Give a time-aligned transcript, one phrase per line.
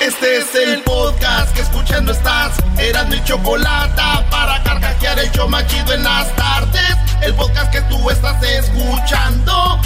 [0.00, 2.56] Este es el podcast que escuchando estás.
[2.78, 4.00] Eran mi chocolate
[4.30, 6.96] para carcajear el show machido en las tardes.
[7.20, 9.80] El podcast que tú estás escuchando.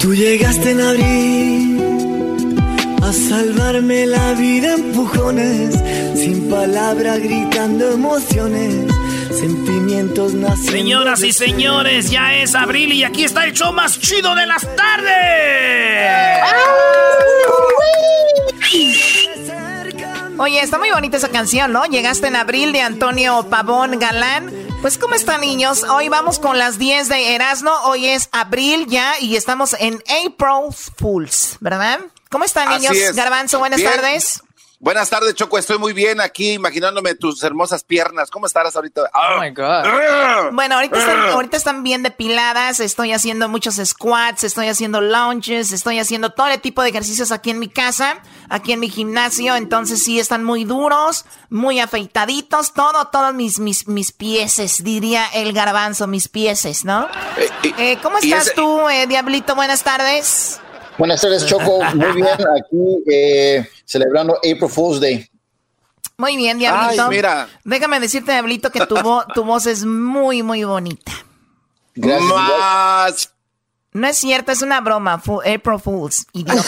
[0.00, 1.84] Tú llegaste en abril
[3.02, 5.74] a salvarme la vida empujones,
[6.14, 8.86] sin palabras gritando emociones
[9.34, 10.64] sentimientos nacen.
[10.64, 14.62] Señoras y señores, ya es abril y aquí está el show más chido de las
[14.76, 16.14] tardes.
[20.38, 21.84] Oye, está muy bonita esa canción, ¿no?
[21.86, 24.52] Llegaste en abril de Antonio Pavón Galán.
[24.82, 25.84] Pues, ¿cómo están, niños?
[25.84, 27.70] Hoy vamos con las 10 de Erasmo.
[27.84, 32.00] Hoy es abril ya y estamos en April Fools, ¿verdad?
[32.30, 32.94] ¿Cómo están, niños?
[33.14, 34.42] Garbanzo, buenas tardes.
[34.84, 35.56] Buenas tardes, Choco.
[35.56, 38.30] Estoy muy bien aquí imaginándome tus hermosas piernas.
[38.30, 39.10] ¿Cómo estarás ahorita?
[39.14, 40.52] Oh my God.
[40.52, 42.80] Bueno, ahorita están, ahorita están bien depiladas.
[42.80, 47.48] Estoy haciendo muchos squats, estoy haciendo lunges, estoy haciendo todo el tipo de ejercicios aquí
[47.48, 48.20] en mi casa,
[48.50, 49.56] aquí en mi gimnasio.
[49.56, 52.74] Entonces sí están muy duros, muy afeitaditos.
[52.74, 57.08] Todo, todos mis, mis, mis pieses, diría el garbanzo, mis pieses, ¿no?
[57.38, 59.54] Eh, eh, ¿Cómo estás tú, eh, Diablito?
[59.54, 60.60] Buenas tardes.
[60.98, 61.82] Buenas tardes, Choco.
[61.94, 65.28] Muy bien, aquí eh, celebrando April Fool's Day.
[66.16, 67.08] Muy bien, Diablito.
[67.08, 67.48] mira.
[67.64, 68.96] Déjame decirte, Diablito, que tu,
[69.34, 71.12] tu voz es muy, muy bonita.
[71.94, 73.34] Gracias.
[73.94, 75.14] No es cierto, es una broma.
[75.14, 76.62] April Fools, idiota.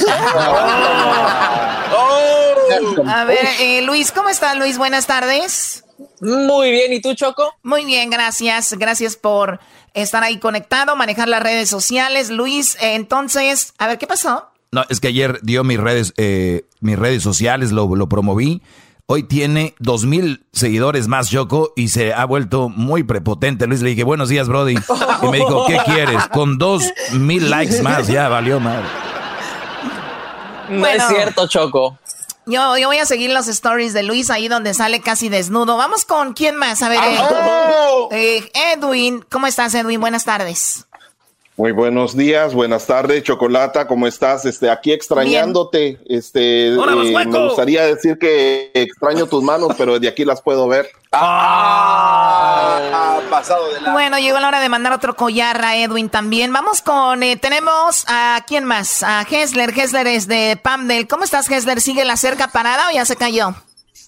[1.98, 3.04] Oh.
[3.08, 4.76] A ver, eh, Luis, ¿cómo estás, Luis?
[4.76, 5.84] Buenas tardes.
[6.20, 7.54] Muy bien, ¿y tú, Choco?
[7.62, 8.74] Muy bien, gracias.
[8.74, 9.60] Gracias por
[9.96, 12.30] estar ahí conectado, manejar las redes sociales.
[12.30, 14.50] Luis, eh, entonces, a ver, ¿qué pasó?
[14.70, 18.62] No, es que ayer dio mis redes, eh, mis redes sociales, lo, lo promoví.
[19.08, 23.66] Hoy tiene dos mil seguidores más, Choco, y se ha vuelto muy prepotente.
[23.66, 24.74] Luis le dije, buenos días, Brody.
[25.22, 26.26] Y me dijo, ¿qué quieres?
[26.28, 28.82] Con dos mil likes más, ya valió mal.
[30.68, 31.98] No es cierto, Choco.
[32.46, 35.76] Yo, voy a seguir los stories de Luis ahí donde sale casi desnudo.
[35.76, 36.80] Vamos con quién más.
[36.80, 37.00] A ver,
[38.12, 39.24] eh, Edwin.
[39.28, 40.00] ¿Cómo estás, Edwin?
[40.00, 40.86] Buenas tardes.
[41.58, 44.44] Muy buenos días, buenas tardes, Chocolata, ¿cómo estás?
[44.44, 45.98] Este, aquí extrañándote.
[46.06, 46.76] Este, eh,
[47.26, 50.90] me gustaría decir que extraño tus manos, pero de aquí las puedo ver.
[51.12, 52.78] Ah,
[53.30, 53.94] pasado de la...
[53.94, 56.52] Bueno, llegó la hora de mandar otro collar a Edwin también.
[56.52, 59.70] Vamos con, eh, tenemos a quién más, a Hessler.
[59.70, 61.08] Hessler es de Pamdel.
[61.08, 61.80] ¿Cómo estás, Hessler?
[61.80, 63.54] ¿Sigue la cerca parada o ya se cayó?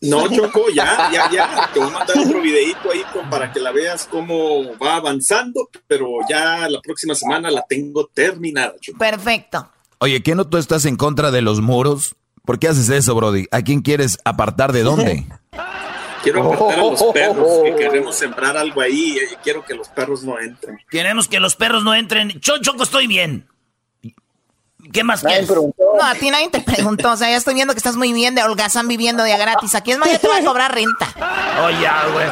[0.02, 1.70] No, Choco, ya, ya, ya.
[1.72, 6.08] Te voy a mandar otro videito ahí para que la veas cómo va avanzando, pero
[6.28, 8.98] ya la próxima semana la tengo terminada, Choco.
[8.98, 9.70] Perfecto.
[9.98, 12.14] Oye, ¿qué no tú estás en contra de los muros?
[12.44, 13.46] ¿Por qué haces eso, Brody?
[13.50, 15.26] ¿A quién quieres apartar de dónde?
[16.22, 20.24] Quiero apartar a los perros, que queremos sembrar algo ahí y quiero que los perros
[20.24, 20.76] no entren.
[20.90, 22.40] Queremos que los perros no entren.
[22.40, 23.46] Choco, estoy bien.
[24.92, 25.48] ¿Qué más quieres?
[25.48, 27.12] No, a ti nadie te preguntó.
[27.12, 29.74] O sea, ya estoy viendo que estás muy bien de holgazán viviendo de gratis.
[29.74, 31.08] Aquí es más, ya te va a cobrar renta.
[31.62, 32.26] Oh, ya, güey.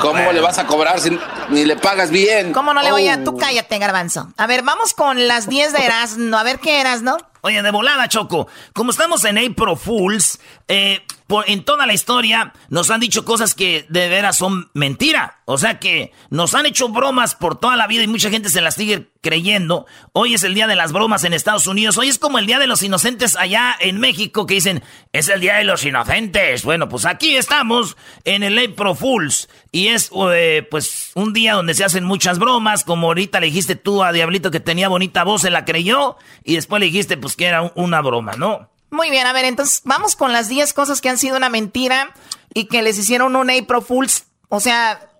[0.00, 1.16] ¿Cómo le vas a cobrar si
[1.48, 2.52] ni le pagas bien?
[2.52, 3.22] ¿Cómo no le voy a...?
[3.22, 3.36] Tú oh.
[3.36, 4.28] cállate, garbanzo.
[4.36, 6.36] A ver, vamos con las 10 de Erasmo.
[6.36, 7.16] A ver qué eras, ¿no?
[7.46, 8.48] Oye, de volada, Choco.
[8.72, 11.00] Como estamos en April Fools, eh,
[11.46, 15.40] en toda la historia nos han dicho cosas que de veras son mentira.
[15.44, 18.60] O sea que nos han hecho bromas por toda la vida y mucha gente se
[18.60, 19.86] las sigue creyendo.
[20.12, 21.98] Hoy es el día de las bromas en Estados Unidos.
[21.98, 24.82] Hoy es como el día de los inocentes allá en México que dicen,
[25.12, 26.64] es el día de los inocentes.
[26.64, 29.48] Bueno, pues aquí estamos en el April Fools.
[29.72, 32.84] Y es eh, pues un día donde se hacen muchas bromas.
[32.84, 36.16] Como ahorita le dijiste tú a Diablito que tenía bonita voz, se la creyó.
[36.44, 38.70] Y después le dijiste pues que era una broma, ¿no?
[38.90, 42.14] Muy bien, a ver, entonces vamos con las 10 cosas que han sido una mentira
[42.54, 45.10] y que les hicieron un April Fools, o sea,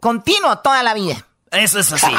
[0.00, 1.26] continuo toda la vida.
[1.52, 2.10] Eso es así.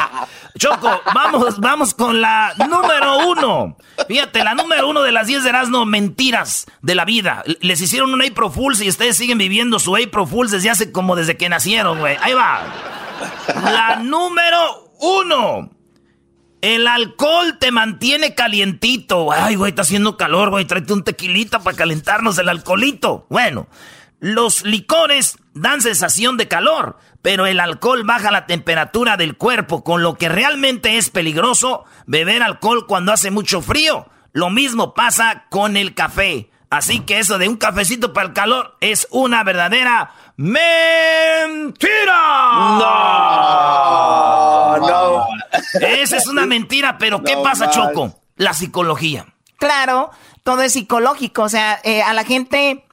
[0.56, 3.76] Choco, vamos, vamos con la número uno.
[4.06, 7.42] Fíjate, la número uno de las 10 de Erasmo, mentiras de la vida.
[7.60, 11.16] Les hicieron un April Fools y ustedes siguen viviendo su April Fools desde hace como
[11.16, 12.16] desde que nacieron, güey.
[12.22, 12.62] Ahí va.
[13.64, 15.70] La número uno.
[16.64, 19.30] El alcohol te mantiene calientito.
[19.30, 20.64] Ay, güey, está haciendo calor, güey.
[20.64, 23.26] Tráete un tequilita para calentarnos el alcoholito.
[23.28, 23.68] Bueno,
[24.18, 30.02] los licores dan sensación de calor, pero el alcohol baja la temperatura del cuerpo, con
[30.02, 34.08] lo que realmente es peligroso beber alcohol cuando hace mucho frío.
[34.32, 36.48] Lo mismo pasa con el café.
[36.70, 42.20] Así que eso de un cafecito para el calor es una verdadera mentira.
[44.78, 45.26] No, no.
[45.80, 48.20] Esa es una mentira, pero ¿qué pasa, Choco?
[48.36, 49.26] La psicología.
[49.58, 50.10] Claro,
[50.42, 51.42] todo es psicológico.
[51.42, 52.84] O sea, eh, a la gente,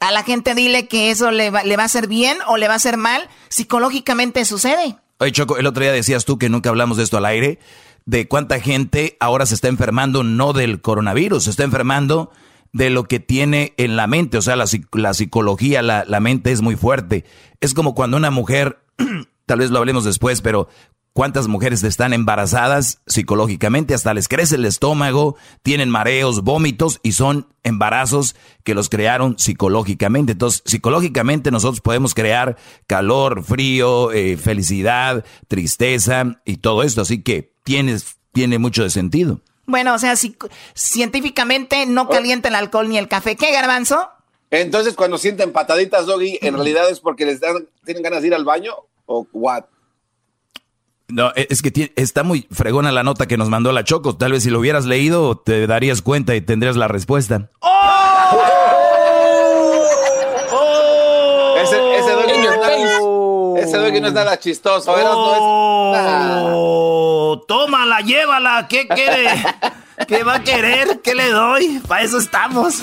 [0.00, 2.68] a la gente dile que eso le va, le va a hacer bien o le
[2.68, 3.28] va a hacer mal.
[3.48, 4.96] Psicológicamente sucede.
[5.18, 7.58] Oye, Choco, el otro día decías tú que nunca hablamos de esto al aire
[8.08, 12.32] de cuánta gente ahora se está enfermando no del coronavirus, se está enfermando
[12.72, 16.52] de lo que tiene en la mente, o sea, la, la psicología, la, la mente
[16.52, 17.24] es muy fuerte.
[17.60, 18.78] Es como cuando una mujer,
[19.46, 20.68] tal vez lo hablemos después, pero
[21.18, 23.92] ¿Cuántas mujeres están embarazadas psicológicamente?
[23.92, 25.34] Hasta les crece el estómago,
[25.64, 30.30] tienen mareos, vómitos y son embarazos que los crearon psicológicamente.
[30.30, 32.56] Entonces, psicológicamente nosotros podemos crear
[32.86, 37.00] calor, frío, eh, felicidad, tristeza y todo esto.
[37.00, 37.96] Así que tiene,
[38.30, 39.40] tiene mucho de sentido.
[39.68, 40.34] Bueno, o sea, si,
[40.74, 42.08] científicamente no oh.
[42.08, 43.36] calienta el alcohol ni el café.
[43.36, 44.08] ¿Qué, garbanzo?
[44.50, 48.34] Entonces, cuando sienten pataditas, Doggy, ¿en realidad es porque les dan, tienen ganas de ir
[48.34, 48.72] al baño
[49.04, 49.64] o what?
[51.08, 54.16] No, e, es que está muy fregona la nota que nos mandó la Choco.
[54.16, 57.50] Tal vez si lo hubieras leído te darías cuenta y tendrías la respuesta.
[57.60, 58.38] ¡Oh!
[61.62, 62.14] Ese, ese
[63.68, 64.94] ese no es nada chistoso.
[66.50, 67.44] ¡Oh!
[67.46, 68.66] Tómala, llévala.
[68.68, 69.30] ¿Qué quiere?
[70.06, 71.00] ¿Qué va a querer?
[71.02, 71.80] ¿Qué le doy?
[71.86, 72.82] Para eso estamos.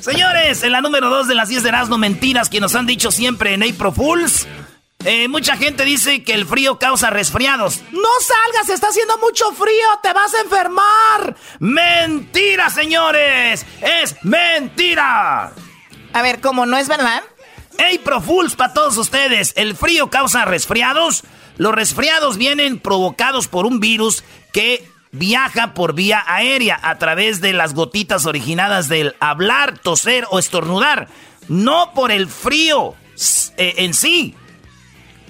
[0.00, 3.10] Señores, en la número 2 de las 10 de Erasmo Mentiras que nos han dicho
[3.10, 4.46] siempre en April Fools.
[5.04, 7.80] Eh, mucha gente dice que el frío causa resfriados.
[7.90, 11.36] No salgas, está haciendo mucho frío, te vas a enfermar.
[11.58, 15.52] Mentira, señores, es mentira.
[16.12, 17.22] A ver, ¿cómo no es verdad?
[17.82, 19.54] Hey, Profuls para todos ustedes.
[19.56, 21.24] ¿El frío causa resfriados?
[21.56, 24.22] Los resfriados vienen provocados por un virus
[24.52, 30.38] que viaja por vía aérea a través de las gotitas originadas del hablar, toser o
[30.38, 31.08] estornudar.
[31.48, 32.96] No por el frío
[33.56, 34.34] eh, en sí,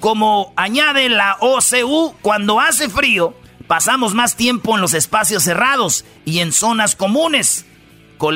[0.01, 3.33] como añade la OCU, cuando hace frío,
[3.69, 7.65] pasamos más tiempo en los espacios cerrados y en zonas comunes.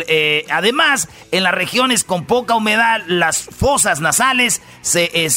[0.06, 5.28] Eh, además, en las regiones con poca humedad, las fosas nasales se,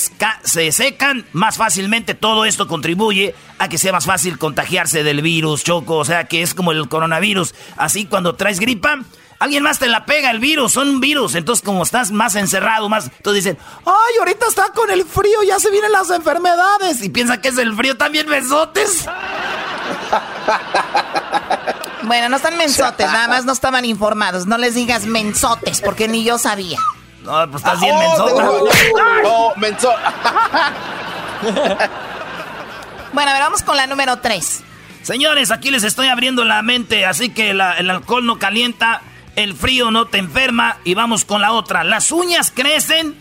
[0.43, 2.13] se secan más fácilmente.
[2.13, 5.97] Todo esto contribuye a que sea más fácil contagiarse del virus, Choco.
[5.97, 7.53] O sea, que es como el coronavirus.
[7.77, 8.99] Así, cuando traes gripa,
[9.39, 11.35] Alguien más te la pega el virus, son virus.
[11.35, 13.05] Entonces, como estás más encerrado, más.
[13.17, 17.03] Entonces dicen, ay, ahorita está con el frío, ya se vienen las enfermedades.
[17.03, 19.07] Y piensa que es el frío también, besotes.
[22.07, 24.47] Bueno, no están mensotes, nada más no estaban informados.
[24.47, 26.79] No les digas mensotes, porque ni yo sabía.
[27.23, 28.63] No, pues estás bien oh,
[29.23, 29.93] No, menso.
[33.13, 34.63] bueno, a ver, vamos con la número 3.
[35.03, 39.01] Señores, aquí les estoy abriendo la mente, así que el alcohol no calienta
[39.37, 41.83] el frío no te enferma y vamos con la otra.
[41.83, 43.15] Las uñas crecen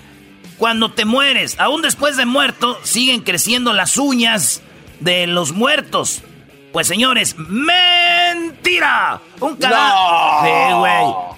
[0.57, 1.61] cuando te mueres.
[1.61, 4.63] Aún después de muerto, siguen creciendo las uñas
[4.99, 6.23] de los muertos.
[6.77, 9.23] Pues señores, mentira.
[9.41, 10.75] Un cadáver.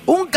[0.05, 0.29] Un,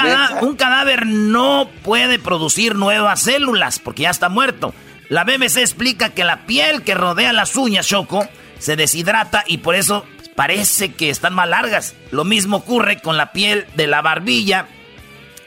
[0.42, 4.76] un cadáver no puede producir nuevas células porque ya está muerto.
[5.10, 8.28] La BBC explica que la piel que rodea las uñas, Choco,
[8.60, 10.06] se deshidrata y por eso
[10.36, 11.96] parece que están más largas.
[12.12, 14.68] Lo mismo ocurre con la piel de la barbilla,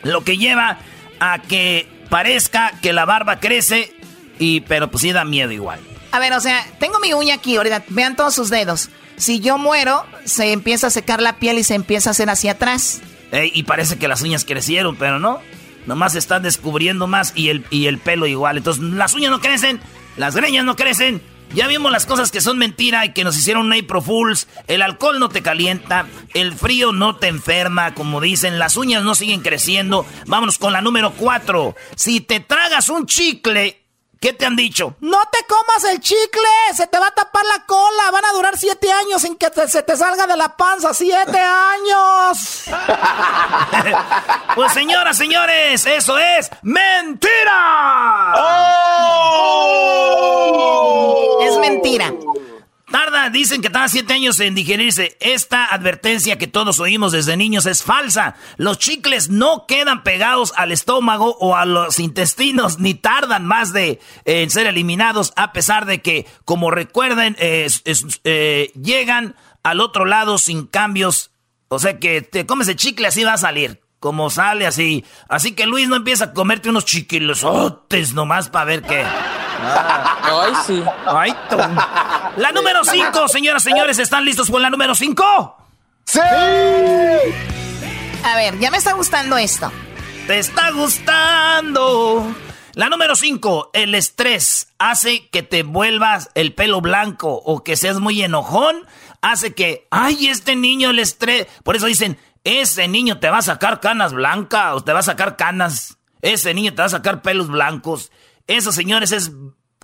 [0.02, 0.78] lo que lleva
[1.20, 3.94] a que parezca que la barba crece,
[4.40, 5.78] y pero pues sí da miedo igual.
[6.10, 8.90] A ver, o sea, tengo mi uña aquí, ahorita, vean todos sus dedos.
[9.16, 12.52] Si yo muero, se empieza a secar la piel y se empieza a hacer hacia
[12.52, 13.00] atrás.
[13.32, 15.40] y parece que las uñas crecieron, pero no.
[15.86, 18.56] Nomás están descubriendo más y el, y el pelo igual.
[18.56, 19.80] Entonces, las uñas no crecen,
[20.16, 21.20] las greñas no crecen,
[21.54, 24.48] ya vimos las cosas que son mentira y que nos hicieron April Fools.
[24.66, 29.14] El alcohol no te calienta, el frío no te enferma, como dicen, las uñas no
[29.14, 30.04] siguen creciendo.
[30.26, 31.76] Vámonos con la número 4.
[31.94, 33.83] Si te tragas un chicle,
[34.24, 34.96] ¿Qué te han dicho?
[35.00, 38.56] No te comas el chicle, se te va a tapar la cola, van a durar
[38.56, 42.64] siete años sin que se te salga de la panza, siete años.
[44.54, 48.32] pues señoras, señores, eso es mentira.
[48.38, 49.18] ¡Oh!
[51.42, 52.10] Es mentira.
[52.90, 55.16] Tarda, dicen que tarda siete años en digerirse.
[55.20, 58.36] Esta advertencia que todos oímos desde niños es falsa.
[58.56, 64.00] Los chicles no quedan pegados al estómago o a los intestinos, ni tardan más de
[64.26, 70.66] en ser eliminados, a pesar de que, como recuerden, eh, llegan al otro lado sin
[70.66, 71.30] cambios.
[71.68, 73.83] O sea que te comes el chicle, así va a salir.
[74.04, 75.02] Como sale así.
[75.30, 79.02] Así que Luis no empieza a comerte unos chiquilosotes nomás para ver qué.
[79.02, 80.84] ay, sí.
[81.06, 81.34] Ay,
[82.36, 85.56] la número 5, señoras y señores, ¿están listos con la número 5?
[86.04, 86.20] ¡Sí!
[86.20, 87.16] A
[88.36, 89.72] ver, ya me está gustando esto.
[90.26, 92.30] ¿Te está gustando?
[92.74, 98.00] La número 5, el estrés hace que te vuelvas el pelo blanco o que seas
[98.00, 98.86] muy enojón.
[99.22, 101.46] Hace que, ay, este niño, el estrés.
[101.62, 105.02] Por eso dicen, ese niño te va a sacar canas blancas o te va a
[105.02, 105.98] sacar canas.
[106.22, 108.12] Ese niño te va a sacar pelos blancos.
[108.46, 109.32] Eso, señores, es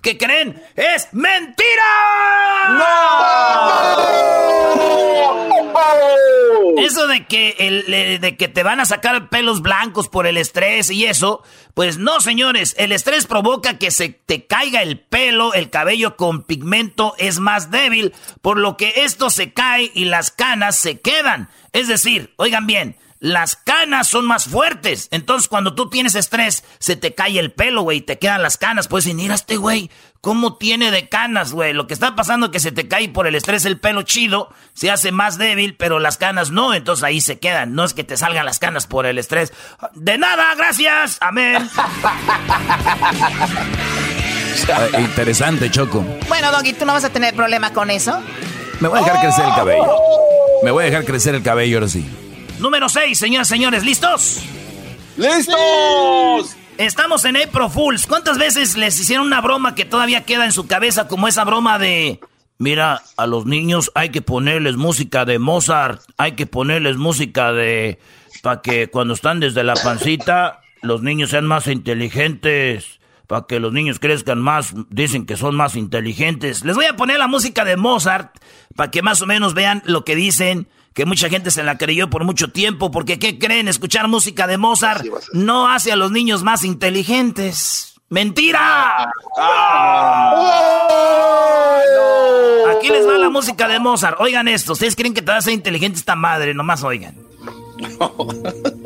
[0.01, 0.61] ¿Qué creen?
[0.75, 1.83] ¡Es mentira!
[6.77, 10.89] Eso de que, el, de que te van a sacar pelos blancos por el estrés
[10.89, 12.75] y eso, pues no, señores.
[12.77, 17.71] El estrés provoca que se te caiga el pelo, el cabello con pigmento es más
[17.71, 21.49] débil, por lo que esto se cae y las canas se quedan.
[21.73, 25.07] Es decir, oigan bien, las canas son más fuertes.
[25.11, 28.57] Entonces, cuando tú tienes estrés, se te cae el pelo, güey, y te quedan las
[28.57, 28.87] canas.
[28.87, 31.73] Puedes decir, mira este güey, ¿cómo tiene de canas, güey?
[31.73, 34.49] Lo que está pasando es que se te cae por el estrés el pelo chido,
[34.73, 37.75] se hace más débil, pero las canas no, entonces ahí se quedan.
[37.75, 39.53] No es que te salgan las canas por el estrés.
[39.93, 41.19] De nada, gracias.
[41.21, 41.69] Amén.
[44.73, 46.03] Ah, interesante, Choco.
[46.27, 48.19] Bueno, Doggy, ¿tú no vas a tener problema con eso?
[48.79, 49.85] Me voy a dejar crecer el cabello.
[50.63, 52.09] Me voy a dejar crecer el cabello ahora sí.
[52.61, 54.39] Número 6, señoras y señores, ¿listos?
[55.17, 56.55] ¡Listos!
[56.77, 58.05] Estamos en April Fools.
[58.05, 61.79] ¿Cuántas veces les hicieron una broma que todavía queda en su cabeza como esa broma
[61.79, 62.19] de...
[62.59, 67.97] Mira, a los niños hay que ponerles música de Mozart, hay que ponerles música de...
[68.43, 73.73] para que cuando están desde la pancita, los niños sean más inteligentes, para que los
[73.73, 76.63] niños crezcan más, dicen que son más inteligentes.
[76.63, 78.37] Les voy a poner la música de Mozart,
[78.75, 82.09] para que más o menos vean lo que dicen que mucha gente se la creyó
[82.09, 83.67] por mucho tiempo, porque ¿qué creen?
[83.67, 87.95] Escuchar música de Mozart no hace a los niños más inteligentes.
[88.09, 89.09] ¡Mentira!
[92.75, 94.19] Aquí les va la música de Mozart.
[94.19, 96.53] Oigan esto, ¿ustedes creen que te va a ser inteligente esta madre?
[96.53, 97.15] Nomás oigan.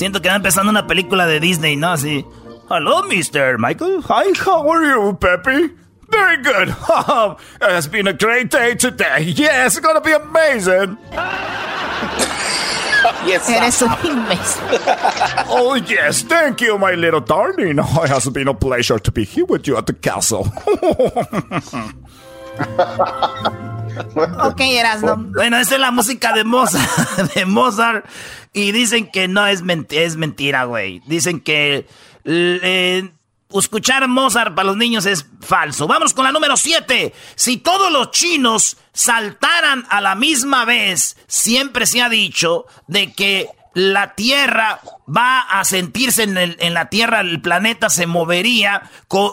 [0.00, 1.92] Siento que va empezando una película de Disney, ¿no?
[1.92, 2.24] Así.
[2.70, 3.58] Hello, Mr.
[3.58, 4.00] Michael.
[4.08, 5.74] Hi, how are you, Peppy?
[6.08, 6.68] Very good.
[7.60, 9.20] it has been a great day today.
[9.36, 10.96] Yes, it's gonna be amazing.
[13.26, 14.62] yes, Eres un imbécil.
[15.50, 16.22] oh, yes.
[16.22, 17.78] Thank you, my little darling.
[17.78, 20.50] Oh, it has been a pleasure to be here with you at the castle.
[24.44, 25.16] Ok, Erasmo.
[25.16, 28.06] Bueno, esa es la música de Mozart, de Mozart.
[28.52, 31.00] Y dicen que no es, es mentira, güey.
[31.06, 31.86] Dicen que
[33.58, 35.86] escuchar Mozart para los niños es falso.
[35.86, 37.12] Vamos con la número 7.
[37.34, 43.48] Si todos los chinos saltaran a la misma vez, siempre se ha dicho de que
[43.74, 48.82] la Tierra va a sentirse en, en, la Tierra, el planeta se movería.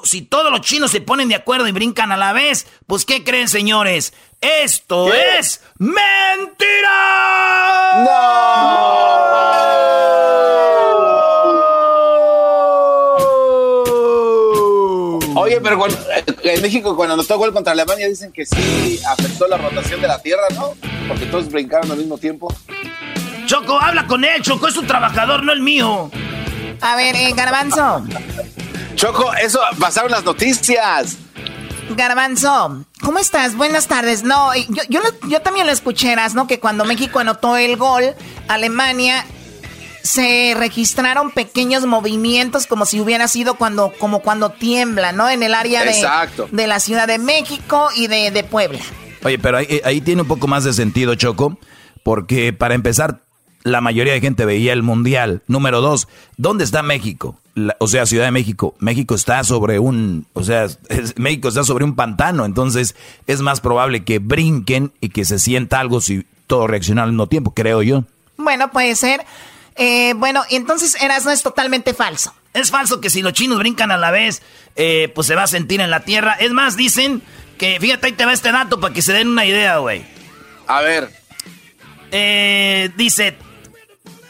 [0.03, 3.24] Si todos los chinos se ponen de acuerdo y brincan a la vez, pues ¿qué
[3.24, 4.13] creen, señores?
[4.41, 6.94] Esto es mentira.
[8.06, 9.17] No.
[15.41, 15.86] Oye, pero
[16.44, 20.08] en México cuando nos tocó el contra Alemania dicen que sí afectó la rotación de
[20.08, 20.74] la Tierra, ¿no?
[21.08, 22.53] Porque todos brincaron al mismo tiempo.
[23.48, 26.12] Choco, habla con él, Choco, es un trabajador, no el mío.
[26.82, 28.06] A ver, eh, Garbanzo.
[28.96, 31.18] Choco, eso pasaron las noticias.
[31.96, 33.56] Garbanzo, ¿cómo estás?
[33.56, 34.24] Buenas tardes.
[34.24, 35.00] No, yo, yo,
[35.30, 36.46] yo también lo escuché, ¿no?
[36.46, 38.13] Que cuando México anotó el gol,
[38.50, 39.25] Alemania
[40.04, 45.30] se registraron pequeños movimientos como si hubiera sido cuando, como cuando tiembla, ¿no?
[45.30, 45.96] En el área de,
[46.51, 48.80] de la Ciudad de México y de, de Puebla.
[49.24, 51.58] Oye, pero ahí, ahí, tiene un poco más de sentido, Choco,
[52.04, 53.22] porque para empezar,
[53.72, 55.42] la mayoría de gente veía el mundial.
[55.48, 56.08] Número dos,
[56.38, 57.38] ¿dónde está México?
[57.80, 58.76] o sea, Ciudad de México.
[58.80, 60.68] México está sobre un, o sea,
[61.16, 62.96] México está sobre un pantano, entonces
[63.26, 67.28] es más probable que brinquen y que se sienta algo si todo reacciona al mismo
[67.28, 68.04] tiempo, creo yo.
[68.38, 69.26] Bueno, puede ser.
[69.76, 72.34] Eh, bueno, entonces Erasmo es totalmente falso.
[72.54, 74.42] Es falso que si los chinos brincan a la vez,
[74.76, 76.34] eh, pues se va a sentir en la tierra.
[76.40, 77.22] Es más, dicen
[77.58, 80.06] que, fíjate, ahí te va este dato para que se den una idea, güey.
[80.68, 81.12] A ver.
[82.12, 83.36] Eh, dice,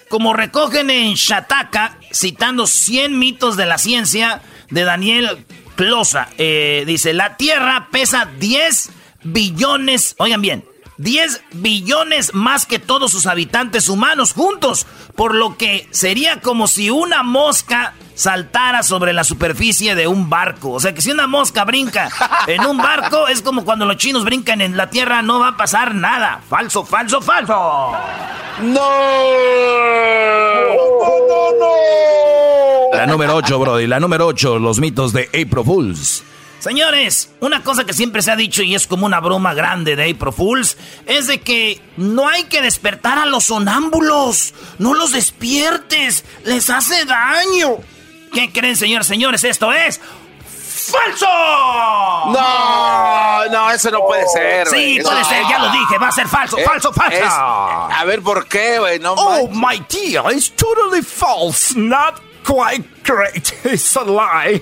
[0.09, 5.45] como recogen en Shataka, citando 100 mitos de la ciencia de Daniel
[5.75, 8.89] Closa, eh, dice, la Tierra pesa 10
[9.23, 10.65] billones, oigan bien,
[10.97, 16.89] 10 billones más que todos sus habitantes humanos juntos, por lo que sería como si
[16.89, 20.71] una mosca saltara sobre la superficie de un barco.
[20.71, 22.09] O sea que si una mosca brinca
[22.47, 25.57] en un barco, es como cuando los chinos brincan en la tierra, no va a
[25.57, 26.41] pasar nada.
[26.49, 27.53] Falso, falso, falso.
[28.63, 28.91] No.
[31.27, 33.87] No, no, La número 8, Brody.
[33.87, 36.23] La número 8, los mitos de April Fools.
[36.59, 40.09] Señores, una cosa que siempre se ha dicho y es como una broma grande de
[40.09, 44.55] April Fools es de que no hay que despertar a los sonámbulos.
[44.79, 47.77] No los despiertes, les hace daño.
[48.33, 49.07] ¿Qué creen, señores?
[49.07, 49.99] Señores, esto es
[50.91, 51.25] ¡Falso!
[52.31, 54.67] No, no, eso no puede ser.
[54.67, 57.25] Sí, puede ser, ya lo dije, va a ser falso, falso, falso.
[57.25, 58.99] a ver, ¿por qué, güey?
[58.99, 61.75] No oh, my dear, it's totally false.
[61.75, 63.53] Not quite great.
[63.65, 64.61] It's a lie.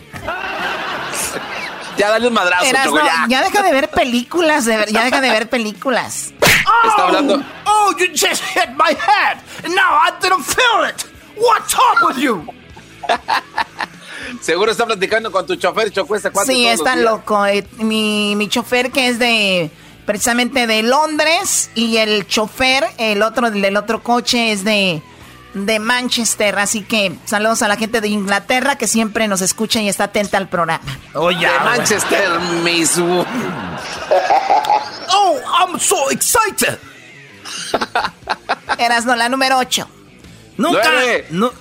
[1.97, 3.25] Ya dale un madrazo, Choco, ya.
[3.27, 6.33] ya deja de ver películas, de, ya deja de ver películas.
[6.41, 7.43] Está hablando.
[7.65, 9.37] Oh, you just hit my head.
[9.69, 11.05] Now I didn't feel it.
[11.37, 12.47] What's up with you?
[14.41, 17.45] Seguro está platicando con tu chofer, Choco, este Sí, está loco.
[17.45, 19.71] Eh, mi, mi chofer que es de
[20.05, 25.01] precisamente de Londres y el chofer, el otro del otro coche es de
[25.55, 29.87] de Manchester, así que saludos a la gente de Inglaterra que siempre nos escucha y
[29.87, 30.83] está atenta al programa.
[31.13, 33.25] Oye, de Manchester, mismo.
[35.13, 36.77] oh, I'm so excited.
[38.77, 39.87] Eras no la número 8.
[40.57, 40.91] Nunca.
[41.29, 41.51] No,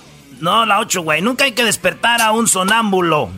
[0.45, 1.23] no, la 8, güey.
[1.23, 3.31] Nunca hay que despertar a un sonámbulo.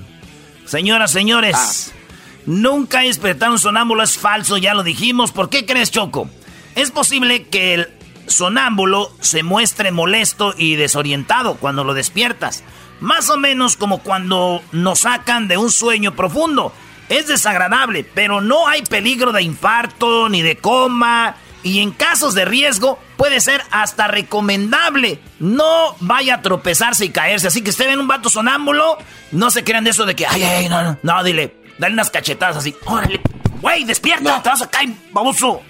[0.66, 1.56] Señoras, señores.
[1.56, 1.98] Ah.
[2.46, 4.04] Nunca hay que despertar a un sonámbulo.
[4.04, 5.32] Es falso, ya lo dijimos.
[5.32, 6.30] ¿Por qué crees, Choco?
[6.76, 7.88] Es posible que el
[8.28, 12.66] sonámbulo se muestre molesto y desorientado cuando lo despiertas.
[13.00, 16.74] Más o menos como cuando nos sacan de un sueño profundo.
[17.08, 21.38] Es desagradable, pero no hay peligro de infarto ni de coma.
[21.68, 25.20] Y en casos de riesgo puede ser hasta recomendable.
[25.40, 27.48] No vaya a tropezarse y caerse.
[27.48, 28.98] Así que usted ven un vato sonámbulo,
[29.32, 32.10] no se crean de eso de que, ay, ay, no, no, no, dile, dale unas
[32.10, 32.76] cachetadas así.
[32.86, 33.20] Órale,
[33.62, 35.64] Güey, despierta, te vas a caer, baboso.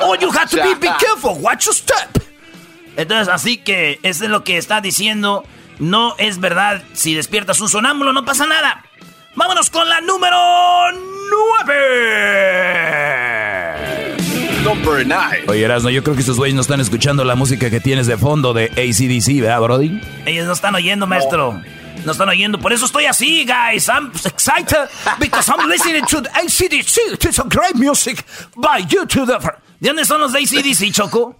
[0.00, 2.08] oh, you have to be, be careful, watch your step.
[2.96, 5.44] Entonces, así que eso es lo que está diciendo.
[5.78, 8.84] No es verdad, si despiertas un sonámbulo no pasa nada.
[9.36, 10.36] Vámonos con la número
[11.66, 13.41] 9.
[14.72, 15.44] Number 9.
[15.48, 18.16] Oye, Erasno, yo creo que estos güeyes no están escuchando la música que tienes de
[18.16, 20.00] fondo de ACDC, ¿verdad, Brody?
[20.24, 21.60] Ellos no están oyendo, maestro.
[22.06, 22.58] No están oyendo.
[22.58, 23.88] Por eso estoy así, guys.
[23.88, 24.88] I'm excited
[25.18, 27.22] because I'm listening to ACDC.
[27.22, 28.24] It's a great music
[28.56, 29.26] by YouTube.
[29.78, 31.36] ¿De dónde son los de ACDC, Choco?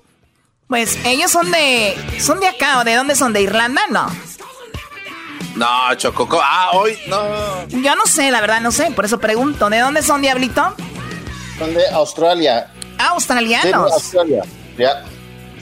[0.68, 1.96] Pues ellos son de.
[2.18, 3.32] ¿Son de acá o de dónde son?
[3.32, 3.80] ¿De Irlanda?
[3.90, 4.08] No.
[5.56, 6.38] No, Choco.
[6.42, 7.66] Ah, hoy no.
[7.68, 8.90] Yo no sé, la verdad, no sé.
[8.90, 9.70] Por eso pregunto.
[9.70, 10.76] ¿De dónde son, Diablito?
[11.58, 12.70] Son de Australia.
[13.08, 13.86] Australianos.
[13.88, 14.42] de Australia.
[14.78, 15.04] Ya.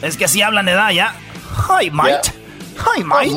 [0.02, 1.14] Es que así hablan, edad, ya.
[1.68, 2.32] Hi, mate.
[2.96, 3.30] Hi, mate.
[3.30, 3.36] Oh,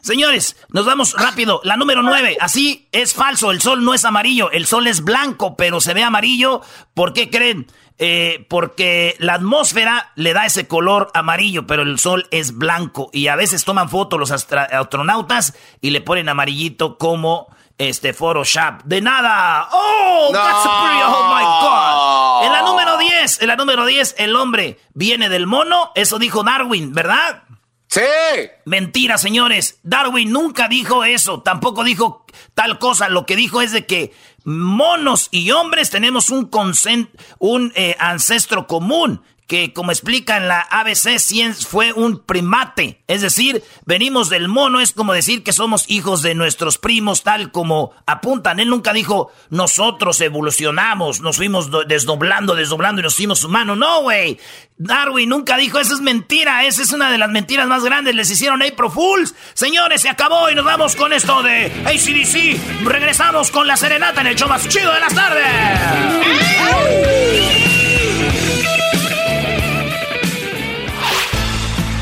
[0.00, 1.60] Señores, nos vamos rápido.
[1.64, 2.38] La número 9.
[2.40, 3.50] Así es falso.
[3.50, 4.50] El sol no es amarillo.
[4.50, 6.62] El sol es blanco, pero se ve amarillo.
[6.94, 7.66] ¿Por qué creen?
[7.98, 13.10] Eh, porque la atmósfera le da ese color amarillo, pero el sol es blanco.
[13.12, 17.48] Y a veces toman fotos los astronautas y le ponen amarillito como
[17.80, 18.82] este Photoshop.
[18.84, 19.68] De nada.
[19.72, 22.46] Oh, that's pretty, oh my God.
[22.46, 25.90] En la número 10, en la número 10, el hombre viene del mono.
[25.94, 27.44] Eso dijo Darwin, ¿verdad?
[27.88, 28.00] Sí.
[28.66, 29.80] Mentira, señores.
[29.82, 31.40] Darwin nunca dijo eso.
[31.40, 33.08] Tampoco dijo tal cosa.
[33.08, 34.12] Lo que dijo es de que
[34.44, 36.50] monos y hombres tenemos un,
[37.38, 41.18] un eh, ancestro común que como explica en la ABC,
[41.68, 43.02] fue un primate.
[43.08, 47.50] Es decir, venimos del mono, es como decir que somos hijos de nuestros primos, tal
[47.50, 48.60] como apuntan.
[48.60, 53.76] Él nunca dijo, nosotros evolucionamos, nos fuimos desdoblando, desdoblando y nos hicimos humanos.
[53.76, 54.38] No, güey.
[54.78, 58.30] Darwin nunca dijo, eso es mentira, esa es una de las mentiras más grandes, les
[58.30, 59.34] hicieron April Fools.
[59.54, 62.86] Señores, se acabó y nos vamos con esto de ACDC.
[62.86, 65.44] Regresamos con la serenata en el show más chido de las tardes.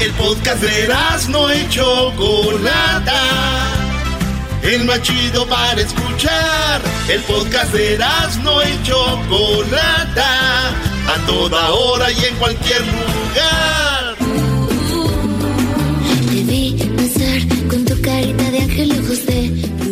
[0.01, 0.89] El podcast de
[1.29, 3.23] no y Chocolata.
[4.63, 6.81] El más chido para escuchar.
[7.09, 7.99] El podcast de
[8.45, 10.69] no y Chocolata.
[10.69, 14.17] A toda hora y en cualquier lugar.
[16.31, 18.98] Te vi pasar con tu carita de ángel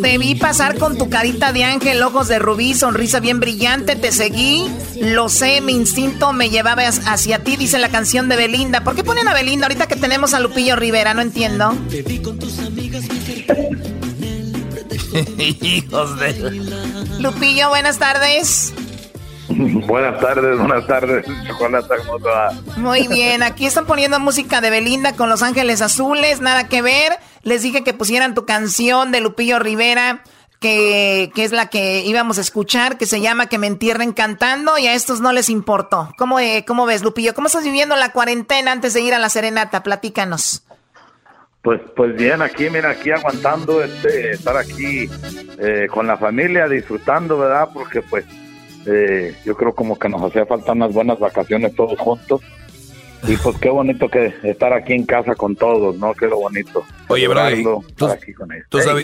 [0.06, 4.12] te vi pasar con tu carita de ángel, ojos de rubí, sonrisa bien brillante, te
[4.12, 4.64] seguí,
[5.00, 8.84] lo sé, mi instinto me llevaba hacia ti, dice la canción de Belinda.
[8.84, 11.12] ¿Por qué ponen a Belinda ahorita que tenemos a Lupillo Rivera?
[11.12, 11.76] No entiendo.
[11.90, 13.02] Te vi con tus amigas
[15.60, 16.50] Hijos de...
[17.18, 18.72] Lupillo, buenas tardes.
[19.86, 22.52] Buenas tardes, buenas tardes, Chocolata, ¿cómo te va?
[22.76, 27.12] Muy bien, aquí están poniendo música de Belinda con Los Ángeles Azules, nada que ver.
[27.42, 30.24] Les dije que pusieran tu canción de Lupillo Rivera,
[30.58, 34.78] que, que es la que íbamos a escuchar, que se llama Que me entierren cantando,
[34.78, 36.10] y a estos no les importó.
[36.18, 37.34] ¿Cómo, eh, cómo ves, Lupillo?
[37.34, 39.82] ¿Cómo estás viviendo la cuarentena antes de ir a la serenata?
[39.84, 40.64] Platícanos.
[41.62, 45.08] Pues, pues bien, aquí, mira, aquí aguantando, este, estar aquí
[45.58, 47.68] eh, con la familia, disfrutando, ¿verdad?
[47.72, 48.24] Porque pues
[48.86, 52.40] eh, yo creo como que nos hacía falta unas buenas vacaciones todos juntos.
[53.26, 56.14] y pues qué bonito que estar aquí en casa con todos, ¿no?
[56.14, 56.84] Qué lo bonito.
[57.08, 57.82] Oye, bro,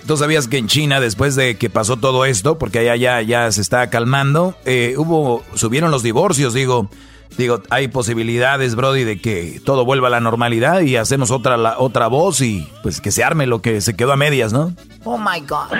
[0.07, 3.51] ¿tú, sabías que en China, después de que pasó todo esto, porque allá ya, ya
[3.51, 6.89] se está calmando, eh, hubo, subieron los divorcios, digo,
[7.37, 11.79] digo, hay posibilidades, Brody, de que todo vuelva a la normalidad y hacemos otra, la,
[11.79, 14.75] otra voz y pues que se arme lo que se quedó a medias, ¿no?
[15.05, 15.79] Oh my God.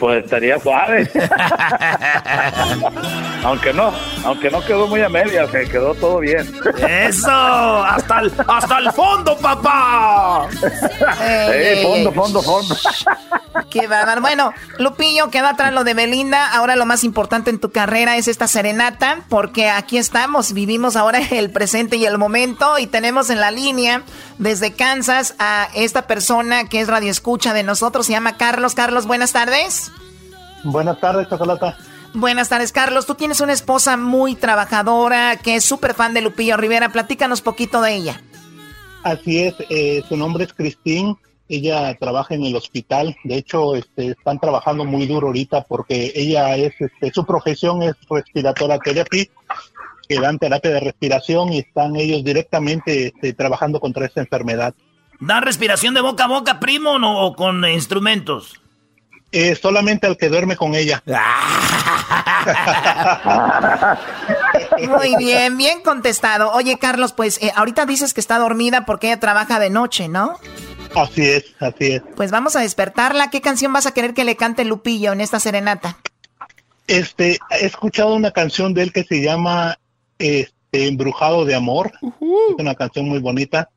[0.00, 1.08] Pues estaría suave.
[3.44, 3.92] aunque no,
[4.24, 6.50] aunque no quedó muy a medias, que quedó todo bien.
[6.88, 10.48] Eso, hasta el, hasta el fondo, papá.
[11.20, 12.74] Eh, fondo, fondo, fondo.
[13.70, 14.20] Qué bárbaro.
[14.20, 16.52] Bueno, Lupillo, queda atrás lo de Belinda.
[16.52, 21.20] Ahora lo más importante en tu carrera es esta serenata, porque aquí estamos, vivimos ahora
[21.30, 24.02] el presente y el momento y tenemos en la línea
[24.38, 28.74] desde Kansas a esta persona que es radio escucha de nosotros, se llama Carlos.
[28.74, 29.89] Carlos, buenas tardes.
[30.64, 31.76] Buenas tardes, Chocolata.
[32.12, 33.06] Buenas tardes, Carlos.
[33.06, 36.90] Tú tienes una esposa muy trabajadora que es súper fan de Lupillo Rivera.
[36.90, 38.20] Platícanos poquito de ella.
[39.02, 41.16] Así es, eh, su nombre es Cristín.
[41.48, 43.16] Ella trabaja en el hospital.
[43.24, 47.94] De hecho, este, están trabajando muy duro ahorita porque ella es, este, su profesión es
[48.08, 49.30] respiratoria therapy
[50.08, 54.74] que dan terapia de respiración y están ellos directamente este, trabajando contra esta enfermedad.
[55.20, 58.60] ¿Dan respiración de boca a boca, primo, no, o con instrumentos?
[59.32, 61.04] Eh, solamente al que duerme con ella.
[64.88, 66.50] Muy bien, bien contestado.
[66.52, 70.36] Oye, Carlos, pues eh, ahorita dices que está dormida porque ella trabaja de noche, ¿no?
[70.96, 72.02] Así es, así es.
[72.16, 73.30] Pues vamos a despertarla.
[73.30, 75.98] ¿Qué canción vas a querer que le cante Lupillo en esta serenata?
[76.88, 79.78] Este, he escuchado una canción de él que se llama
[80.18, 81.92] este, Embrujado de Amor.
[82.02, 83.70] Es una canción muy bonita.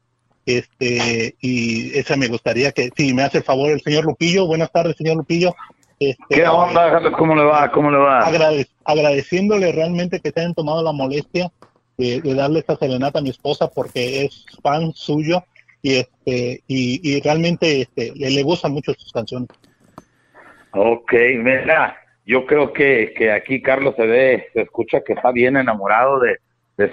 [0.45, 4.45] Este, y esa me gustaría que, si me hace el favor el señor Lupillo.
[4.47, 5.56] Buenas tardes, señor Lupillo.
[5.99, 7.71] Este, ¿Qué onda, ¿Cómo le va?
[7.71, 8.25] ¿Cómo le va?
[8.86, 11.51] agradeciéndole realmente que te hayan tomado la molestia
[11.97, 15.43] de, darle esta serenata a mi esposa porque es fan suyo
[15.82, 19.49] y este y, realmente este, le, le gustan mucho sus canciones.
[20.71, 25.58] Ok, mira, yo creo que, que aquí Carlos se ve, se escucha que está bien
[25.58, 26.39] enamorado de,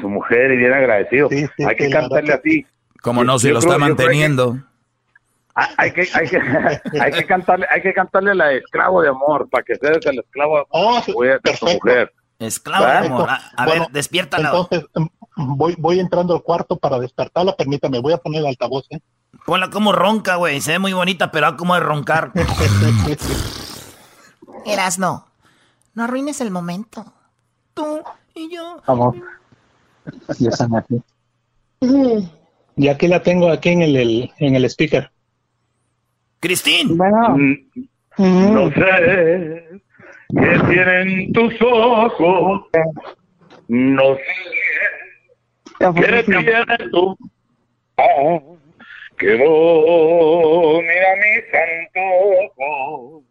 [0.01, 1.29] su mujer y bien agradecido.
[1.31, 2.67] hay que cantarle así.
[3.03, 4.59] Como no, si lo está manteniendo.
[5.55, 6.39] hay que, hay que,
[7.01, 10.67] hay que cantarle, hay que cantarle la esclavo de amor para que seas el esclavo
[10.71, 12.13] oh, de su mujer.
[12.39, 13.29] Esclavo de amor.
[13.57, 14.49] A, ver, despiértala.
[14.49, 17.55] Entonces, em, voy, voy entrando al cuarto para despertarla.
[17.55, 19.01] Permítame, voy a poner el altavoz, ¿eh?
[19.47, 20.61] Ponla como ronca, güey.
[20.61, 22.33] Se ve muy bonita, pero como de roncar.
[24.67, 25.27] Eras no.
[25.95, 27.13] No arruines el momento.
[27.75, 28.03] Tú
[28.35, 28.83] y yo.
[28.87, 29.17] Vamos.
[30.39, 31.03] Ya están aquí.
[32.81, 35.11] Y aquí la tengo aquí en el, en el speaker.
[36.41, 36.97] Cristín.
[36.97, 37.37] Bueno.
[38.17, 39.81] Mm, no sé
[40.31, 42.63] qué tienen tus ojos.
[43.69, 44.23] No sé
[45.79, 47.19] qué tienes tú.
[49.19, 49.37] Que
[50.87, 51.45] mira mis
[51.99, 53.25] antojos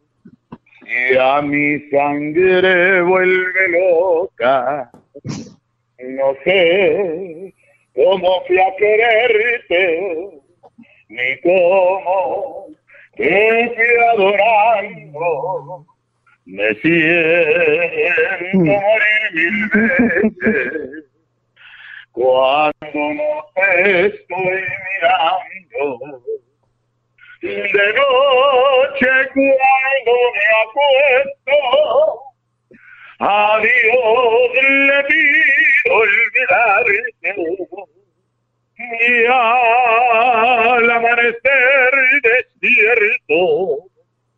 [0.86, 4.92] y a mi sangre vuelve loca.
[5.98, 7.56] No sé
[7.94, 10.30] cómo fui a quererte,
[11.10, 12.68] ni cómo
[13.16, 15.86] te fui adorando.
[16.46, 17.00] Me siento
[18.54, 21.06] morir mil veces.
[22.12, 26.22] Cuando no te estoy mirando.
[27.42, 32.29] De noche cuando me acuesto,
[33.20, 37.36] a Dios le pido olvidarte.
[38.78, 41.92] Y al amanecer
[42.24, 43.84] despierto,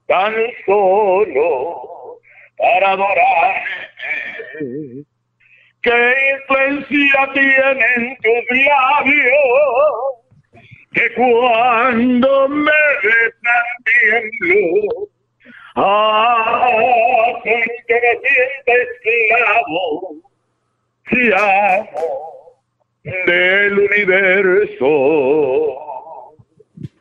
[0.08, 0.34] tan
[0.65, 2.20] solo
[2.58, 5.06] para adorarte.
[5.82, 10.22] ¿Qué influencia tienen tus labios?
[10.94, 12.72] que cuando me
[13.04, 15.08] besan tiemblo,
[17.38, 20.15] hacen que me sienta esclavo,
[21.10, 22.32] si amo
[23.04, 24.88] del universo.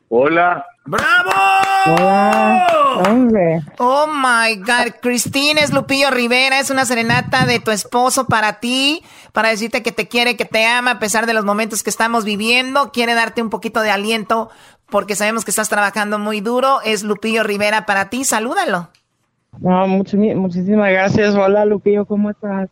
[0.08, 0.66] Hola.
[0.86, 1.30] ¡Bravo!
[3.78, 9.04] Oh my God, Cristina es Lupillo Rivera, es una serenata de tu esposo para ti,
[9.32, 12.24] para decirte que te quiere, que te ama a pesar de los momentos que estamos
[12.24, 14.50] viviendo, quiere darte un poquito de aliento
[14.90, 16.80] porque sabemos que estás trabajando muy duro.
[16.84, 18.90] Es Lupillo Rivera para ti, salúdalo.
[19.58, 21.34] No, muchísimas gracias.
[21.34, 22.68] Hola Lupillo, ¿cómo estás?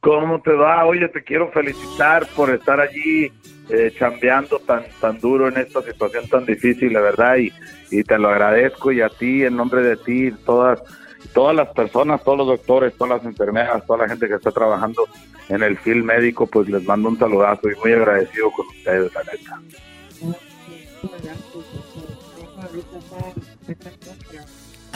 [0.00, 0.86] ¿Cómo te va?
[0.86, 3.32] Oye, te quiero felicitar por estar allí
[3.68, 7.52] eh, chambeando tan, tan duro en esta situación tan difícil, la verdad, y,
[7.90, 10.82] y te lo agradezco y a ti, en nombre de ti, todas
[11.36, 15.06] todas las personas, todos los doctores, todas las enfermeras, toda la gente que está trabajando
[15.48, 19.22] en el field médico, pues les mando un saludazo y muy agradecido con ustedes, la
[19.22, 19.60] neta.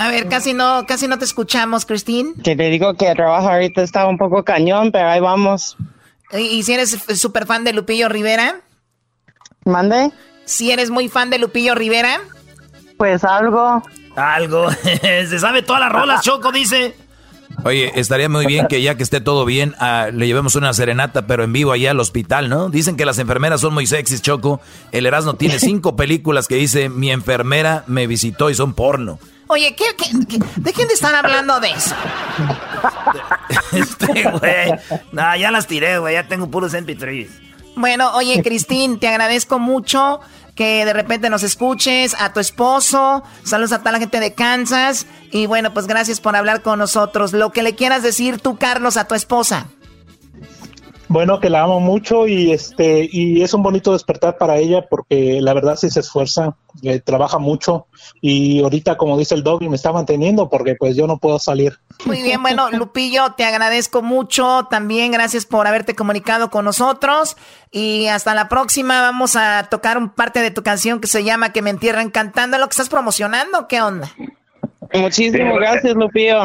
[0.00, 2.32] A ver, casi no, casi no te escuchamos, Cristín.
[2.42, 5.76] Que te digo que el trabajo ahorita está un poco cañón, pero ahí vamos.
[6.32, 8.62] ¿Y, si eres súper fan de Lupillo Rivera?
[9.66, 10.10] ¿Mande?
[10.46, 12.18] Si eres muy fan de Lupillo Rivera.
[12.96, 13.82] Pues algo.
[14.16, 14.70] Algo.
[15.02, 16.96] Se sabe todas las rolas, Choco, dice.
[17.64, 21.26] Oye, estaría muy bien que ya que esté todo bien, ah, le llevemos una serenata,
[21.26, 22.70] pero en vivo allá al hospital, ¿no?
[22.70, 24.62] Dicen que las enfermeras son muy sexys, Choco.
[24.92, 29.18] El Erasmo tiene cinco películas que dice, mi enfermera me visitó y son porno.
[29.52, 29.84] Oye, ¿qué,
[30.58, 31.92] de quién te están hablando de eso?
[33.72, 34.72] este, güey.
[35.10, 36.14] No, ya las tiré, güey.
[36.14, 37.28] Ya tengo puros MP3.
[37.74, 40.20] Bueno, oye, Cristín, te agradezco mucho
[40.54, 45.06] que de repente nos escuches, a tu esposo, saludos a toda la gente de Kansas
[45.32, 47.32] y bueno, pues gracias por hablar con nosotros.
[47.32, 49.66] Lo que le quieras decir tú, Carlos, a tu esposa.
[51.10, 55.40] Bueno, que la amo mucho y este y es un bonito despertar para ella porque
[55.40, 57.88] la verdad sí se esfuerza, eh, trabaja mucho
[58.20, 61.80] y ahorita como dice el doggy me está manteniendo porque pues yo no puedo salir.
[62.06, 67.36] Muy bien, bueno, Lupillo, te agradezco mucho, también gracias por haberte comunicado con nosotros
[67.72, 71.52] y hasta la próxima vamos a tocar un parte de tu canción que se llama
[71.52, 74.06] Que me entierran cantando, lo que estás promocionando, ¿qué onda?
[74.94, 76.40] Muchísimas gracias, Lupillo.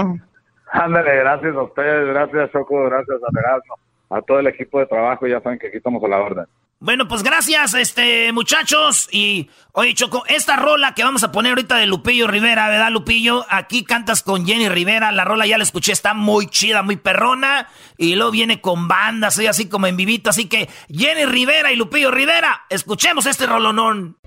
[0.72, 5.28] Ándale, gracias a ustedes, gracias Choco, gracias a Erasmo a todo el equipo de trabajo,
[5.28, 6.46] ya saben que aquí estamos a la orden.
[6.80, 9.08] Bueno, pues gracias, este, muchachos.
[9.12, 13.46] Y, oye, Choco, esta rola que vamos a poner ahorita de Lupillo Rivera, ¿verdad, Lupillo?
[13.50, 15.12] Aquí cantas con Jenny Rivera.
[15.12, 17.70] La rola ya la escuché, está muy chida, muy perrona.
[17.98, 20.30] Y luego viene con banda, soy así como en vivito.
[20.30, 24.18] Así que, Jenny Rivera y Lupillo Rivera, escuchemos este rolonón.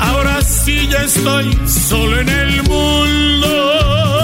[0.00, 4.19] Ahora sí ya estoy solo en el mundo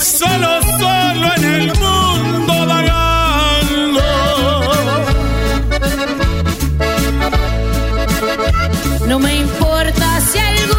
[0.00, 4.02] Solo, solo en el mundo vagando.
[9.06, 10.71] No me importa si algún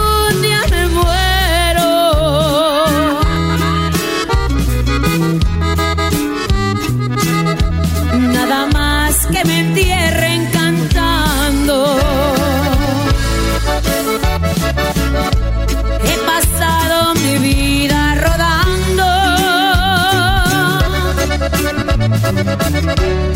[22.23, 23.32] He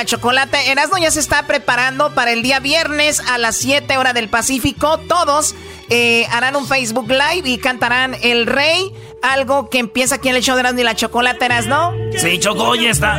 [0.00, 0.70] la Chocolate.
[0.70, 4.98] Erasmo ya se está preparando para el día viernes a las 7 horas del Pacífico.
[5.00, 5.54] Todos
[5.90, 10.42] eh, harán un Facebook Live y cantarán El Rey, algo que empieza aquí en el
[10.42, 11.92] show de Erasmo y la Chocolate, ¿no?
[12.16, 13.18] Sí, Choco, oye, está.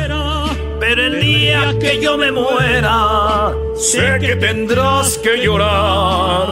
[0.80, 6.48] Pero el día que yo me muera, sé que tendrás que llorar.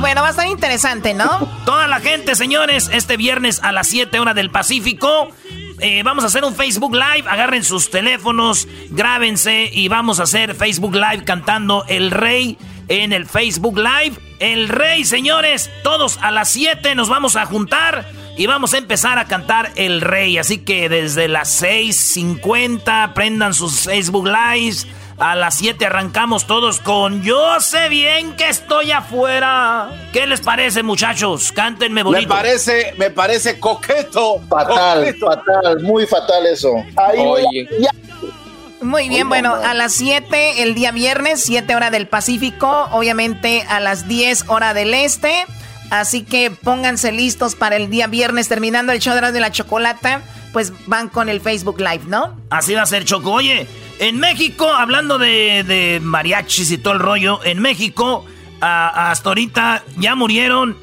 [0.00, 1.48] Bueno, va a estar interesante, ¿no?
[1.64, 5.28] Toda la gente, señores, este viernes a las 7 horas del Pacífico.
[5.80, 7.24] Eh, vamos a hacer un Facebook Live.
[7.28, 13.26] Agarren sus teléfonos, grábense y vamos a hacer Facebook Live cantando El Rey en el
[13.26, 14.16] Facebook Live.
[14.40, 19.18] El Rey, señores, todos a las 7 nos vamos a juntar y vamos a empezar
[19.18, 20.38] a cantar El Rey.
[20.38, 24.86] Así que desde las 6.50 prendan sus Facebook Lives.
[25.20, 29.90] A las 7 arrancamos todos con Yo sé bien que estoy afuera.
[30.14, 31.52] ¿Qué les parece, muchachos?
[31.52, 32.26] Cántenme bonito.
[32.26, 34.40] Me parece, me parece coqueto.
[34.48, 36.72] Fatal, fatal, muy fatal eso.
[37.18, 37.68] Oye.
[38.80, 43.78] Muy bien, bueno, a las 7 el día viernes, 7 horas del Pacífico, obviamente a
[43.78, 45.44] las 10 hora del Este.
[45.90, 50.22] Así que pónganse listos para el día viernes, terminando el show de la chocolata,
[50.54, 52.40] pues van con el Facebook Live, ¿no?
[52.48, 53.32] Así va a ser, Choco.
[53.32, 53.66] Oye,
[54.00, 58.24] en México, hablando de, mariachis y todo el rollo, en México,
[58.60, 60.76] hasta ahorita ya murieron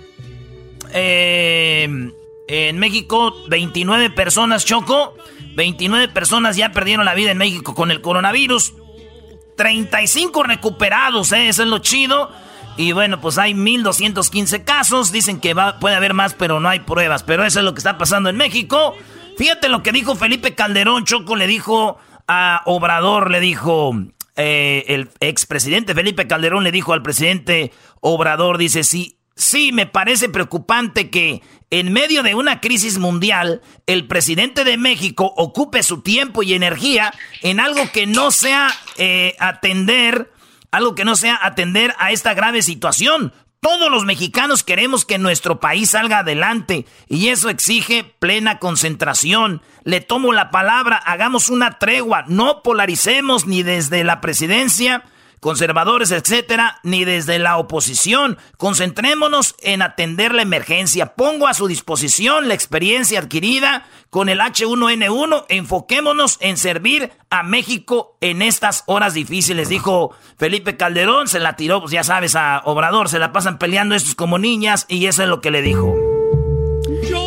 [0.93, 2.11] eh,
[2.47, 5.15] en México 29 personas, Choco.
[5.55, 8.75] 29 personas ya perdieron la vida en México con el coronavirus.
[9.55, 11.49] 35 recuperados, ¿eh?
[11.49, 12.29] eso es lo chido.
[12.77, 15.11] Y bueno, pues hay 1215 casos.
[15.11, 17.23] Dicen que puede haber más, pero no hay pruebas.
[17.23, 18.95] Pero eso es lo que está pasando en México.
[19.37, 21.05] Fíjate lo que dijo Felipe Calderón.
[21.05, 23.93] Choco le dijo a Obrador, le dijo.
[24.39, 30.29] Eh, el expresidente Felipe Calderón le dijo al presidente Obrador, dice, sí, sí, me parece
[30.29, 36.43] preocupante que en medio de una crisis mundial, el presidente de México ocupe su tiempo
[36.43, 37.11] y energía
[37.41, 40.31] en algo que no sea eh, atender
[40.71, 43.33] algo que no sea atender a esta grave situación.
[43.59, 49.61] Todos los mexicanos queremos que nuestro país salga adelante y eso exige plena concentración.
[49.83, 55.03] Le tomo la palabra, hagamos una tregua, no polaricemos ni desde la presidencia
[55.39, 58.37] conservadores, etcétera, ni desde la oposición.
[58.57, 61.13] Concentrémonos en atender la emergencia.
[61.15, 65.45] Pongo a su disposición la experiencia adquirida con el H1N1.
[65.49, 71.27] Enfoquémonos en servir a México en estas horas difíciles, dijo Felipe Calderón.
[71.27, 73.09] Se la tiró, pues ya sabes, a Obrador.
[73.09, 75.93] Se la pasan peleando estos como niñas y eso es lo que le dijo.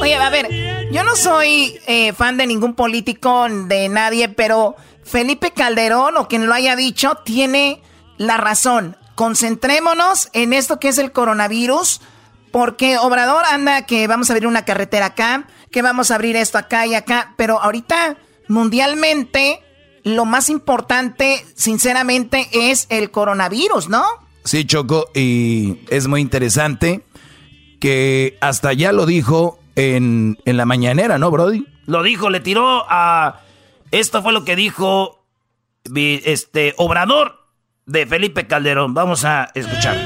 [0.01, 0.49] Oye, a ver,
[0.91, 6.47] yo no soy eh, fan de ningún político, de nadie, pero Felipe Calderón o quien
[6.47, 7.83] lo haya dicho, tiene
[8.21, 8.99] la razón.
[9.15, 12.03] Concentrémonos en esto que es el coronavirus,
[12.53, 16.59] porque Obrador anda que vamos a abrir una carretera acá, que vamos a abrir esto
[16.59, 19.63] acá y acá, pero ahorita mundialmente
[20.05, 24.05] lo más importante, sinceramente, es el coronavirus, ¿no?
[24.45, 27.07] Sí, Choco, y es muy interesante
[27.81, 31.67] que hasta ya lo dijo en, en la mañanera, ¿no, Brody?
[31.87, 33.41] Lo dijo, le tiró a...
[33.93, 35.25] Esto fue lo que dijo
[35.95, 37.40] este Obrador
[37.91, 38.95] de Felipe Calderón.
[38.95, 39.97] Vamos a escuchar.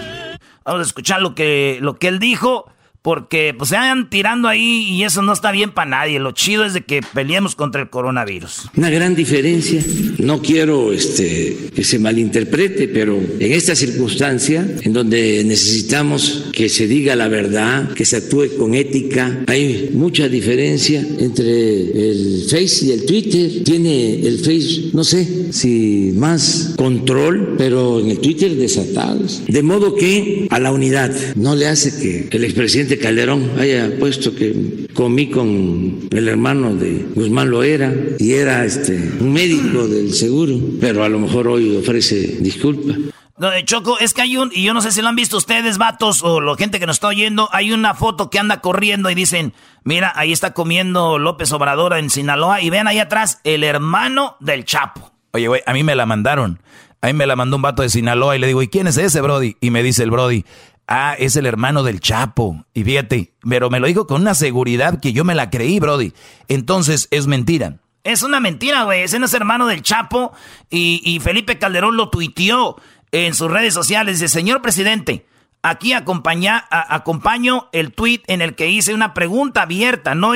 [0.65, 2.71] Vamos a escuchar lo que, lo que él dijo
[3.05, 6.19] porque pues se vayan tirando ahí y eso no está bien para nadie.
[6.19, 8.71] Lo chido es de que peleemos contra el coronavirus.
[8.79, 9.85] Una gran diferencia,
[10.21, 16.87] no quiero este, que se malinterprete, pero en esta circunstancia, en donde necesitamos que se
[16.87, 22.93] diga la verdad, que se actúe con ética, hay mucha diferencia entre el Face y
[22.93, 23.65] el Twitter.
[23.65, 29.43] Tiene el Face, no sé si más control, pero en el Twitter desatados.
[29.47, 34.35] De modo que a la unidad no le hace que el expresidente Calderón haya puesto
[34.35, 40.57] que comí con el hermano de Guzmán Loera y era este, un médico del seguro,
[40.81, 42.95] pero a lo mejor hoy ofrece disculpa.
[43.37, 45.37] No, de Choco, es que hay un, y yo no sé si lo han visto
[45.37, 49.11] ustedes, vatos, o la gente que nos está oyendo, hay una foto que anda corriendo
[49.11, 53.65] y dicen, mira, ahí está comiendo López Obrador en Sinaloa, y ven ahí atrás el
[53.65, 55.13] hermano del Chapo.
[55.33, 56.61] Oye, güey, a mí me la mandaron.
[57.01, 58.97] A mí me la mandó un vato de Sinaloa y le digo, ¿y quién es
[58.97, 59.57] ese, Brody?
[59.61, 60.45] Y me dice el Brody,
[60.87, 62.65] Ah, es el hermano del Chapo.
[62.75, 66.13] Y fíjate, pero me lo dijo con una seguridad que yo me la creí, Brody.
[66.49, 67.79] Entonces, es mentira.
[68.03, 69.03] Es una mentira, güey.
[69.03, 70.33] Ese no es hermano del Chapo.
[70.71, 72.77] Y, Felipe Calderón lo tuiteó
[73.13, 74.21] en sus redes sociales.
[74.21, 75.27] Dice, señor presidente,
[75.63, 80.15] aquí acompaña, acompaño el tuit en el que hice una pregunta abierta.
[80.15, 80.33] No,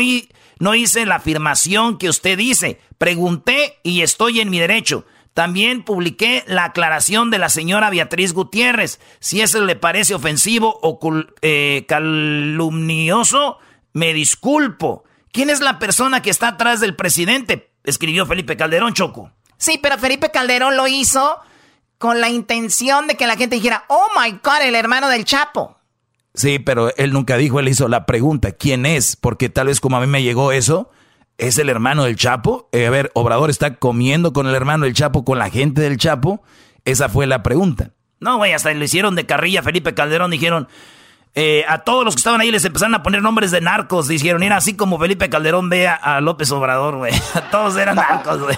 [0.60, 2.80] no hice la afirmación que usted dice.
[2.96, 5.04] Pregunté y estoy en mi derecho.
[5.38, 8.98] También publiqué la aclaración de la señora Beatriz Gutiérrez.
[9.20, 10.98] Si eso le parece ofensivo o
[11.42, 13.58] eh, calumnioso,
[13.92, 15.04] me disculpo.
[15.30, 17.70] ¿Quién es la persona que está atrás del presidente?
[17.84, 19.30] Escribió Felipe Calderón Choco.
[19.58, 21.38] Sí, pero Felipe Calderón lo hizo
[21.98, 25.78] con la intención de que la gente dijera, oh my God, el hermano del Chapo.
[26.34, 29.14] Sí, pero él nunca dijo, él hizo la pregunta, ¿quién es?
[29.14, 30.90] Porque tal vez como a mí me llegó eso,
[31.38, 32.68] ¿Es el hermano del Chapo?
[32.72, 35.96] Eh, a ver, Obrador está comiendo con el hermano del Chapo, con la gente del
[35.96, 36.42] Chapo.
[36.84, 37.92] Esa fue la pregunta.
[38.18, 40.32] No, güey, hasta le hicieron de carrilla a Felipe Calderón.
[40.32, 40.66] Dijeron,
[41.36, 44.08] eh, a todos los que estaban ahí les empezaron a poner nombres de narcos.
[44.08, 47.12] Dijeron, era así como Felipe Calderón ve a, López Obrador, güey.
[47.52, 48.56] Todos eran narcos, güey.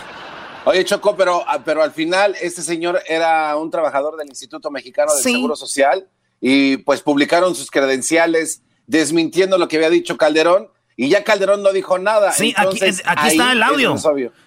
[0.65, 5.13] Oye, Choco, pero, ah, pero al final este señor era un trabajador del Instituto Mexicano
[5.13, 6.09] del Seguro Social
[6.41, 10.69] y pues publicaron sus credenciales desmintiendo lo que había dicho Calderón
[11.01, 12.31] y ya Calderón no dijo nada.
[12.33, 13.97] Sí, aquí, está el audio.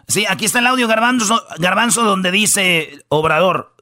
[0.07, 3.73] Sí, aquí está el audio Garbanzo, Garbanzo donde dice Obrador,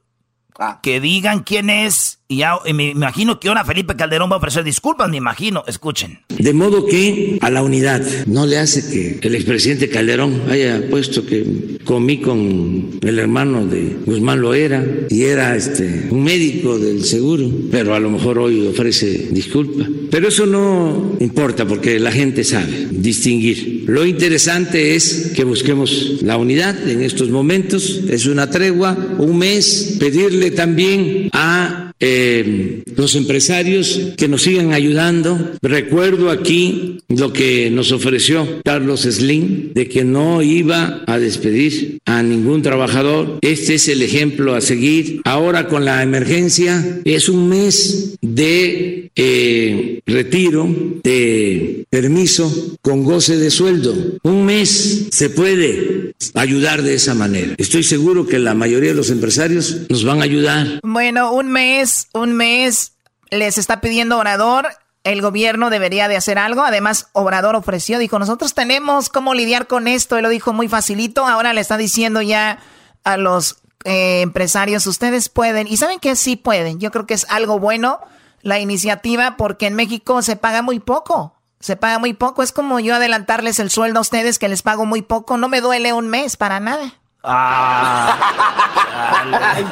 [0.58, 0.80] Ah.
[0.82, 2.21] Que digan quién es.
[2.32, 5.64] Y ya me imagino que ahora Felipe Calderón va a ofrecer disculpas, me imagino.
[5.66, 6.20] Escuchen.
[6.30, 8.88] De modo que a la unidad no le hace
[9.20, 15.24] que el expresidente Calderón haya puesto que comí con el hermano de Guzmán Loera y
[15.24, 19.88] era este un médico del seguro, pero a lo mejor hoy ofrece disculpas.
[20.10, 23.84] Pero eso no importa porque la gente sabe distinguir.
[23.88, 28.00] Lo interesante es que busquemos la unidad en estos momentos.
[28.08, 35.52] Es una tregua, un mes, pedirle también a eh, los empresarios que nos sigan ayudando.
[35.62, 42.22] Recuerdo aquí lo que nos ofreció Carlos Slim de que no iba a despedir a
[42.22, 43.38] ningún trabajador.
[43.40, 45.20] Este es el ejemplo a seguir.
[45.24, 50.68] Ahora con la emergencia es un mes de eh, retiro,
[51.02, 53.94] de permiso con goce de sueldo.
[54.22, 57.54] Un mes se puede ayudar de esa manera.
[57.58, 60.80] Estoy seguro que la mayoría de los empresarios nos van a ayudar.
[60.82, 62.92] Bueno, un mes, un mes
[63.30, 64.68] les está pidiendo Obrador.
[65.04, 66.62] El gobierno debería de hacer algo.
[66.62, 70.16] Además, Obrador ofreció, dijo, nosotros tenemos cómo lidiar con esto.
[70.16, 71.26] Él lo dijo muy facilito.
[71.26, 72.58] Ahora le está diciendo ya
[73.02, 75.66] a los eh, empresarios, ustedes pueden.
[75.66, 76.78] Y saben que sí pueden.
[76.78, 78.00] Yo creo que es algo bueno
[78.42, 81.34] la iniciativa porque en México se paga muy poco.
[81.58, 82.42] Se paga muy poco.
[82.42, 85.36] Es como yo adelantarles el sueldo a ustedes que les pago muy poco.
[85.36, 86.94] No me duele un mes para nada.
[87.24, 88.18] Ah,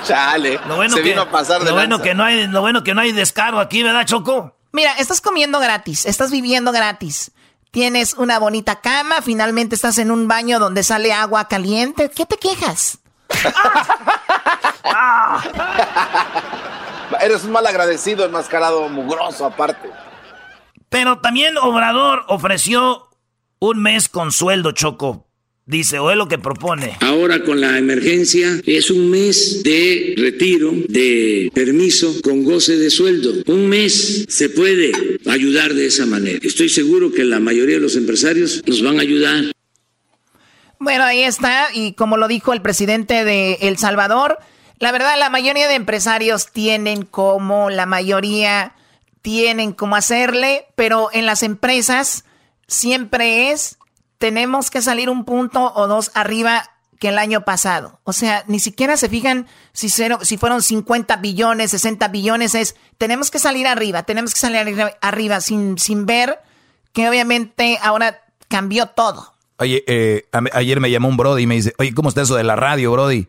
[0.05, 0.61] chale.
[0.69, 3.01] Lo bueno que, vino a pasar lo bueno que no hay, lo bueno que no
[3.01, 4.57] hay descargo aquí, ¿verdad, Choco?
[4.73, 7.33] Mira, estás comiendo gratis, estás viviendo gratis.
[7.73, 12.11] Tienes una bonita cama, finalmente estás en un baño donde sale agua caliente.
[12.11, 12.99] ¿Qué te quejas?
[17.21, 19.91] Eres un mal agradecido, enmascarado, mugroso aparte.
[20.89, 23.09] Pero también Obrador ofreció
[23.61, 25.30] un mes con sueldo, Choco.
[25.71, 26.97] Dice, o es lo que propone.
[27.01, 33.33] Ahora con la emergencia es un mes de retiro, de permiso con goce de sueldo.
[33.47, 34.91] Un mes se puede
[35.27, 36.41] ayudar de esa manera.
[36.43, 39.45] Estoy seguro que la mayoría de los empresarios nos van a ayudar.
[40.81, 41.69] Bueno, ahí está.
[41.73, 44.39] Y como lo dijo el presidente de El Salvador,
[44.81, 48.75] la verdad, la mayoría de empresarios tienen como, la mayoría
[49.23, 52.25] tienen como hacerle, pero en las empresas
[52.67, 53.77] siempre es
[54.21, 56.63] tenemos que salir un punto o dos arriba
[57.01, 58.01] que el año pasado.
[58.05, 63.31] O sea, ni siquiera se fijan si, si fueron 50 billones, 60 billones, es, tenemos
[63.31, 66.39] que salir arriba, tenemos que salir arriba, sin, sin ver
[66.93, 69.33] que obviamente ahora cambió todo.
[69.57, 72.45] Oye, eh, ayer me llamó un Brody y me dice, oye, ¿cómo está eso de
[72.45, 73.27] la radio, Brody?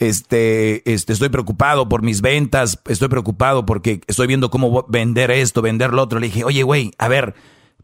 [0.00, 5.62] Este, este, estoy preocupado por mis ventas, estoy preocupado porque estoy viendo cómo vender esto,
[5.62, 6.18] vender lo otro.
[6.18, 7.36] Le dije, oye, güey, a ver,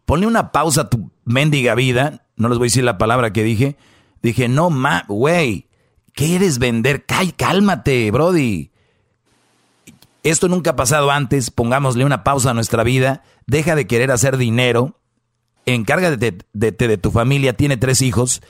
[0.06, 3.43] ponle una pausa a tu mendiga vida no les voy a decir la palabra que
[3.43, 3.76] dije.
[4.22, 5.68] Dije, no, ma, güey,
[6.12, 7.05] ¿quieres vender?
[7.36, 8.70] cálmate, Brody.
[10.22, 14.36] Esto nunca ha pasado antes, pongámosle una pausa a nuestra vida, deja de querer hacer
[14.36, 14.99] dinero,
[15.64, 16.16] encárgate
[16.53, 18.43] de, de, tu familia, tiene tres hijos,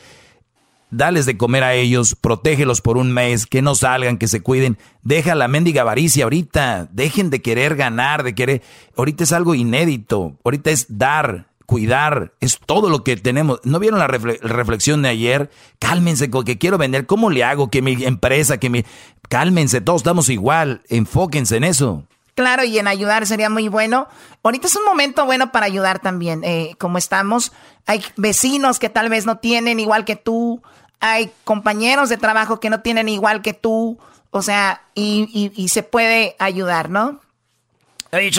[0.90, 4.78] dales de comer a ellos, protégelos por un mes, que no salgan, que se cuiden,
[5.02, 8.62] deja la mendiga avaricia ahorita, dejen de querer ganar, de querer,
[8.96, 13.60] ahorita es algo inédito, ahorita es dar, cuidar, es todo lo que tenemos.
[13.62, 15.50] ¿No vieron la reflexión de ayer?
[15.78, 18.86] Cálmense, que quiero vender, ¿cómo le hago que mi empresa, que mi...
[19.28, 22.04] Cálmense, todos estamos igual, enfóquense en eso.
[22.34, 24.08] Claro, y en ayudar sería muy bueno.
[24.42, 27.52] Ahorita es un momento bueno para ayudar también, eh, como estamos.
[27.84, 30.62] Hay vecinos que tal vez no tienen igual que tú,
[31.00, 33.98] hay compañeros de trabajo que no tienen igual que tú,
[34.30, 37.20] o sea, y, y se puede ayudar, ¿no?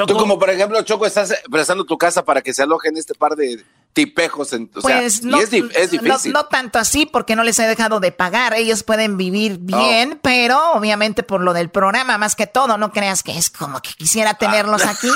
[0.08, 3.36] Tú como por ejemplo, Choco, estás prestando tu casa para que se alojen este par
[3.36, 3.64] de
[3.94, 4.52] tipejos.
[4.54, 6.34] En, pues no, es, difícil.
[6.34, 8.56] No, tanto así porque no les he dejado de pagar.
[8.56, 13.22] Ellos pueden vivir bien, pero obviamente por lo del programa, más que todo, no creas
[13.22, 15.10] que es como que quisiera tenerlos aquí.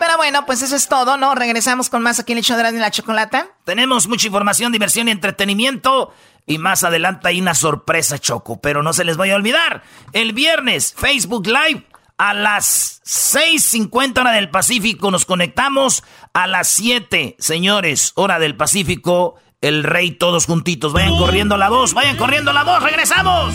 [0.00, 1.34] Pero bueno, pues eso es todo, ¿no?
[1.34, 3.48] Regresamos con más aquí en el show de la chocolata.
[3.64, 6.12] Tenemos mucha información, diversión y entretenimiento.
[6.46, 9.82] Y más adelante hay una sorpresa, Choco, pero no se les voy a olvidar.
[10.12, 11.86] El viernes, Facebook Live,
[12.16, 16.04] A las 6.50 hora del Pacífico nos conectamos.
[16.32, 20.92] A las 7, señores, hora del Pacífico, el rey todos juntitos.
[20.92, 23.54] Vayan corriendo la voz, vayan corriendo la voz, regresamos.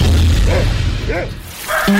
[1.87, 1.93] Ay,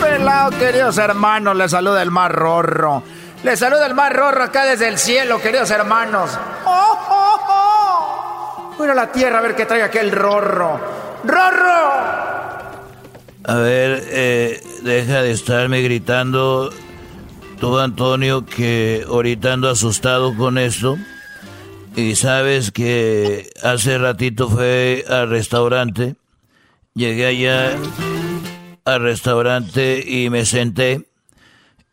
[0.00, 3.02] pelado, queridos hermanos, les saluda el mar rorro.
[3.44, 6.30] Les saluda el mar rorro acá desde el cielo, queridos hermanos.
[6.64, 8.74] ¡Oh, oh, oh!
[8.78, 10.80] Voy a la tierra a ver qué trae aquel rorro.
[11.24, 12.26] ¡Rorro!
[13.44, 16.70] A ver, eh, deja de estarme gritando
[17.60, 20.96] tú, Antonio, que ahorita ando asustado con esto.
[21.96, 26.16] Y sabes que hace ratito fue al restaurante.
[26.94, 27.78] Llegué allá
[28.84, 31.08] al restaurante y me senté.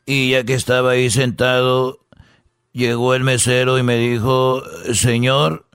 [0.06, 1.99] Y ya que estaba ahí sentado,
[2.74, 4.62] llegó el mesero y me dijo,
[4.93, 5.68] señor,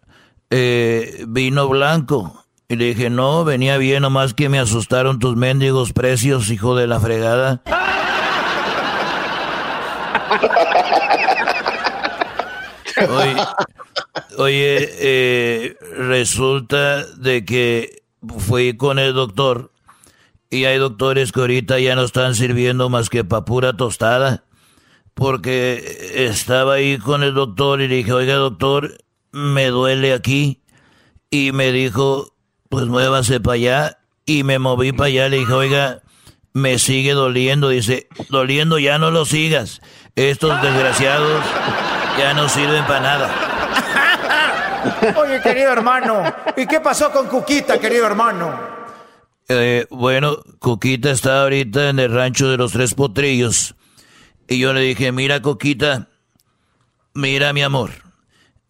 [0.51, 2.45] eh, vino blanco.
[2.69, 6.87] Y le dije, no, venía bien, nomás que me asustaron tus mendigos precios, hijo de
[6.87, 7.63] la fregada.
[14.37, 18.03] Oye, eh, resulta de que
[18.39, 19.71] fui con el doctor
[20.51, 24.45] y hay doctores que ahorita ya no están sirviendo más que para pura tostada.
[25.15, 28.99] Porque estaba ahí con el doctor y le dije, oiga doctor,
[29.33, 30.63] me duele aquí.
[31.29, 32.35] Y me dijo,
[32.69, 33.99] pues muévase para allá.
[34.25, 36.03] Y me moví para allá, le dije, oiga,
[36.53, 37.69] me sigue doliendo.
[37.69, 39.81] Dice, doliendo ya no lo sigas.
[40.15, 41.43] Estos desgraciados
[42.19, 43.31] ya no sirven para nada.
[45.17, 46.25] Oye, querido hermano,
[46.57, 48.59] ¿y qué pasó con Cuquita, querido hermano?
[49.49, 53.77] Eh, bueno, Cuquita está ahorita en el rancho de los tres potrillos.
[54.49, 56.09] Y yo le dije, mira, Coquita,
[57.15, 57.91] mira, mi amor,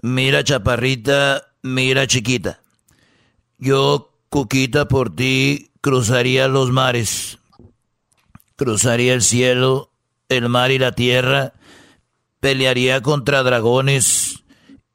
[0.02, 2.60] mira, chaparrita, mira, chiquita.
[3.58, 7.38] Yo, Cuquita, por ti cruzaría los mares,
[8.56, 9.90] cruzaría el cielo,
[10.28, 11.54] el mar y la tierra,
[12.40, 14.44] pelearía contra dragones,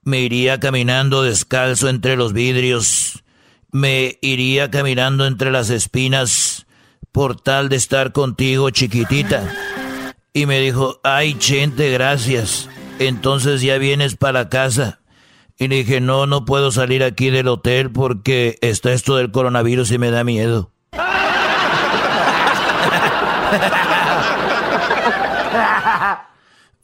[0.03, 3.23] me iría caminando descalzo entre los vidrios,
[3.71, 6.65] me iría caminando entre las espinas
[7.11, 9.53] por tal de estar contigo, chiquitita.
[10.33, 12.69] Y me dijo, ay, Chente, gracias.
[12.99, 14.99] Entonces ya vienes para casa.
[15.57, 19.91] Y le dije, no, no puedo salir aquí del hotel porque está esto del coronavirus
[19.91, 20.71] y me da miedo.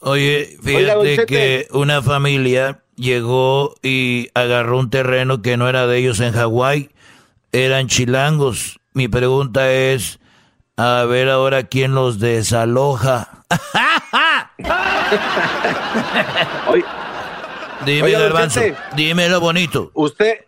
[0.01, 6.19] Oye, fíjate que una familia llegó y agarró un terreno que no era de ellos
[6.19, 6.89] en Hawái.
[7.51, 8.79] Eran chilangos.
[8.93, 10.19] Mi pregunta es,
[10.77, 13.43] a ver ahora quién los desaloja.
[17.85, 18.61] Dime, Garbanzo,
[18.95, 19.91] dímelo bonito.
[19.93, 20.45] ¿Usted,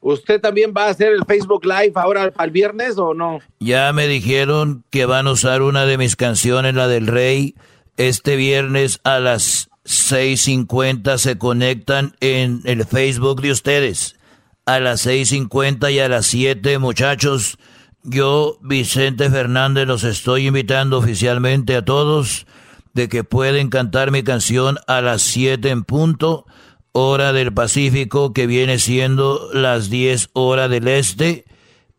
[0.00, 3.38] ¿Usted también va a hacer el Facebook Live ahora el viernes o no?
[3.60, 7.54] Ya me dijeron que van a usar una de mis canciones, la del Rey,
[7.96, 14.16] este viernes a las 6.50 se conectan en el Facebook de ustedes.
[14.64, 17.58] A las 6.50 y a las 7, muchachos,
[18.04, 22.46] yo, Vicente Fernández, los estoy invitando oficialmente a todos
[22.94, 26.46] de que pueden cantar mi canción a las 7 en punto,
[26.92, 31.44] hora del Pacífico, que viene siendo las 10 horas del Este.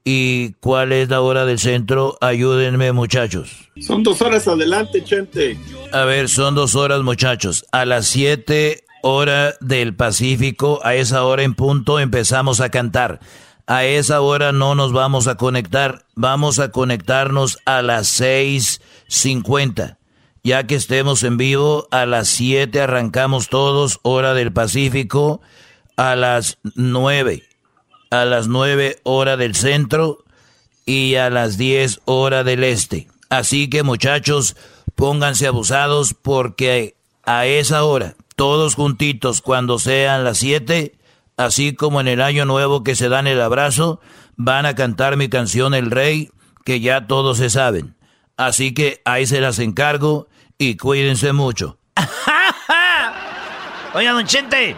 [0.05, 2.17] ¿Y cuál es la hora del centro?
[2.19, 3.69] Ayúdenme, muchachos.
[3.79, 5.57] Son dos horas adelante, Chente.
[5.93, 7.65] A ver, son dos horas, muchachos.
[7.71, 13.21] A las siete hora del Pacífico, a esa hora en punto, empezamos a cantar.
[13.65, 19.99] A esa hora no nos vamos a conectar, vamos a conectarnos a las seis cincuenta.
[20.43, 25.39] Ya que estemos en vivo, a las siete arrancamos todos, hora del Pacífico,
[25.95, 27.43] a las nueve
[28.13, 30.23] a las 9 hora del centro
[30.85, 33.07] y a las 10 hora del este.
[33.29, 34.55] Así que muchachos,
[34.93, 40.93] pónganse abusados porque a esa hora, todos juntitos, cuando sean las 7,
[41.37, 43.99] así como en el año nuevo que se dan el abrazo,
[44.35, 46.29] van a cantar mi canción El Rey,
[46.65, 47.95] que ya todos se saben.
[48.37, 50.27] Así que ahí se las encargo
[50.59, 51.79] y cuídense mucho.
[53.95, 54.75] Oiga, don Chente,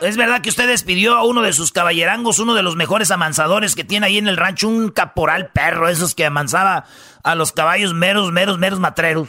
[0.00, 3.74] ¿es verdad que usted despidió a uno de sus caballerangos, uno de los mejores amansadores
[3.74, 6.84] que tiene ahí en el rancho, un caporal perro, esos que amansaba
[7.22, 9.28] a los caballos meros, meros, meros matreros?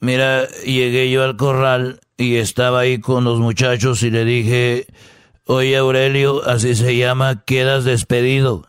[0.00, 4.86] Mira, llegué yo al corral y estaba ahí con los muchachos y le dije,
[5.44, 8.68] oye Aurelio, así se llama, quedas despedido.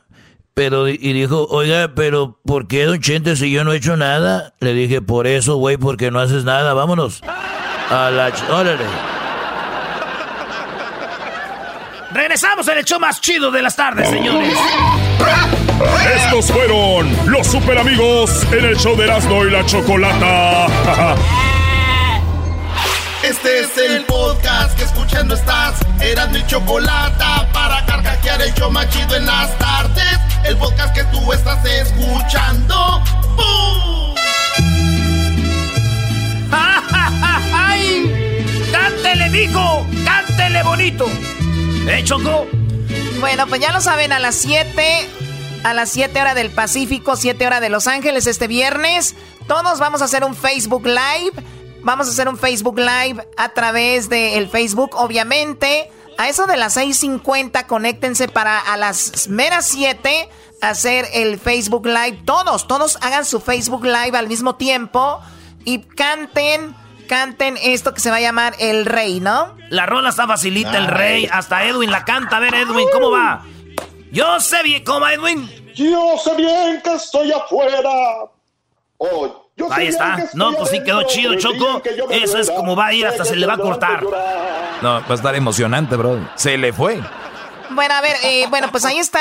[0.55, 4.55] Pero, y dijo, oiga, pero ¿por qué, don Chente, si yo no he hecho nada?
[4.59, 7.21] Le dije, por eso, güey, porque no haces nada, vámonos.
[7.89, 8.33] A la...
[8.51, 9.18] Órale.
[12.11, 14.57] Regresamos en el show más chido de las tardes, señores.
[16.15, 20.67] Estos fueron los super amigos en el show de Erasmo y la Chocolata.
[23.21, 25.75] Este es el podcast que escuchando estás.
[25.99, 30.17] Eran mi Chocolata para carcajear el show más chido en las tardes.
[30.45, 33.03] El podcast que tú estás escuchando.
[33.35, 34.15] ¡Bum!
[36.51, 38.09] ¡Ay!
[38.71, 39.85] ¡Cántele, mijo!
[40.05, 41.05] ¡Cántele bonito!
[41.89, 42.45] ¿Eh, Choco?
[43.19, 45.09] Bueno, pues ya lo saben, a las 7,
[45.63, 49.15] a las 7 horas del Pacífico, 7 horas de Los Ángeles este viernes,
[49.47, 51.43] todos vamos a hacer un Facebook Live.
[51.81, 55.89] Vamos a hacer un Facebook Live a través del Facebook, obviamente.
[56.19, 60.29] A eso de las 6.50, conéctense para a las meras 7
[60.61, 62.21] hacer el Facebook Live.
[62.25, 65.19] Todos, todos hagan su Facebook Live al mismo tiempo
[65.65, 66.75] y canten
[67.09, 69.57] canten esto que se va a llamar El Rey, ¿no?
[69.69, 71.27] La rola está facilita, El Rey.
[71.29, 72.37] Hasta Edwin la canta.
[72.37, 73.43] A ver, Edwin, ¿cómo va?
[74.11, 75.49] Yo sé bien, ¿cómo va, Edwin?
[75.73, 77.89] Yo sé bien que estoy afuera.
[78.97, 80.29] Oh, yo Ahí está.
[80.35, 81.81] No, pues sí quedó chido, Choco.
[82.11, 84.03] Eso es como va a ir, hasta se le va a cortar.
[84.81, 86.29] No, va a estar emocionante, bro.
[86.35, 87.01] Se le fue.
[87.71, 89.19] Bueno, a ver, eh, bueno, pues ahí está.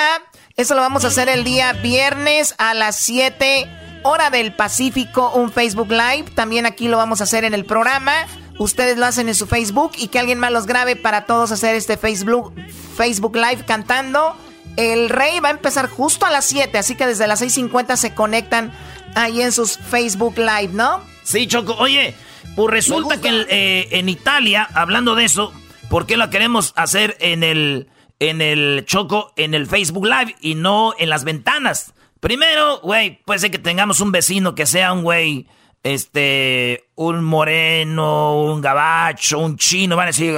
[0.57, 5.51] Eso lo vamos a hacer el día viernes a las 7 hora del Pacífico, un
[5.53, 6.27] Facebook Live.
[6.35, 8.13] También aquí lo vamos a hacer en el programa.
[8.59, 11.75] Ustedes lo hacen en su Facebook y que alguien más los grabe para todos hacer
[11.77, 12.53] este Facebook,
[12.97, 14.37] Facebook Live cantando.
[14.77, 18.15] El rey va a empezar justo a las 7, así que desde las 6.50 se
[18.15, 18.73] conectan
[19.15, 21.01] ahí en sus Facebook Live, ¿no?
[21.23, 21.75] Sí, Choco.
[21.75, 22.15] Oye,
[22.57, 25.53] pues resulta que eh, en Italia, hablando de eso,
[25.89, 27.89] ¿por qué lo queremos hacer en el,
[28.19, 31.93] en el Choco, en el Facebook Live y no en las ventanas?
[32.21, 35.47] Primero, güey, puede ser que tengamos un vecino que sea un güey,
[35.85, 39.95] este, un moreno, un gabacho, un chino.
[39.97, 40.35] Van a decir,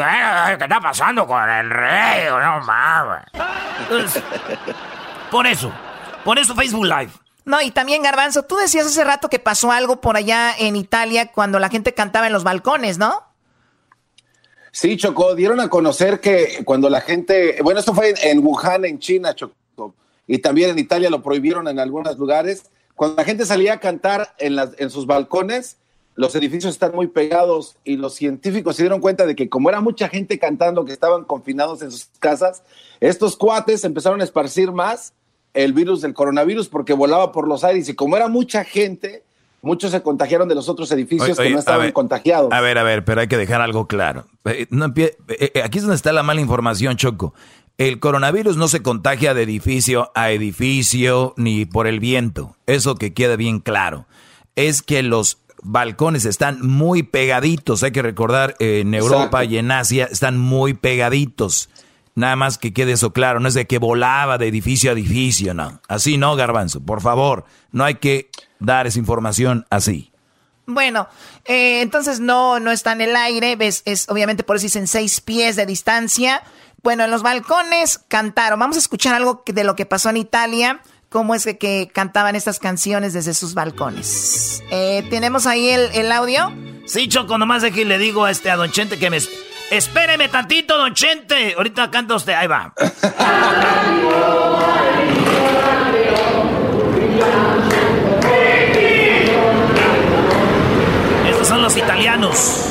[0.58, 2.26] ¿qué está pasando con el rey?
[2.28, 3.24] No mames.
[5.30, 5.72] por eso,
[6.22, 7.12] por eso Facebook Live.
[7.46, 11.32] No, y también Garbanzo, tú decías hace rato que pasó algo por allá en Italia
[11.32, 13.24] cuando la gente cantaba en los balcones, ¿no?
[14.72, 18.98] Sí, Chocó, dieron a conocer que cuando la gente, bueno, esto fue en Wuhan, en
[19.00, 19.54] China, Chocó
[20.30, 22.70] y también en Italia lo prohibieron en algunos lugares.
[22.94, 25.76] Cuando la gente salía a cantar en, las, en sus balcones,
[26.14, 29.80] los edificios están muy pegados y los científicos se dieron cuenta de que como era
[29.80, 32.62] mucha gente cantando que estaban confinados en sus casas,
[33.00, 35.14] estos cuates empezaron a esparcir más
[35.52, 39.24] el virus del coronavirus porque volaba por los aires y como era mucha gente,
[39.62, 42.52] muchos se contagiaron de los otros edificios que no estaban contagiados.
[42.52, 44.26] A ver, a ver, pero hay que dejar algo claro.
[44.44, 47.34] Eh, eh, aquí es donde está la mala información, Choco.
[47.80, 52.54] El coronavirus no se contagia de edificio a edificio ni por el viento.
[52.66, 54.04] Eso que queda bien claro.
[54.54, 57.82] Es que los balcones están muy pegaditos.
[57.82, 61.70] Hay que recordar, en Europa y en Asia están muy pegaditos.
[62.14, 63.40] Nada más que quede eso claro.
[63.40, 65.80] No es de que volaba de edificio a edificio, no.
[65.88, 66.84] Así no, garbanzo.
[66.84, 68.28] Por favor, no hay que
[68.58, 70.09] dar esa información así.
[70.70, 71.08] Bueno,
[71.44, 73.56] eh, entonces no, no está en el aire.
[73.56, 73.82] ¿ves?
[73.84, 76.42] Es obviamente por eso dicen seis pies de distancia.
[76.82, 78.58] Bueno, en los balcones cantaron.
[78.58, 80.80] Vamos a escuchar algo de lo que pasó en Italia.
[81.10, 84.62] Cómo es que, cantaban estas canciones desde sus balcones.
[84.70, 86.52] Eh, ¿Tenemos ahí el, audio?
[86.86, 89.18] Sí, Choco, nomás de que le digo a este a Don Chente que me...
[89.70, 91.54] Espéreme tantito, Don Chente.
[91.56, 92.32] Ahorita canta usted.
[92.32, 92.72] Ahí va.
[101.62, 102.70] los italianos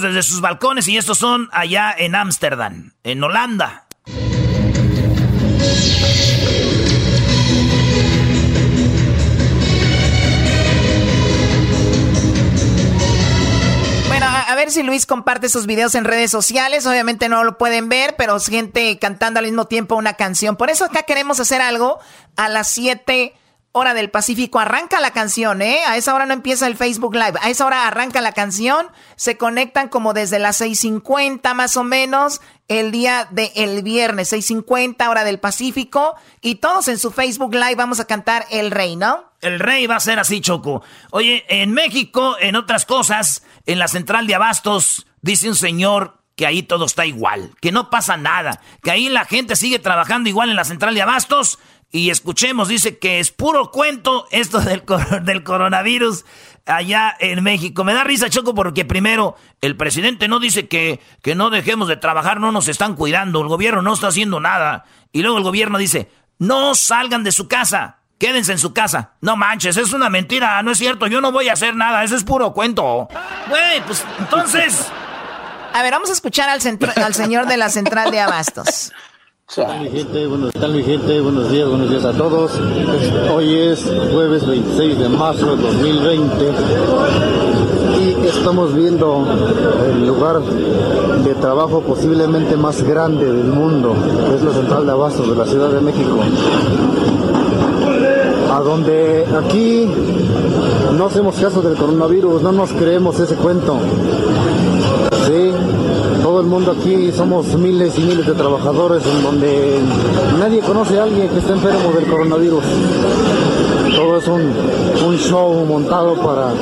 [0.00, 3.86] desde sus balcones y estos son allá en Ámsterdam, en Holanda.
[14.08, 16.86] Bueno, a, ver si Luis comparte sus videos en redes sociales.
[16.86, 20.56] Obviamente no lo pueden ver, pero gente cantando al mismo tiempo una canción.
[20.56, 21.98] Por eso acá queremos hacer algo
[22.36, 23.34] a las 7
[23.72, 25.80] hora del Pacífico, arranca la canción, ¿eh?
[25.86, 29.36] A esa hora no empieza el Facebook Live, a esa hora arranca la canción, se
[29.38, 35.24] conectan como desde las 6.50 más o menos, el día del el viernes, 6.50 hora
[35.24, 39.32] del Pacífico, y todos en su Facebook Live vamos a cantar El Rey, ¿no?
[39.40, 40.82] El Rey va a ser así, Choco.
[41.10, 46.46] Oye, en México, en otras cosas, en la central de Abastos, dice un señor que
[46.46, 50.50] ahí todo está igual, que no pasa nada, que ahí la gente sigue trabajando igual
[50.50, 51.58] en la central de Abastos,
[51.94, 54.82] y escuchemos, dice que es puro cuento esto del,
[55.24, 56.24] del coronavirus
[56.64, 57.84] allá en México.
[57.84, 61.96] Me da risa, Choco, porque primero el presidente no dice que, que no dejemos de
[61.96, 64.86] trabajar, no nos están cuidando, el gobierno no está haciendo nada.
[65.12, 69.12] Y luego el gobierno dice, no salgan de su casa, quédense en su casa.
[69.20, 72.16] No manches, es una mentira, no es cierto, yo no voy a hacer nada, eso
[72.16, 73.08] es puro cuento.
[73.48, 74.90] Güey, pues entonces...
[75.74, 76.60] A ver, vamos a escuchar al,
[77.02, 78.92] al señor de la central de Abastos.
[79.54, 79.82] Tal
[80.72, 81.20] mi gente?
[81.20, 82.52] Buenos días, buenos días a todos.
[83.34, 86.52] Hoy es jueves 26 de marzo de 2020
[88.00, 89.26] y estamos viendo
[89.90, 93.94] el lugar de trabajo posiblemente más grande del mundo,
[94.30, 96.16] que es la central de abastos de la Ciudad de México.
[98.50, 99.86] A donde aquí
[100.96, 103.76] no hacemos caso del coronavirus, no nos creemos ese cuento.
[105.26, 105.52] Sí,
[106.32, 109.78] todo el mundo aquí somos miles y miles de trabajadores en donde
[110.40, 112.64] nadie conoce a alguien que esté enfermo del coronavirus.
[113.94, 116.54] Todo es un, show montado para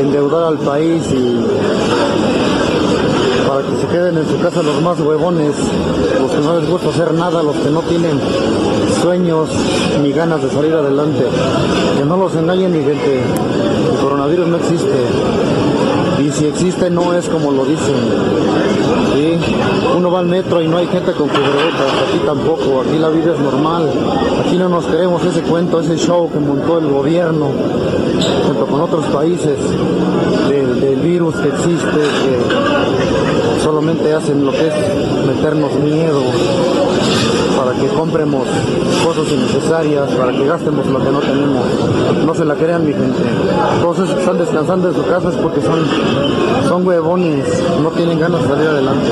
[0.00, 1.44] endeudar al país y
[3.48, 5.56] para que se queden en su casa los más huevones,
[6.20, 8.20] los que no les gusta hacer nada, los que no tienen
[9.02, 9.48] sueños
[10.00, 11.24] ni ganas de salir adelante.
[11.98, 14.96] Que no los engañen ni gente, el coronavirus no existe.
[16.20, 18.77] Y si existe no es como lo dicen.
[19.14, 19.38] ¿Sí?
[19.96, 23.32] Uno va al metro y no hay gente con cubrebocas, aquí tampoco, aquí la vida
[23.34, 23.90] es normal.
[24.44, 27.48] Aquí no nos creemos ese cuento, ese show que montó el gobierno
[28.46, 29.58] junto con otros países
[30.48, 34.74] del, del virus que existe, que solamente hacen lo que es
[35.26, 36.22] meternos miedo
[37.68, 38.48] para que compremos
[39.04, 41.66] cosas innecesarias, para que gastemos lo que no tenemos.
[42.24, 43.22] No se la crean, mi gente.
[43.82, 45.80] Todos están descansando en su casa es porque son,
[46.66, 47.44] son huevones,
[47.82, 49.10] no tienen ganas de salir adelante.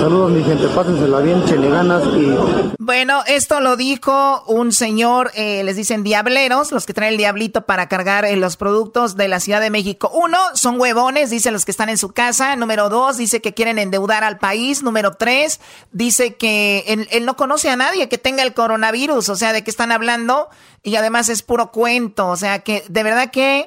[0.00, 2.83] Saludos, mi gente, pásensela bien, chele ganas y...
[2.94, 7.66] Bueno, esto lo dijo un señor, eh, les dicen diableros, los que traen el diablito
[7.66, 10.12] para cargar eh, los productos de la Ciudad de México.
[10.14, 12.54] Uno, son huevones, dice los que están en su casa.
[12.54, 14.84] Número dos, dice que quieren endeudar al país.
[14.84, 15.58] Número tres,
[15.90, 19.72] dice que él, no conoce a nadie que tenga el coronavirus, o sea, de qué
[19.72, 20.48] están hablando
[20.84, 23.66] y además es puro cuento, o sea, que de verdad que,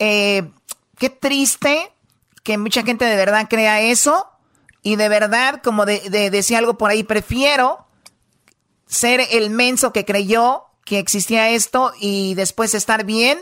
[0.00, 0.50] eh,
[0.98, 1.92] qué triste
[2.42, 4.32] que mucha gente de verdad crea eso
[4.82, 6.00] y de verdad, como de,
[6.30, 7.83] decía algo por ahí, prefiero
[8.86, 13.38] ser el menso que creyó que existía esto y después estar bien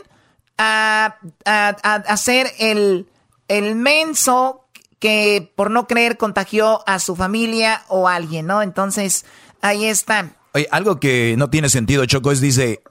[0.57, 3.07] a, a, ser el,
[3.49, 4.65] el menso
[4.99, 8.61] que por no creer contagió a su familia o a alguien, ¿no?
[8.61, 9.25] Entonces,
[9.63, 10.35] Ahí están.
[10.53, 12.83] Oye, algo que no tiene sentido, Choco, es dice,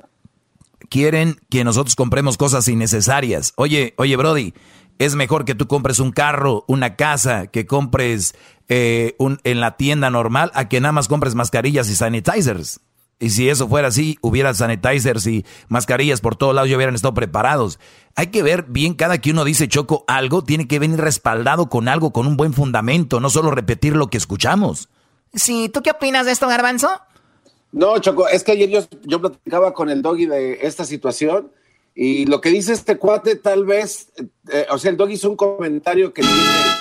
[0.89, 3.53] quieren que nosotros compremos cosas innecesarias.
[3.57, 4.55] Oye, oye, Brody,
[4.99, 8.35] es mejor que tú compres un carro, una casa, que compres
[8.75, 12.81] eh, un, en la tienda normal, a que nada más compres mascarillas y sanitizers.
[13.21, 17.13] Y si eso fuera así, hubiera sanitizers y mascarillas por todos lados y hubieran estado
[17.13, 17.79] preparados.
[18.15, 21.87] Hay que ver bien, cada que uno dice Choco algo, tiene que venir respaldado con
[21.87, 24.89] algo, con un buen fundamento, no solo repetir lo que escuchamos.
[25.35, 26.89] Sí, ¿tú qué opinas de esto, Garbanzo?
[27.73, 31.53] No, Choco, es que ayer yo, yo platicaba con el doggy de esta situación
[31.95, 34.09] y lo que dice este cuate tal vez,
[34.51, 36.23] eh, o sea, el doggy hizo un comentario que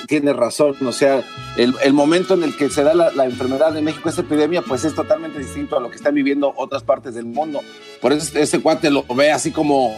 [0.08, 1.22] tiene, razón, o sea,
[1.58, 4.96] el, momento en el que se da la, enfermedad en México, esta epidemia, pues es
[4.96, 7.62] totalmente distinto a lo que están viviendo otras partes del mundo.
[8.02, 9.94] Por eso este cuate lo ve así como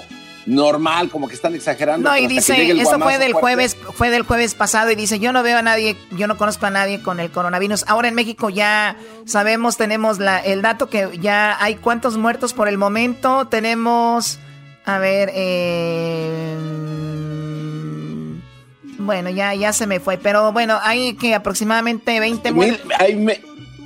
[0.45, 2.09] normal, como que están exagerando.
[2.09, 5.43] No, y dice, eso fue del jueves, fue del jueves pasado y dice, yo no
[5.43, 7.85] veo a nadie, yo no conozco a nadie con el coronavirus.
[7.87, 12.67] Ahora en México ya sabemos, tenemos la, el dato que ya hay cuántos muertos por
[12.67, 13.47] el momento.
[13.47, 14.39] Tenemos,
[14.85, 16.57] a ver, eh,
[18.99, 22.91] bueno, ya, ya se me fue, pero bueno, hay que aproximadamente 20 muertos.
[22.99, 23.15] Hay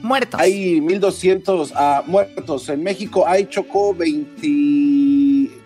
[0.02, 0.40] muertos.
[0.40, 1.76] Hay 1200 uh,
[2.06, 2.70] muertos.
[2.70, 5.58] En México hay chocó 20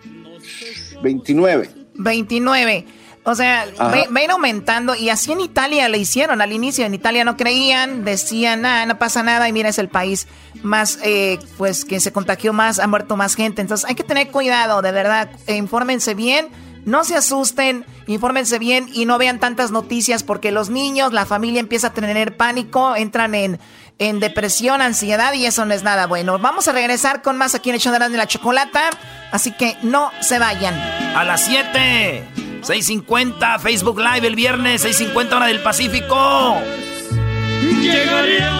[1.01, 1.69] 29.
[1.95, 2.85] 29.
[3.23, 3.67] O sea,
[4.09, 6.85] ven aumentando y así en Italia le hicieron al inicio.
[6.85, 10.27] En Italia no creían, decían, nada, no pasa nada y mira, es el país
[10.63, 13.61] más, eh, pues que se contagió más, ha muerto más gente.
[13.61, 16.49] Entonces hay que tener cuidado, de verdad, e infórmense bien,
[16.83, 21.59] no se asusten, infórmense bien y no vean tantas noticias porque los niños, la familia
[21.59, 23.59] empieza a tener pánico, entran en
[24.01, 26.39] en depresión, ansiedad y eso no es nada bueno.
[26.39, 28.89] Vamos a regresar con más aquí en el de la Chocolata,
[29.31, 30.73] así que no se vayan.
[31.15, 36.61] A las 7, 6.50, Facebook Live el viernes, 6.50 hora del Pacífico.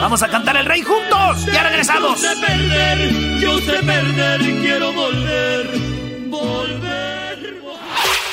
[0.02, 1.46] Vamos a cantar el rey juntos.
[1.46, 2.22] Ya regresamos.
[2.22, 5.70] Yo sé perder, yo sé perder, quiero volver,
[6.28, 7.62] volver.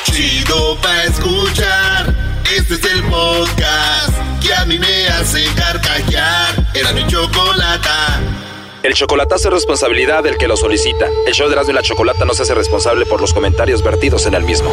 [0.05, 2.15] Chido pa escuchar.
[2.57, 6.67] Este es el podcast que a mí me hace carcajear.
[6.75, 8.21] Era mi chocolata.
[8.83, 11.09] El chocolatazo es responsabilidad del que lo solicita.
[11.27, 14.25] El show de Erasmo y la Chocolata no se hace responsable por los comentarios vertidos
[14.27, 14.73] en el mismo.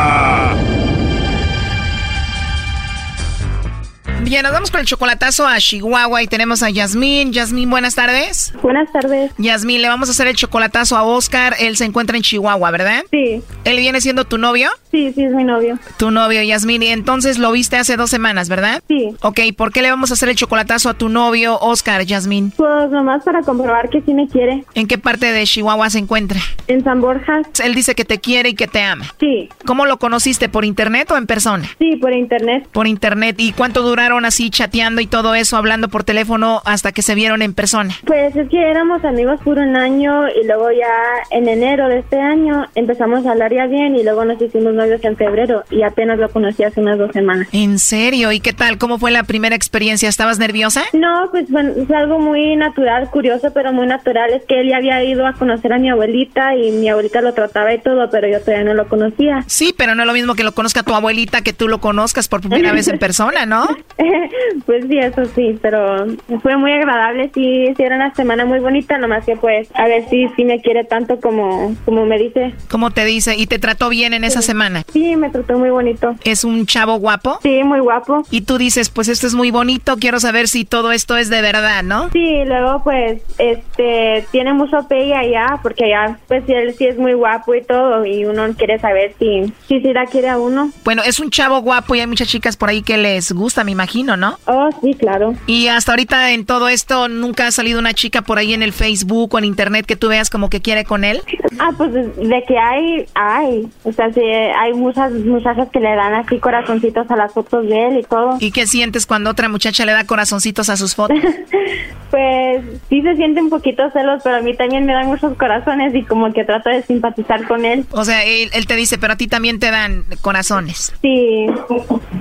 [4.31, 7.33] Bien, nos vamos con el chocolatazo a Chihuahua y tenemos a Yasmín.
[7.33, 8.53] Yasmín, buenas tardes.
[8.63, 9.29] Buenas tardes.
[9.37, 11.57] Yasmín, le vamos a hacer el chocolatazo a Oscar.
[11.59, 13.03] Él se encuentra en Chihuahua, ¿verdad?
[13.11, 13.43] Sí.
[13.65, 14.69] ¿Él viene siendo tu novio?
[14.91, 15.79] Sí, sí, es mi novio.
[15.97, 16.83] Tu novio, Yasmín.
[16.83, 18.83] Y entonces lo viste hace dos semanas, ¿verdad?
[18.87, 19.09] Sí.
[19.21, 22.51] Ok, ¿por qué le vamos a hacer el chocolatazo a tu novio, Oscar, Yasmín?
[22.51, 24.63] Pues nomás para comprobar que sí me quiere.
[24.75, 26.39] ¿En qué parte de Chihuahua se encuentra?
[26.67, 27.41] En San Borja.
[27.63, 29.05] Él dice que te quiere y que te ama.
[29.19, 29.49] Sí.
[29.65, 30.49] ¿Cómo lo conociste?
[30.49, 31.67] ¿Por internet o en persona?
[31.79, 32.67] Sí, por internet.
[32.71, 33.35] Por internet.
[33.39, 37.41] ¿Y cuánto duraron así chateando y todo eso, hablando por teléfono hasta que se vieron
[37.41, 37.93] en persona?
[38.05, 42.19] Pues es que éramos amigos por un año y luego ya en enero de este
[42.19, 46.17] año empezamos a hablar ya bien y luego nos hicimos novios en febrero y apenas
[46.17, 47.47] lo conocí hace unas dos semanas.
[47.51, 48.31] ¿En serio?
[48.31, 48.77] ¿Y qué tal?
[48.77, 50.09] ¿Cómo fue la primera experiencia?
[50.09, 50.83] ¿Estabas nerviosa?
[50.93, 54.33] No, pues bueno, fue algo muy natural, curioso, pero muy natural.
[54.33, 57.33] Es que él ya había ido a conocer a mi abuelita y mi abuelita lo
[57.33, 59.43] trataba y todo, pero yo todavía no lo conocía.
[59.47, 62.27] Sí, pero no es lo mismo que lo conozca tu abuelita que tú lo conozcas
[62.27, 63.67] por primera vez en persona, ¿no?
[64.65, 66.07] pues sí, eso sí, pero
[66.41, 67.29] fue muy agradable.
[67.33, 70.61] Sí, sí, era una semana muy bonita, nomás que pues a ver si sí me
[70.61, 72.53] quiere tanto como, como me dice.
[72.69, 73.35] ¿Cómo te dice?
[73.35, 74.70] ¿Y te trató bien en esa semana?
[74.91, 76.15] Sí, me trató muy bonito.
[76.23, 77.39] ¿Es un chavo guapo?
[77.41, 78.23] Sí, muy guapo.
[78.31, 81.41] Y tú dices, pues esto es muy bonito, quiero saber si todo esto es de
[81.41, 82.09] verdad, ¿no?
[82.11, 87.13] Sí, luego pues este tiene mucho pegue allá, porque allá pues él sí es muy
[87.13, 90.71] guapo y todo, y uno quiere saber si, si sí la quiere a uno.
[90.83, 93.71] Bueno, es un chavo guapo y hay muchas chicas por ahí que les gusta, me
[93.71, 94.37] imagino, ¿no?
[94.45, 95.33] Oh, sí, claro.
[95.47, 98.73] Y hasta ahorita en todo esto, ¿nunca ha salido una chica por ahí en el
[98.73, 101.21] Facebook o en internet que tú veas como que quiere con él?
[101.59, 103.67] Ah, pues de que hay, hay.
[103.83, 104.21] O sea, sí,
[104.61, 108.37] hay muchas muchachas que le dan así corazoncitos a las fotos de él y todo.
[108.39, 111.17] ¿Y qué sientes cuando otra muchacha le da corazoncitos a sus fotos?
[112.11, 115.95] pues sí se siente un poquito celos, pero a mí también me dan muchos corazones
[115.95, 117.85] y como que trato de simpatizar con él.
[117.91, 120.93] O sea, él, él te dice, pero a ti también te dan corazones.
[121.01, 121.47] Sí,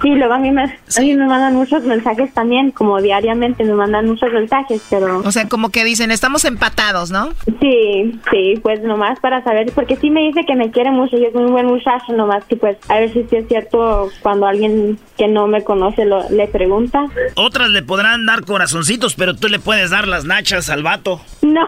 [0.00, 3.74] sí, luego a mí, me, a mí me mandan muchos mensajes también, como diariamente me
[3.74, 5.18] mandan muchos mensajes, pero...
[5.18, 7.30] O sea, como que dicen, estamos empatados, ¿no?
[7.60, 11.24] Sí, sí, pues nomás para saber, porque sí me dice que me quiere mucho y
[11.26, 14.98] es un buen muchacho, nomás que pues a ver si sí es cierto cuando alguien
[15.16, 17.06] que no me conoce lo, le pregunta.
[17.34, 21.20] Otras le podrán dar corazoncitos, pero tú le puedes dar las nachas al vato.
[21.42, 21.66] No.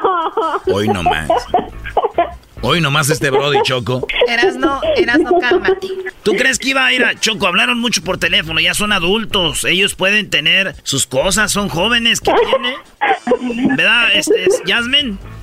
[0.66, 1.28] Hoy nomás.
[2.64, 4.06] Hoy nomás este Brody Choco.
[4.28, 5.88] Eras no, eras no, cálmate.
[6.22, 7.48] ¿Tú crees que iba a ir a Choco?
[7.48, 9.64] Hablaron mucho por teléfono, ya son adultos.
[9.64, 12.20] Ellos pueden tener sus cosas, son jóvenes.
[12.20, 13.76] ¿Qué tiene?
[13.76, 15.16] ¿Verdad, este, Jasmine?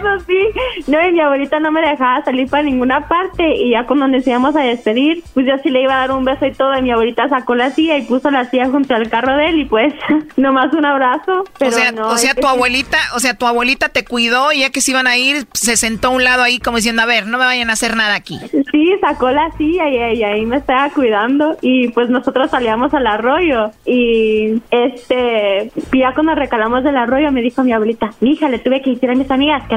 [0.00, 0.90] Eso sí.
[0.90, 3.56] No, y mi abuelita no me dejaba salir para ninguna parte.
[3.56, 6.24] Y ya cuando nos íbamos a despedir, pues yo sí le iba a dar un
[6.24, 6.76] beso y todo.
[6.78, 9.60] Y mi abuelita sacó la silla y puso la silla junto al carro de él.
[9.60, 9.94] Y pues,
[10.36, 11.44] nomás un abrazo.
[11.58, 12.48] Pero o sea, no, o sea tu sí.
[12.48, 15.76] abuelita, o sea, tu abuelita te cuidó y ya que se iban a ir, se
[15.76, 18.14] sentó a un lado ahí como diciendo, a ver, no me vayan a hacer nada
[18.14, 18.38] aquí.
[18.70, 23.06] Sí, sacó la silla y, y ahí me estaba cuidando y pues nosotros salíamos al
[23.06, 28.82] arroyo y este, ya cuando recalamos del arroyo me dijo mi abuelita, hija, le tuve
[28.82, 29.76] que decir a mis amigas que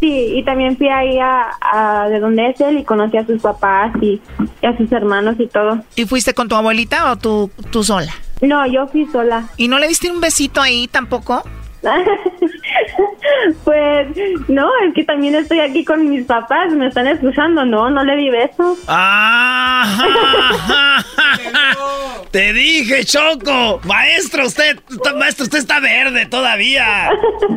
[0.00, 3.40] Sí, y también fui ahí a, a de donde es él y conocí a sus
[3.40, 4.20] papás y,
[4.60, 5.80] y a sus hermanos y todo.
[5.94, 8.12] ¿Y fuiste con tu abuelita o tú, tú sola?
[8.42, 9.48] No, yo fui sola.
[9.56, 11.42] ¿Y no le diste un besito ahí tampoco?
[13.64, 14.08] pues
[14.48, 18.16] no, es que también estoy aquí con mis papás, me están escuchando, no, no le
[18.16, 18.76] di beso.
[18.88, 21.02] ¡Ah!
[22.30, 24.78] Te dije, Choco, maestro, usted,
[25.16, 27.10] maestro, usted está verde todavía.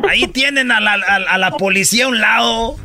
[0.08, 2.76] Ahí tienen a la, a, la policía a un lado.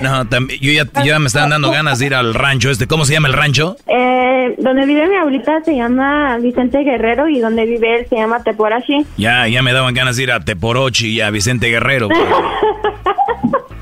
[0.00, 0.22] No,
[0.60, 2.86] yo ya, ya me están dando ganas de ir al rancho este.
[2.86, 3.76] ¿Cómo se llama el rancho?
[3.88, 8.40] Eh, donde vive mi abuelita se llama Vicente Guerrero y donde vive él se llama
[8.44, 9.04] Teporachi.
[9.16, 12.08] Ya, ya me daban ganas de ir a Teporochi y a Vicente Guerrero.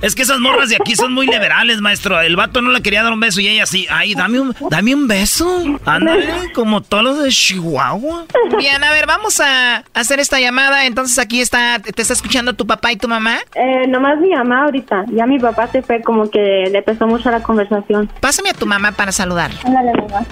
[0.02, 2.20] Es que esas morras de aquí son muy liberales, maestro.
[2.20, 3.86] El vato no le quería dar un beso y ella sí.
[3.90, 5.78] Ay, dame un, dame un beso.
[5.86, 8.26] Ándale, como todos los de Chihuahua.
[8.58, 10.84] Bien, a ver, vamos a hacer esta llamada.
[10.84, 13.38] Entonces aquí está, ¿te está escuchando tu papá y tu mamá?
[13.54, 15.06] Eh, nomás mi mamá ahorita.
[15.12, 18.10] Ya mi papá se fue como que le pesó mucho la conversación.
[18.20, 19.50] Pásame a tu mamá para saludar.
[19.64, 20.26] Ándale, mamá.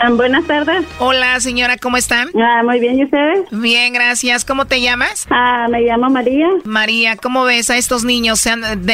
[0.00, 0.84] Ah, buenas tardes.
[0.98, 2.28] Hola, señora, ¿cómo están?
[2.36, 3.46] Ah, muy bien, ¿y ustedes?
[3.52, 4.44] Bien, gracias.
[4.44, 5.26] ¿Cómo te llamas?
[5.30, 6.48] Ah, me llamo María.
[6.64, 8.93] María, ¿cómo ves a estos niños sean de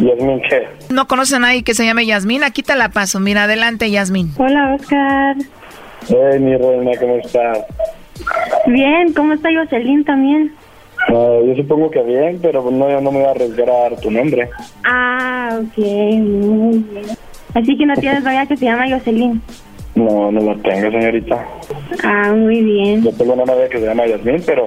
[0.00, 0.68] Yasmin, ¿qué?
[0.90, 2.42] ¿No conoces a nadie que se llame Yasmín?
[2.42, 3.20] Aquí te la paso.
[3.20, 4.32] Mira, adelante, Yasmín.
[4.38, 5.36] Hola, Oscar.
[6.08, 7.58] Hey, mi reina, ¿cómo estás?
[8.66, 10.52] Bien, ¿cómo está Jocelyn también?
[11.08, 13.96] Ah, yo supongo que bien, pero no, yo no me voy a arriesgar a dar
[14.00, 14.48] tu nombre.
[14.84, 17.06] Ah, ok, muy bien.
[17.54, 19.42] Así que no tienes novia que se llama Jocelyn.
[19.94, 21.44] No, no lo tengo, señorita.
[22.04, 23.02] Ah, muy bien.
[23.02, 24.66] Yo tengo una novia que se llama Yasmin, pero,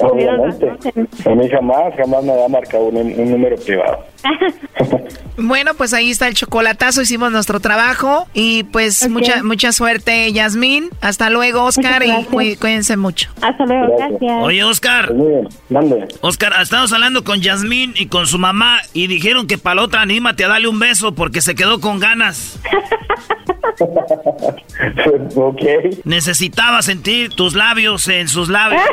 [0.00, 0.70] Obviamente.
[1.26, 4.04] A mí jamás, jamás me ha marcado un, un número privado.
[5.38, 10.90] Bueno, pues ahí está el chocolatazo, hicimos nuestro trabajo y pues mucha mucha suerte, Yasmín.
[11.00, 13.30] Hasta luego, Oscar, y cuí- cuídense mucho.
[13.40, 14.44] Hasta luego, gracias.
[14.44, 15.12] Oye, Oscar.
[15.70, 16.06] Mande.
[16.20, 20.02] Oscar, estamos hablando con Yasmín y con su mamá y dijeron que para la otra
[20.02, 22.60] anímate a darle un beso porque se quedó con ganas.
[25.34, 25.62] ok.
[26.04, 28.82] Necesitaba sentir tus labios en sus labios.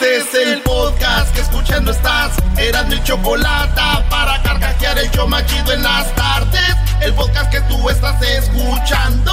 [0.00, 2.38] Este es el podcast que escuchando estás.
[2.56, 6.76] Eran mi chocolate para carcajear el show machido en las tardes.
[7.02, 9.32] El podcast que tú estás escuchando.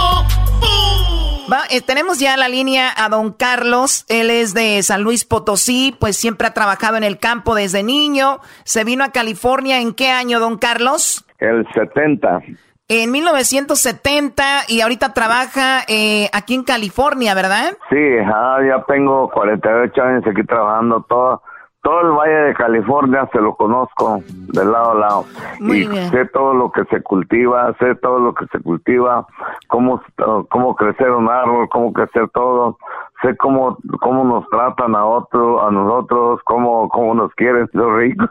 [0.59, 1.53] ¡Bum!
[1.53, 4.05] Va, eh, tenemos ya la línea a don Carlos.
[4.07, 8.39] Él es de San Luis Potosí, pues siempre ha trabajado en el campo desde niño.
[8.63, 9.79] Se vino a California.
[9.81, 11.25] ¿En qué año, don Carlos?
[11.37, 12.41] El 70.
[12.87, 17.71] En 1970 y ahorita trabaja eh, aquí en California, ¿verdad?
[17.89, 21.41] Sí, ah, ya tengo 48 años aquí trabajando todo.
[21.81, 25.25] Todo el Valle de California se lo conozco de lado a lado.
[25.59, 26.09] Muy y bien.
[26.11, 29.25] sé todo lo que se cultiva, sé todo lo que se cultiva,
[29.67, 30.01] cómo,
[30.49, 32.77] cómo crecer un árbol, cómo crecer todo.
[33.21, 38.29] Sé cómo, cómo nos tratan a otro, a nosotros, cómo, cómo nos quieren los ricos.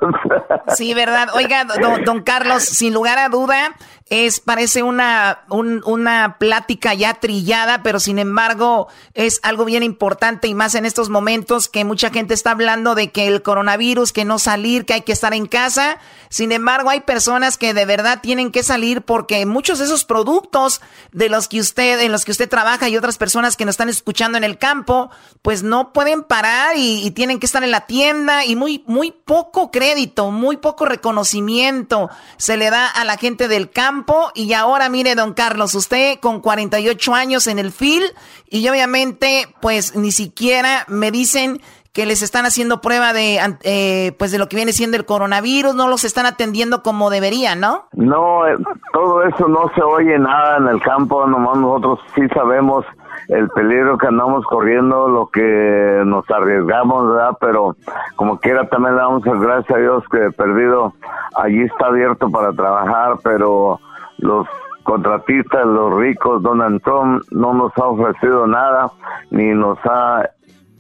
[0.69, 1.29] Sí, ¿verdad?
[1.35, 3.75] Oiga, don, don Carlos, sin lugar a duda,
[4.11, 10.47] es, parece una, un- una plática ya trillada, pero sin embargo es algo bien importante
[10.47, 14.27] y más en estos momentos que mucha gente está hablando de que el coronavirus, que
[14.27, 15.99] no salir, que hay que estar en casa.
[16.29, 20.83] Sin embargo, hay personas que de verdad tienen que salir porque muchos de esos productos
[21.13, 23.89] de los que usted, en los que usted trabaja y otras personas que nos están
[23.89, 27.87] escuchando en el campo, pues no pueden parar y, y tienen que estar en la
[27.87, 33.49] tienda y muy, muy poco crédito, muy poco reconocimiento se le da a la gente
[33.49, 33.94] del campo.
[34.35, 38.05] Y ahora mire, don Carlos, usted con 48 años en el FIL
[38.49, 41.61] y obviamente pues ni siquiera me dicen
[41.93, 45.77] que les están haciendo prueba de, eh, pues de lo que viene siendo el coronavirus,
[45.77, 47.85] no los están atendiendo como deberían, ¿no?
[47.93, 48.57] No, eh,
[48.93, 52.85] todo eso no se oye nada en el campo, nomás nosotros sí sabemos
[53.29, 57.37] el peligro que andamos corriendo, lo que nos arriesgamos, ¿verdad?
[57.41, 57.77] Pero
[58.17, 60.93] como quiera también damos las gracias a Dios que perdido
[61.37, 63.81] allí está abierto para trabajar, pero
[64.19, 64.47] los
[64.85, 68.91] contratistas, los ricos, Donald Trump no nos ha ofrecido nada,
[69.31, 70.29] ni nos ha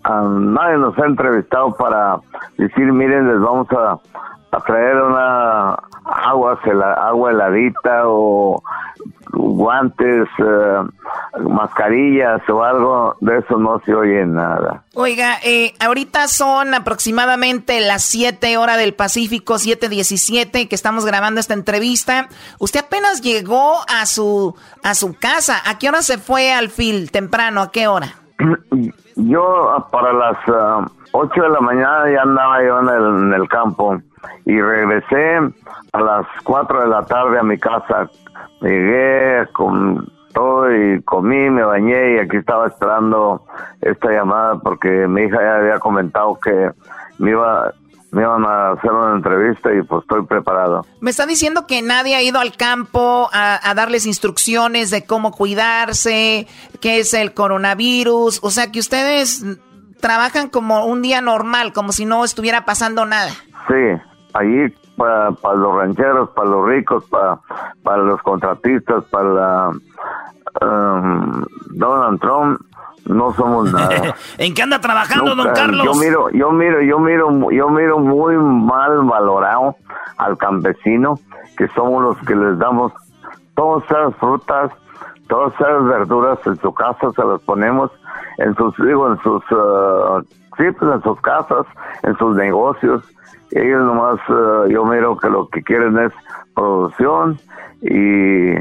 [0.04, 2.18] a nadie nos ha entrevistado para
[2.58, 3.98] decir, miren, les vamos a,
[4.52, 6.58] a traer una agua,
[6.98, 8.62] agua heladita o
[9.32, 14.84] guantes, eh, mascarillas o algo, de eso no se oye nada.
[14.94, 21.54] Oiga, eh, ahorita son aproximadamente las 7 horas del Pacífico, 7:17, que estamos grabando esta
[21.54, 22.28] entrevista.
[22.58, 25.56] Usted apenas llegó a su a su casa.
[25.66, 27.10] ¿A qué hora se fue al fil?
[27.10, 28.23] Temprano, ¿a qué hora?
[29.16, 33.48] Yo para las ah, 8 de la mañana ya andaba yo en el, en el
[33.48, 33.98] campo
[34.44, 35.38] y regresé
[35.92, 38.10] a las 4 de la tarde a mi casa.
[38.60, 43.42] Llegué con todo y comí, me bañé y aquí estaba esperando
[43.80, 46.70] esta llamada porque mi hija ya había comentado que
[47.18, 47.72] me iba
[48.14, 50.86] me iban a hacer una entrevista y pues estoy preparado.
[51.00, 55.32] Me está diciendo que nadie ha ido al campo a, a darles instrucciones de cómo
[55.32, 56.46] cuidarse,
[56.80, 58.38] qué es el coronavirus.
[58.42, 59.44] O sea, que ustedes
[60.00, 63.30] trabajan como un día normal, como si no estuviera pasando nada.
[63.66, 64.00] Sí,
[64.34, 67.40] allí para, para los rancheros, para los ricos, para,
[67.82, 69.70] para los contratistas, para
[70.60, 72.60] um, Donald Trump,
[73.06, 74.14] no somos nada.
[74.38, 75.84] ¿En qué anda trabajando, don Carlos?
[75.84, 79.76] Yo miro, yo miro, yo miro, yo miro muy mal valorado
[80.16, 81.18] al campesino,
[81.56, 82.92] que somos los que les damos
[83.54, 84.70] todas esas frutas,
[85.28, 87.90] todas esas verduras en su casa, se las ponemos
[88.38, 90.24] en sus, digo, en sus, uh,
[90.56, 91.66] pues, en sus casas,
[92.02, 93.04] en sus negocios.
[93.50, 96.12] Ellos nomás, uh, yo miro que lo que quieren es
[96.54, 97.38] producción
[97.82, 98.54] y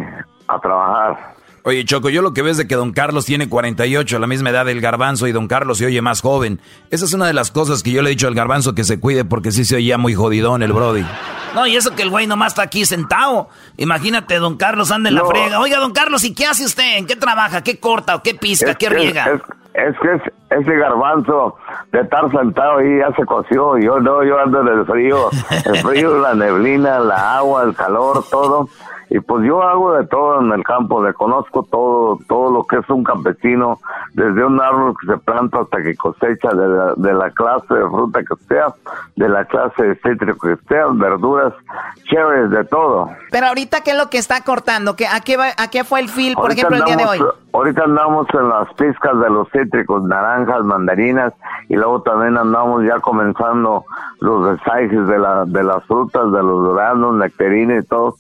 [0.48, 1.33] a trabajar.
[1.66, 4.66] Oye, Choco, yo lo que ves de que don Carlos tiene 48, la misma edad
[4.66, 6.60] del garbanzo, y don Carlos se oye más joven.
[6.90, 9.00] Esa es una de las cosas que yo le he dicho al garbanzo que se
[9.00, 11.06] cuide porque sí se oía muy jodidón el Brody.
[11.56, 13.48] No, y eso que el güey nomás está aquí sentado.
[13.78, 15.60] Imagínate, don Carlos anda en la frega.
[15.60, 16.98] Oiga, don Carlos, ¿y qué hace usted?
[16.98, 17.64] ¿En qué trabaja?
[17.64, 18.76] ¿Qué corta o qué pizca?
[18.76, 19.40] ¿Qué riega?
[19.74, 21.56] Es, que ese garbanzo
[21.94, 23.78] de estar sentado ahí ya se coció.
[23.78, 25.30] Yo no, yo ando en el frío.
[25.66, 28.68] El frío, la neblina, la agua, el calor, todo.
[29.14, 32.78] Y pues yo hago de todo en el campo, le conozco todo, todo lo que
[32.78, 33.78] es un campesino,
[34.14, 37.88] desde un árbol que se planta hasta que cosecha, de la, de la clase de
[37.90, 38.74] fruta que sea,
[39.16, 41.54] de la clase de cítrico que sea, verduras,
[42.06, 43.08] cherries, de todo.
[43.30, 44.96] Pero ahorita, ¿qué es lo que está cortando?
[44.96, 47.20] ¿Qué, a, qué ¿A qué fue el fil, por ejemplo, el día de hoy?
[47.54, 51.34] Ahorita andamos en las pizcas de los cítricos, naranjas, mandarinas,
[51.70, 53.86] y luego también andamos ya comenzando
[54.22, 58.16] los desayos de, la, de las frutas, de los duranos, nectarines y todo,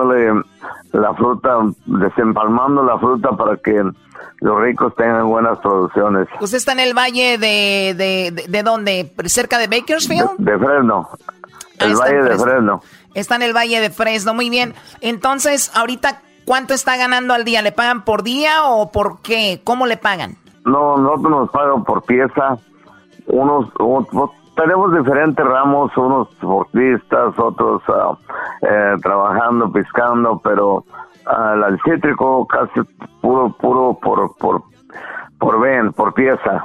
[0.00, 0.42] quitándole
[0.92, 3.82] la fruta, desempalmando la fruta para que
[4.40, 6.28] los ricos tengan buenas producciones.
[6.40, 9.12] ¿Usted está en el valle de, de, de, dónde?
[9.26, 10.30] ¿Cerca de Bakersfield?
[10.38, 11.08] De, Fresno.
[11.78, 12.82] El valle de Fresno.
[13.14, 14.74] Está en el valle de Fresno, muy bien.
[15.00, 17.62] Entonces, ahorita, ¿cuánto está ganando al día?
[17.62, 19.60] ¿Le pagan por día o por qué?
[19.64, 20.36] ¿Cómo le pagan?
[20.64, 22.56] No, nosotros nos pagan por pieza.
[23.26, 23.68] Unos,
[24.60, 28.16] tenemos diferentes ramos, unos deportistas, otros uh,
[28.66, 30.84] eh, trabajando, pescando, pero
[31.26, 32.80] uh, el cítrico casi
[33.22, 34.62] puro, puro por, por,
[35.38, 36.64] por ven, por pieza.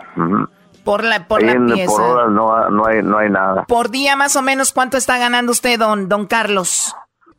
[0.84, 1.92] Por la, por la pieza.
[1.92, 3.64] Por horas no, no, hay, no hay nada.
[3.64, 6.96] Por día más o menos, ¿cuánto está ganando usted, don, don Carlos?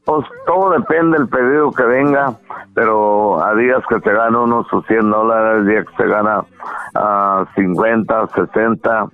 [0.06, 2.38] Pues todo depende del pedido que venga,
[2.74, 6.44] pero a días que te gana unos 100 dólares, días que se gana
[6.94, 9.08] a 50, 60,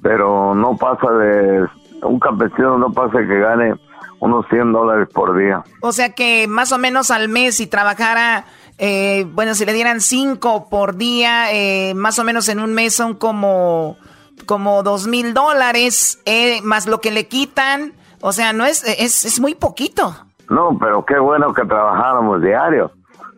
[0.00, 1.68] pero no pasa de,
[2.02, 3.74] un campesino no pasa que gane
[4.20, 5.62] unos 100 dólares por día.
[5.82, 8.46] O sea que más o menos al mes si trabajara,
[8.78, 12.94] eh, bueno, si le dieran 5 por día, eh, más o menos en un mes
[12.94, 13.98] son como,
[14.46, 17.92] como 2 mil dólares, eh, más lo que le quitan,
[18.22, 20.14] o sea, no es, es, es muy poquito.
[20.50, 22.90] No, pero qué bueno que trabajáramos diario.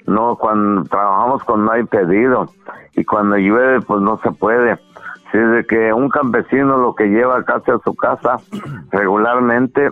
[0.07, 2.49] No, cuando trabajamos cuando hay pedido
[2.95, 4.79] y cuando llueve pues no se puede.
[5.31, 8.37] Si es de que un campesino lo que lleva casi a su casa
[8.91, 9.91] regularmente,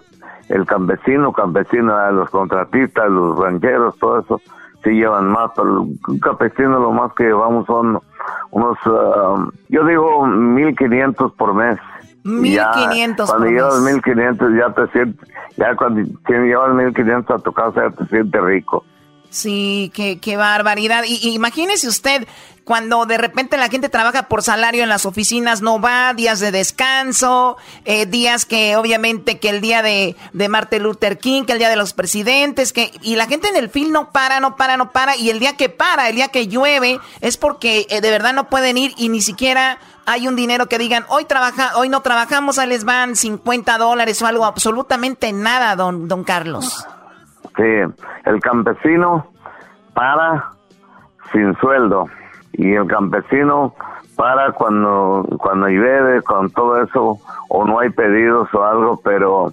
[0.49, 4.41] el campesino, campesino, los contratistas, los rancheros, todo eso,
[4.83, 8.01] sí llevan más, pero un campesino lo más que llevamos son
[8.51, 11.79] unos, uh, yo digo, 1500 por mes.
[12.25, 17.97] 1500 Cuando llevas 1500 ya te sientes, ya cuando llevas 1500 a tu casa ya
[17.97, 18.85] te sientes rico.
[19.31, 21.05] Sí, qué, qué barbaridad.
[21.07, 22.27] Y, imagínese usted
[22.65, 26.53] cuando de repente la gente trabaja por salario en las oficinas, no va, días de
[26.53, 31.59] descanso, eh, días que obviamente que el día de, de Martin Luther King, que el
[31.59, 34.77] día de los presidentes, que y la gente en el film no para, no para,
[34.77, 38.11] no para, y el día que para, el día que llueve, es porque eh, de
[38.11, 39.79] verdad no pueden ir y ni siquiera
[40.11, 44.21] hay un dinero que digan, hoy trabaja, hoy no trabajamos, ahí les van 50 dólares
[44.21, 46.85] o algo, absolutamente nada, don, don Carlos.
[47.57, 49.29] Sí, el campesino
[49.95, 50.51] para
[51.33, 52.07] sin sueldo
[52.55, 53.73] y el campesino
[54.17, 57.19] para cuando cuando llueve con todo eso
[57.49, 59.53] o no hay pedidos o algo, pero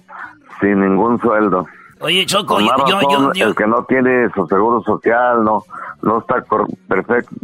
[0.60, 1.66] sin ningún sueldo.
[2.00, 5.64] Oye, Choco, yo, el que no tiene su seguro social, no
[6.02, 6.36] no está
[6.88, 7.34] perfecto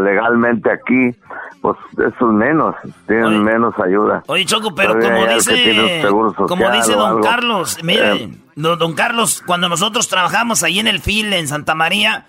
[0.00, 1.16] legalmente aquí,
[1.60, 2.74] pues eso es menos,
[3.06, 4.22] tienen menos ayuda.
[4.26, 6.02] Oye, Choco, pero como dice,
[6.46, 11.32] como dice don Carlos, mire, eh, don, Carlos, cuando nosotros trabajamos ahí en el FIL,
[11.32, 12.26] en Santa María,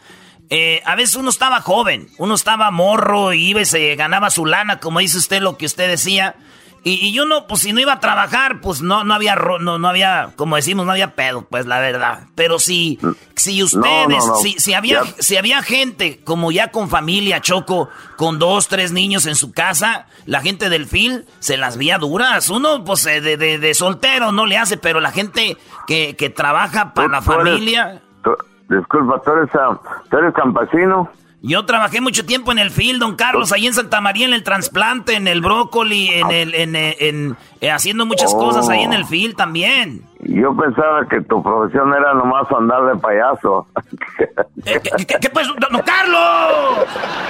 [0.49, 4.45] eh, a veces uno estaba joven, uno estaba morro y iba y se ganaba su
[4.45, 6.35] lana, como dice usted lo que usted decía.
[6.83, 9.87] Y, yo no, pues si no iba a trabajar, pues no, no había, no, no
[9.89, 12.27] había, como decimos, no había pedo, pues la verdad.
[12.35, 12.99] Pero si,
[13.35, 18.67] si ustedes, Si, si, había, si había gente como ya con familia, Choco, con dos,
[18.67, 22.49] tres niños en su casa, la gente del FIL se las veía duras.
[22.49, 26.93] Uno, pues eh, de, de, soltero no le hace, pero la gente que, que trabaja
[26.93, 28.01] para la familia.
[28.69, 29.79] disculpa, ¿tú eres, ah,
[30.09, 31.09] ¿tú eres campesino?
[31.47, 34.43] Yo trabajé mucho tiempo en el field, don Carlos, ahí en Santa María, en el
[34.43, 38.91] trasplante, en el brócoli, en el, en, eh, en, eh, haciendo muchas cosas ahí en
[38.91, 40.03] el field también.
[40.27, 43.65] Yo pensaba que tu profesión era nomás andar de payaso.
[44.65, 44.81] Eh,
[45.21, 46.87] ¿Qué, pues, don Carlos?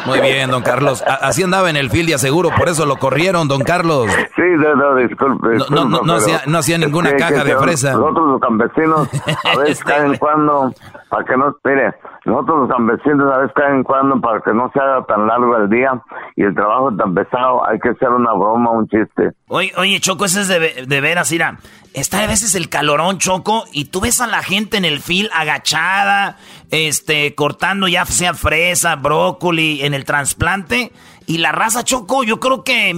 [0.07, 1.03] Muy bien, don Carlos.
[1.06, 4.11] así andaba en el field, ya seguro, por eso lo corrieron, don Carlos.
[4.36, 5.57] Sí, no, disculpe.
[5.69, 7.94] no, no, no, hacía, no hacía ninguna caja de fresa.
[7.94, 9.10] Nosotros los campesinos,
[9.44, 10.74] a veces caen cuando,
[11.10, 11.94] para que no, mire,
[12.26, 15.69] nosotros los campesinos a veces caen cuando, para que no se haga tan largo el
[15.69, 16.02] día
[16.36, 19.34] y el trabajo tan pesado, hay que hacer una broma, un chiste.
[19.49, 21.57] Oye, oye Choco, ese es de, de veras, mira,
[21.94, 25.30] está a veces el calorón, Choco, y tú ves a la gente en el fil
[25.34, 26.38] agachada,
[26.72, 30.92] este, cortando ya sea fresa, brócoli, en el trasplante,
[31.26, 32.96] y la raza, Choco, yo creo que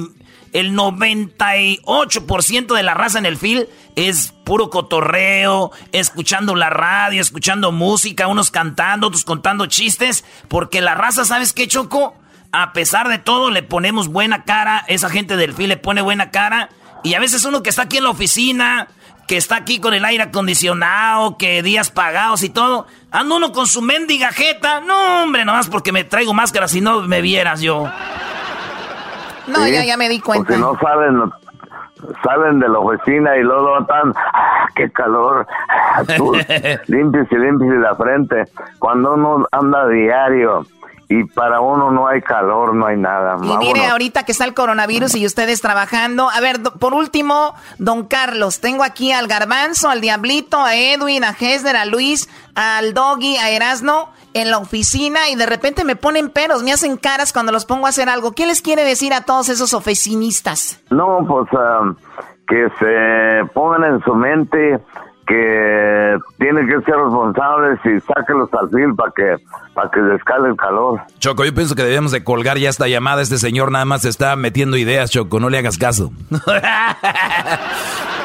[0.53, 7.71] el 98% de la raza en el fil es puro cotorreo, escuchando la radio, escuchando
[7.71, 12.15] música, unos cantando, otros contando chistes, porque la raza, ¿sabes qué, Choco?
[12.51, 16.31] A pesar de todo, le ponemos buena cara, esa gente del fil le pone buena
[16.31, 16.69] cara,
[17.03, 18.87] y a veces uno que está aquí en la oficina,
[19.27, 23.67] que está aquí con el aire acondicionado, que días pagados y todo, anda uno con
[23.67, 24.81] su mendiga jeta.
[24.81, 27.85] No, hombre, nomás porque me traigo máscara si no me vieras yo.
[29.47, 30.45] No, ya, ya me di cuenta.
[30.45, 31.31] Porque no saben,
[32.23, 35.45] salen de la oficina y luego están, ¡ah, qué calor!
[36.87, 38.45] limpies y limpies la frente.
[38.79, 40.65] Cuando uno anda diario
[41.11, 43.35] y para uno no hay calor, no hay nada.
[43.41, 46.29] Y mire, ahorita que está el coronavirus y ustedes trabajando.
[46.29, 51.31] A ver, por último, don Carlos, tengo aquí al Garbanzo, al Diablito, a Edwin, a
[51.31, 56.29] Hesder, a Luis, al Doggy, a Erasno en la oficina y de repente me ponen
[56.29, 58.33] peros, me hacen caras cuando los pongo a hacer algo.
[58.33, 60.79] ¿Qué les quiere decir a todos esos oficinistas?
[60.91, 61.95] No, pues um,
[62.47, 64.79] que se pongan en su mente
[65.29, 69.35] que tienen que ser responsables y sáquenlos al fil para que
[69.75, 71.01] para que descale el calor.
[71.19, 73.21] Choco, yo pienso que debemos de colgar ya esta llamada.
[73.21, 75.39] Este señor nada más está metiendo ideas, Choco.
[75.39, 76.11] No le hagas caso.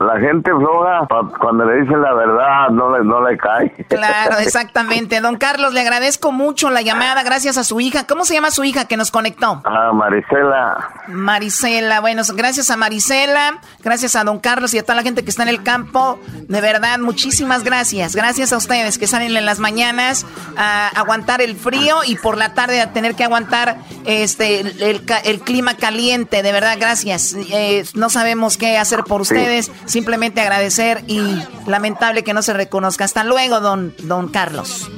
[0.00, 1.08] La gente floja,
[1.40, 3.70] cuando le dicen la verdad, no le, no le cae.
[3.88, 5.20] Claro, exactamente.
[5.20, 8.06] Don Carlos, le agradezco mucho la llamada, gracias a su hija.
[8.06, 9.60] ¿Cómo se llama su hija que nos conectó?
[9.64, 10.90] Ah, Marisela.
[11.08, 15.30] Marisela, bueno, gracias a Marisela, gracias a don Carlos y a toda la gente que
[15.30, 16.20] está en el campo.
[16.48, 18.14] De verdad, muchísimas gracias.
[18.14, 20.26] Gracias a ustedes que salen en las mañanas
[20.56, 25.74] a aguantar el frío y por la tarde a tener que aguantar este el, clima
[25.74, 26.42] caliente.
[26.42, 27.34] De verdad, gracias.
[27.50, 31.20] Eh, no sabemos qué hacer por ustedes simplemente agradecer y
[31.66, 33.04] lamentable que no se reconozca.
[33.04, 34.88] Hasta luego, don, don Carlos.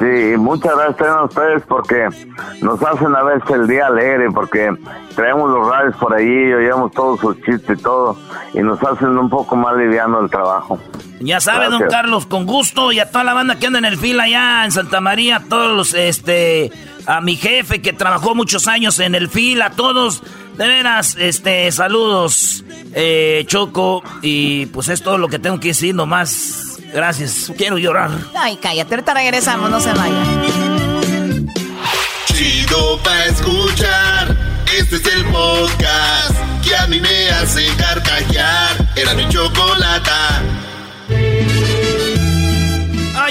[0.00, 2.08] Sí, muchas gracias a ustedes porque
[2.62, 4.70] nos hacen a veces el día alegre, porque
[5.14, 8.16] traemos los radios por allí, oíamos todos sus chistes y todo,
[8.54, 10.78] y nos hacen un poco más liviano el trabajo.
[11.20, 13.98] Ya sabe, don Carlos, con gusto, y a toda la banda que anda en el
[13.98, 16.72] fila allá en Santa María, todos los, este,
[17.10, 20.22] a mi jefe que trabajó muchos años en el fila, a todos,
[20.56, 22.62] de veras, este, saludos,
[22.94, 26.78] eh, Choco, y pues es todo lo que tengo que decir nomás.
[26.94, 28.12] Gracias, quiero llorar.
[28.38, 30.24] Ay, cállate, ahorita regresamos, no se vaya.
[32.26, 34.36] Chido pa' escuchar,
[34.78, 38.88] este es el podcast que a mí me hace carcajear.
[38.94, 40.42] Era mi chocolata.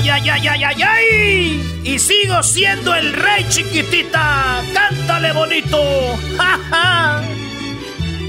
[0.01, 1.81] Ay, ay, ay, ay, ay.
[1.83, 4.63] Y sigo siendo el rey chiquitita.
[4.73, 5.77] Cántale bonito.
[6.37, 7.21] Ja, ja.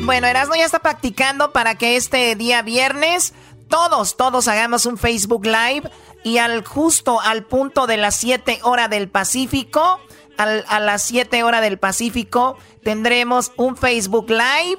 [0.02, 3.34] Bueno, Erasmo ya está practicando para que este día viernes
[3.68, 5.88] todos, todos hagamos un Facebook Live
[6.24, 10.00] y al justo al punto de las 7 horas del Pacífico,
[10.38, 14.78] a las 7 horas del Pacífico, tendremos un Facebook Live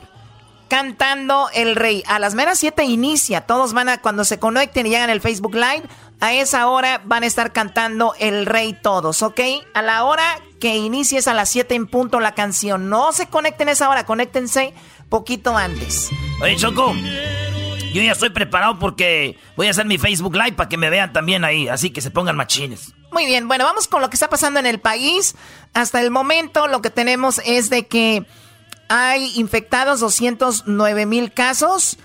[0.72, 2.02] cantando el rey.
[2.08, 5.54] A las meras 7 inicia, todos van a, cuando se conecten y llegan al Facebook
[5.54, 5.84] Live,
[6.22, 9.42] a esa hora van a estar cantando el rey todos, ¿ok?
[9.74, 12.90] A la hora que inicies a las 7 en punto la canción.
[12.90, 14.74] No se conecten a esa hora, conéctense
[15.10, 16.12] poquito antes.
[16.42, 16.94] Oye, Choco.
[17.94, 21.12] Yo ya estoy preparado porque voy a hacer mi Facebook Live para que me vean
[21.12, 22.94] también ahí, así que se pongan machines.
[23.12, 25.36] Muy bien, bueno, vamos con lo que está pasando en el país.
[25.74, 28.26] Hasta el momento lo que tenemos es de que
[28.88, 31.98] hay infectados 209 mil casos,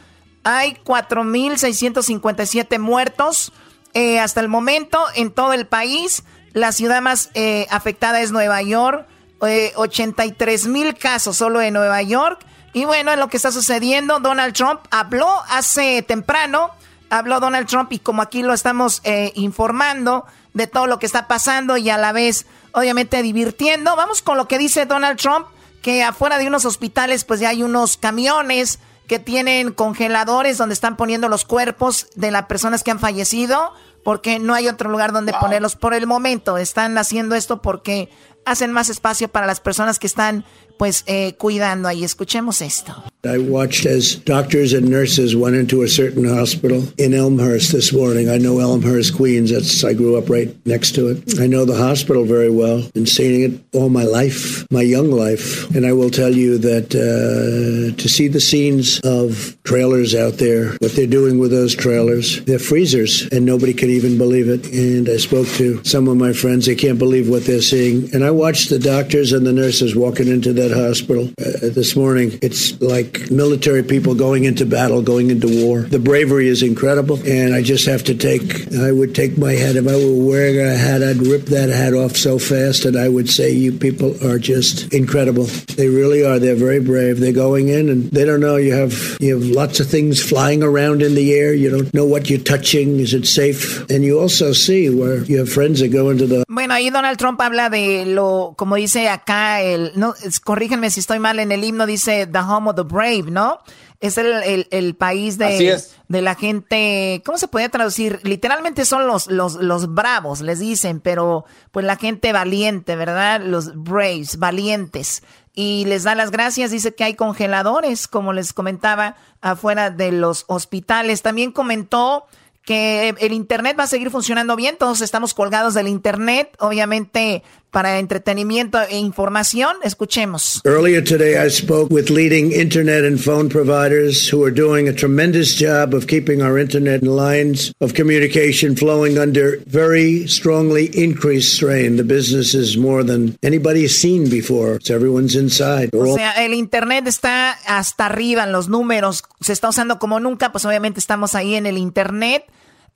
[0.42, 3.52] hay 4.657 muertos.
[3.96, 8.60] Eh, hasta el momento en todo el país, la ciudad más eh, afectada es Nueva
[8.60, 9.06] York,
[9.40, 12.44] 83 eh, mil casos solo en Nueva York.
[12.74, 16.72] Y bueno, en lo que está sucediendo, Donald Trump habló hace temprano,
[17.08, 21.26] habló Donald Trump y como aquí lo estamos eh, informando de todo lo que está
[21.26, 23.96] pasando y a la vez, obviamente, divirtiendo.
[23.96, 25.46] Vamos con lo que dice Donald Trump,
[25.80, 30.96] que afuera de unos hospitales pues ya hay unos camiones que tienen congeladores donde están
[30.96, 33.72] poniendo los cuerpos de las personas que han fallecido,
[34.06, 36.58] porque no hay otro lugar donde ponerlos por el momento.
[36.58, 38.08] Están haciendo esto porque
[38.44, 40.44] hacen más espacio para las personas que están
[40.76, 42.04] pues eh, cuidando ahí.
[42.04, 42.94] Escuchemos esto.
[43.24, 48.28] I watched as doctors and nurses went into a certain hospital in Elmhurst this morning.
[48.28, 49.50] I know Elmhurst, Queens.
[49.50, 51.40] That's I grew up right next to it.
[51.40, 52.82] I know the hospital very well.
[52.94, 56.94] Been seeing it all my life, my young life, and I will tell you that
[56.94, 62.44] uh, to see the scenes of trailers out there, what they're doing with those trailers,
[62.44, 64.66] they're freezers, and nobody can even believe it.
[64.72, 68.14] And I spoke to some of my friends; they can't believe what they're seeing.
[68.14, 72.38] And I watched the doctors and the nurses walking into that hospital uh, this morning.
[72.42, 75.82] It's like military people going into battle, going into war.
[75.82, 78.72] The bravery is incredible, and I just have to take.
[78.74, 81.02] I would take my hat if I were wearing a hat.
[81.02, 84.92] I'd rip that hat off so fast, and I would say, "You people are just
[84.92, 85.44] incredible.
[85.76, 86.38] They really are.
[86.38, 87.20] They're very brave.
[87.20, 88.56] They're going in, and they don't know.
[88.56, 91.54] You have you have lots of things flying around in the air.
[91.54, 93.00] You don't know what you're touching.
[93.00, 93.88] Is it safe?
[93.90, 96.44] And you also see where you have friends that go into the.
[96.48, 100.14] Bueno, ahí Donald Trump habla de lo, como dice acá el, no,
[100.56, 103.58] corríjanme si estoy mal en el himno dice the home of the brave, ¿no?
[104.00, 105.78] Es el, el, país de,
[106.08, 108.20] de la gente, ¿cómo se puede traducir?
[108.22, 113.42] Literalmente son los, los, los bravos, les dicen, pero pues la gente valiente, ¿verdad?
[113.42, 115.22] Los braves, valientes.
[115.52, 120.46] Y les da las gracias, dice que hay congeladores, como les comentaba, afuera de los
[120.48, 121.20] hospitales.
[121.20, 122.24] También comentó
[122.66, 127.42] que el Internet va a seguir funcionando bien, todos estamos colgados del Internet, obviamente
[127.76, 129.76] para entretenimiento e información.
[129.82, 130.62] Escuchemos.
[130.64, 135.54] Earlier today I spoke with leading internet and phone providers who are doing a tremendous
[135.54, 141.96] job of keeping our internet lines of communication flowing under very strongly increased strain.
[141.96, 144.78] The business is more than anybody's seen before.
[144.80, 145.90] So everyone's inside.
[145.92, 150.50] O sea, el internet está hasta arriba en los números, se está usando como nunca,
[150.50, 152.44] pues obviamente estamos ahí en el internet.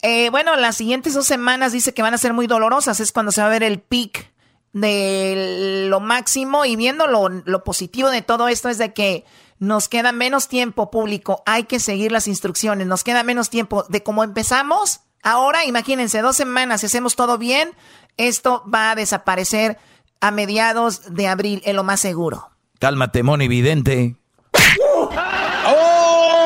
[0.03, 3.33] Eh, bueno, las siguientes dos semanas dice que van a ser muy dolorosas, es cuando
[3.33, 4.33] se va a ver el peak
[4.73, 9.25] de lo máximo y viendo lo, positivo de todo esto es de que
[9.59, 14.03] nos queda menos tiempo público, hay que seguir las instrucciones, nos queda menos tiempo de
[14.03, 15.01] cómo empezamos.
[15.23, 17.73] Ahora, imagínense, dos semanas, si hacemos todo bien,
[18.17, 19.77] esto va a desaparecer
[20.21, 22.49] a mediados de abril, en lo más seguro.
[22.79, 24.17] Cálmate, Moni Vidente.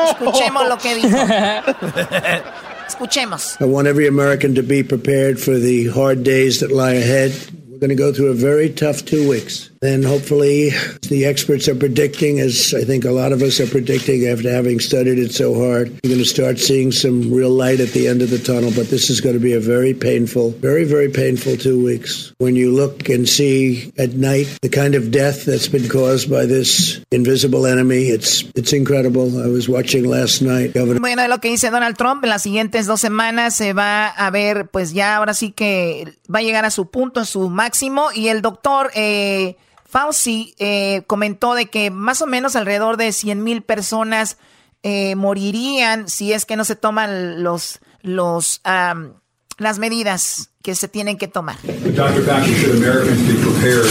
[0.09, 1.17] Escuchemos lo que dijo.
[2.87, 3.59] Escuchemos.
[3.61, 7.31] I want every American to be prepared for the hard days that lie ahead.
[7.67, 9.69] We're going to go through a very tough two weeks.
[9.81, 10.71] Then hopefully
[11.09, 14.79] the experts are predicting, as I think a lot of us are predicting after having
[14.79, 18.21] studied it so hard, you're going to start seeing some real light at the end
[18.21, 18.71] of the tunnel.
[18.75, 22.33] But this is going to be a very painful, very, very painful two weeks.
[22.37, 26.45] When you look and see at night the kind of death that's been caused by
[26.45, 29.41] this invisible enemy, it's it's incredible.
[29.43, 30.73] I was watching last night.
[30.73, 34.29] Governor bueno, lo que dice Donald Trump, en las siguientes dos semanas se va a
[34.31, 38.09] ver, pues ya ahora sí que va a llegar a su punto, a su máximo.
[38.13, 39.55] Y el doctor eh,
[39.95, 44.35] Fauci eh, comentó de que más o menos alrededor de 100 mil personas
[44.83, 49.13] eh, morirían si es que no se toman los, los, um,
[49.57, 51.55] las medidas que se tienen que tomar.
[51.63, 52.25] Dr.
[52.25, 53.87] Fauci, should Americans be prepared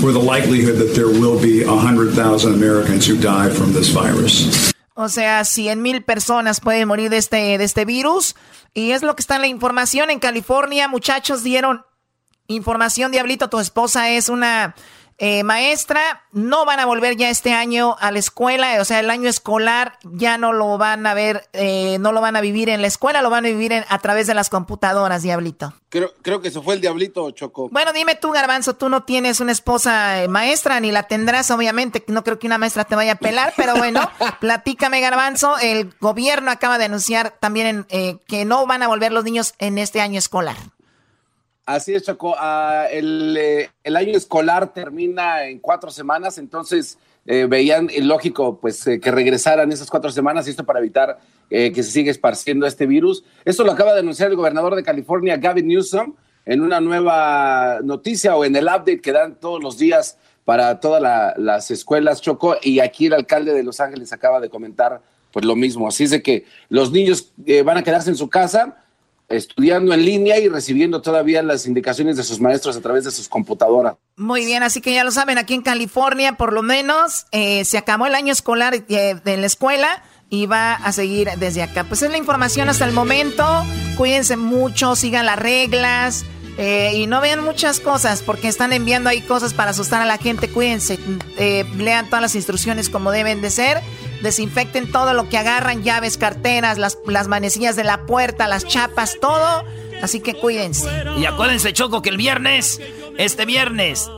[0.00, 4.72] for the likelihood that there will be 100,000 Americans who die from this virus?
[4.94, 8.36] O sea, 100 mil personas pueden morir de este, de este virus.
[8.72, 10.10] Y es lo que está en la información.
[10.10, 11.82] En California, muchachos dieron
[12.46, 14.76] información, Diablito, tu esposa es una
[15.18, 19.10] eh, maestra, no van a volver ya este año a la escuela, o sea, el
[19.10, 22.82] año escolar ya no lo van a ver, eh, no lo van a vivir en
[22.82, 25.72] la escuela, lo van a vivir a través de las computadoras, Diablito.
[25.88, 27.68] Creo, creo que se fue el Diablito, Choco.
[27.70, 32.04] Bueno, dime tú, Garbanzo, tú no tienes una esposa eh, maestra, ni la tendrás, obviamente,
[32.08, 34.00] no creo que una maestra te vaya a pelar, pero bueno,
[34.40, 37.86] platícame, Garbanzo, el gobierno acaba de anunciar también
[38.26, 40.56] que no van a volver los niños en este año escolar.
[41.66, 42.34] Así es, Choco.
[42.38, 49.00] Ah, eh, el, año escolar termina en cuatro semanas, entonces eh, veían lógico pues, eh,
[49.00, 51.18] que regresaran esas cuatro semanas y esto para evitar
[51.48, 53.22] que se siga esparciendo este virus.
[53.44, 56.14] Esto lo acaba de anunciar el gobernador de California, Gavin Newsom,
[56.46, 61.00] en una nueva noticia o en el update que dan todos los días para todas
[61.36, 62.56] las escuelas, Choco.
[62.60, 65.00] Y aquí el alcalde de Los Ángeles acaba de comentar
[65.30, 65.86] pues lo mismo.
[65.86, 67.32] Así es de que los niños
[67.64, 68.83] van a quedarse en su casa
[69.36, 73.28] estudiando en línea y recibiendo todavía las indicaciones de sus maestros a través de sus
[73.28, 73.96] computadoras.
[74.16, 77.78] Muy bien, así que ya lo saben, aquí en California por lo menos eh, se
[77.78, 81.84] acabó el año escolar eh, de la escuela y va a seguir desde acá.
[81.84, 83.44] Pues es la información hasta el momento.
[83.96, 86.24] Cuídense mucho, sigan las reglas.
[86.56, 90.18] Eh, y no vean muchas cosas porque están enviando ahí cosas para asustar a la
[90.18, 90.48] gente.
[90.48, 91.00] Cuídense,
[91.76, 93.82] lean todas las instrucciones como deben de ser
[94.22, 99.18] desinfecten todo lo que agarran, llaves, carteras, las, las manecillas de la puerta, las chapas,
[99.20, 99.64] todo.
[100.02, 100.88] Así que cuídense.
[101.18, 102.80] Y acuérdense, Choco, que el viernes,
[103.16, 104.10] este viernes,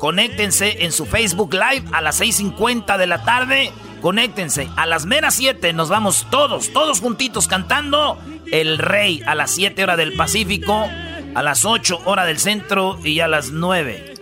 [0.00, 3.70] Conéctense en su Facebook Live a las 6.50 de la tarde.
[4.00, 4.70] Conéctense.
[4.76, 8.18] A las meras 7 nos vamos todos, todos juntitos cantando
[8.50, 10.88] El Rey a las 7 horas del Pacífico,
[11.34, 14.14] a las 8 hora del centro y a las 9.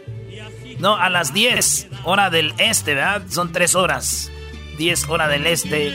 [0.80, 3.22] No, a las 10 hora del este, ¿verdad?
[3.28, 4.32] Son 3 horas.
[4.78, 5.92] 10 hora del este.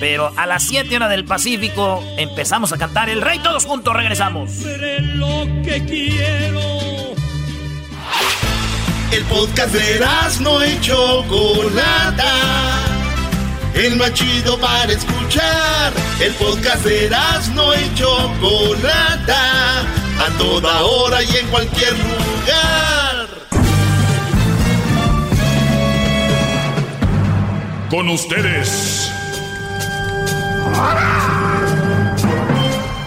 [0.00, 3.38] Pero a las 7 horas del Pacífico empezamos a cantar El Rey.
[3.38, 4.50] Todos juntos regresamos.
[5.14, 6.60] Lo que quiero.
[9.10, 10.04] El podcast de
[10.40, 12.34] no hecho Chocolata.
[13.74, 15.92] El más chido para escuchar.
[16.20, 17.10] El podcast de
[17.54, 19.80] no hecho Chocolata.
[19.80, 23.28] A toda hora y en cualquier lugar.
[27.90, 29.10] Con ustedes.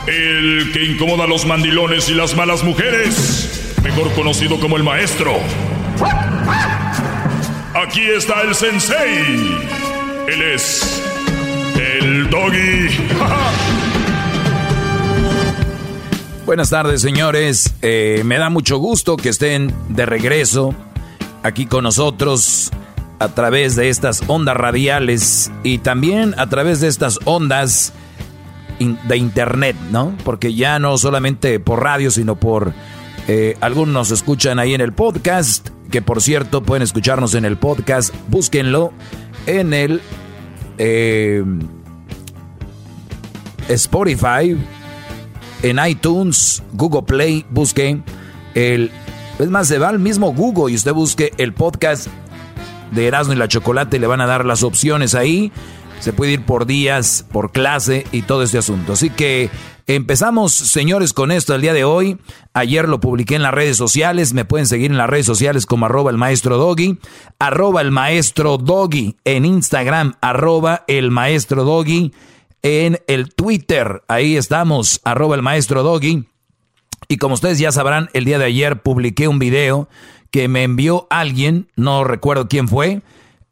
[0.08, 3.76] El que incomoda a los mandilones y las malas mujeres.
[3.84, 5.36] Mejor conocido como el maestro.
[7.76, 9.60] Aquí está el sensei.
[10.28, 11.04] Él es
[11.76, 12.88] el doggy.
[16.48, 17.76] Buenas tardes, señores.
[17.84, 20.74] Eh, me da mucho gusto que estén de regreso
[21.44, 22.72] aquí con nosotros
[23.22, 27.94] a través de estas ondas radiales y también a través de estas ondas
[28.80, 30.18] de internet, ¿no?
[30.24, 32.74] Porque ya no solamente por radio, sino por
[33.28, 38.12] eh, algunos escuchan ahí en el podcast, que por cierto pueden escucharnos en el podcast,
[38.28, 38.92] búsquenlo
[39.46, 40.02] en el
[40.80, 41.44] eh,
[43.70, 44.58] Spotify,
[45.62, 48.04] en iTunes, Google Play, busquen
[48.56, 48.90] el...
[49.38, 52.08] Es más, se va al mismo Google y usted busque el podcast
[52.92, 55.52] de Erasmo y la Chocolate le van a dar las opciones ahí.
[56.00, 58.94] Se puede ir por días, por clase y todo este asunto.
[58.94, 59.50] Así que
[59.86, 62.18] empezamos, señores, con esto el día de hoy.
[62.54, 64.34] Ayer lo publiqué en las redes sociales.
[64.34, 66.98] Me pueden seguir en las redes sociales como arroba el maestro doggy,
[67.38, 72.12] arroba el maestro doggy en Instagram, arroba el maestro doggy
[72.64, 74.04] en el Twitter.
[74.08, 76.26] Ahí estamos, arroba el maestro doggy.
[77.08, 79.90] Y como ustedes ya sabrán, el día de ayer publiqué un video
[80.32, 83.02] que me envió alguien, no recuerdo quién fue,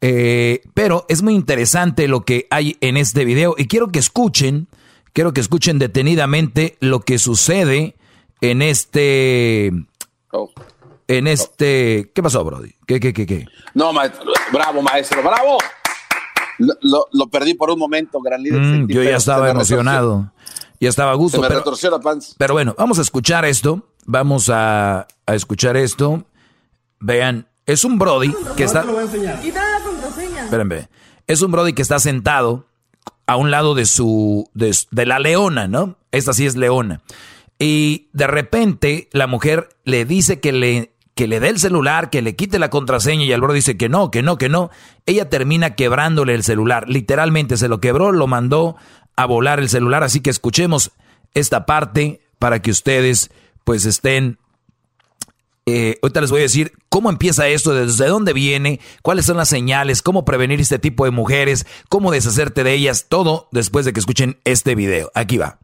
[0.00, 4.66] eh, pero es muy interesante lo que hay en este video y quiero que escuchen,
[5.12, 7.96] quiero que escuchen detenidamente lo que sucede
[8.40, 9.72] en este...
[10.32, 10.50] Oh.
[11.06, 12.10] En este...
[12.14, 12.72] ¿Qué pasó, Brody?
[12.86, 13.46] ¿Qué, qué, qué, qué?
[13.74, 15.58] No, maestro, bravo, maestro, bravo.
[16.58, 18.60] Lo, perdí por un momento, gran líder.
[18.60, 20.32] Mm, yo ya estaba emocionado.
[20.78, 21.36] Ya estaba a gusto.
[21.36, 22.34] Se me pero, retorció la panza.
[22.38, 23.82] Pero bueno, vamos a escuchar esto.
[24.06, 26.24] Vamos a, a escuchar esto.
[27.00, 28.82] Vean, es un Brody que está.
[28.82, 29.40] Te lo voy a enseñar.
[29.40, 30.44] Quítale la contraseña.
[30.44, 30.88] Espérenme.
[31.26, 32.66] Es un Brody que está sentado
[33.26, 34.48] a un lado de su.
[34.54, 35.96] de, de la leona, ¿no?
[36.12, 37.00] Esta sí es leona.
[37.58, 42.22] Y de repente la mujer le dice que le, que le dé el celular, que
[42.22, 44.70] le quite la contraseña y el bro dice que no, que no, que no.
[45.04, 46.88] Ella termina quebrándole el celular.
[46.88, 48.76] Literalmente se lo quebró, lo mandó
[49.16, 50.02] a volar el celular.
[50.02, 50.92] Así que escuchemos
[51.34, 53.30] esta parte para que ustedes
[53.64, 54.38] pues estén
[55.66, 59.48] eh, ahorita les voy a decir cómo empieza esto, desde dónde viene, cuáles son las
[59.48, 64.00] señales, cómo prevenir este tipo de mujeres, cómo deshacerte de ellas, todo después de que
[64.00, 65.10] escuchen este video.
[65.14, 65.58] Aquí va.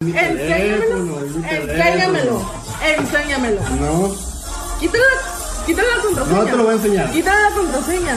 [0.00, 2.50] Enséñamelo, enséñamelo,
[2.98, 3.60] enséñamelo.
[3.80, 4.14] No.
[4.78, 5.04] Quítale,
[5.64, 6.36] quítale la contraseña.
[6.38, 7.10] No te lo voy a enseñar.
[7.12, 8.14] Quítale la contraseña.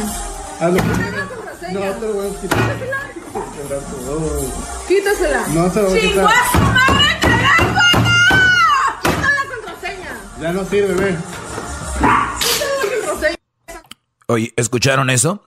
[0.59, 0.83] Hazlo.
[0.83, 1.79] Quítale la contraseña.
[1.85, 2.77] No te lo voy a quitar.
[4.87, 5.47] Quítasela.
[5.53, 6.25] No se lo voy a ¡Chingó quitar.
[6.27, 7.21] a su madre el
[10.41, 11.17] Ya no sirve, ve.
[14.27, 15.43] Oye, ¿escucharon eso?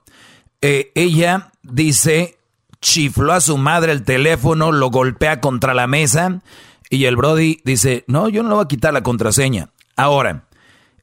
[0.61, 2.37] Eh, ella dice,
[2.79, 6.41] chifló a su madre el teléfono, lo golpea contra la mesa
[6.89, 9.71] y el Brody dice, no, yo no le voy a quitar la contraseña.
[9.95, 10.47] Ahora,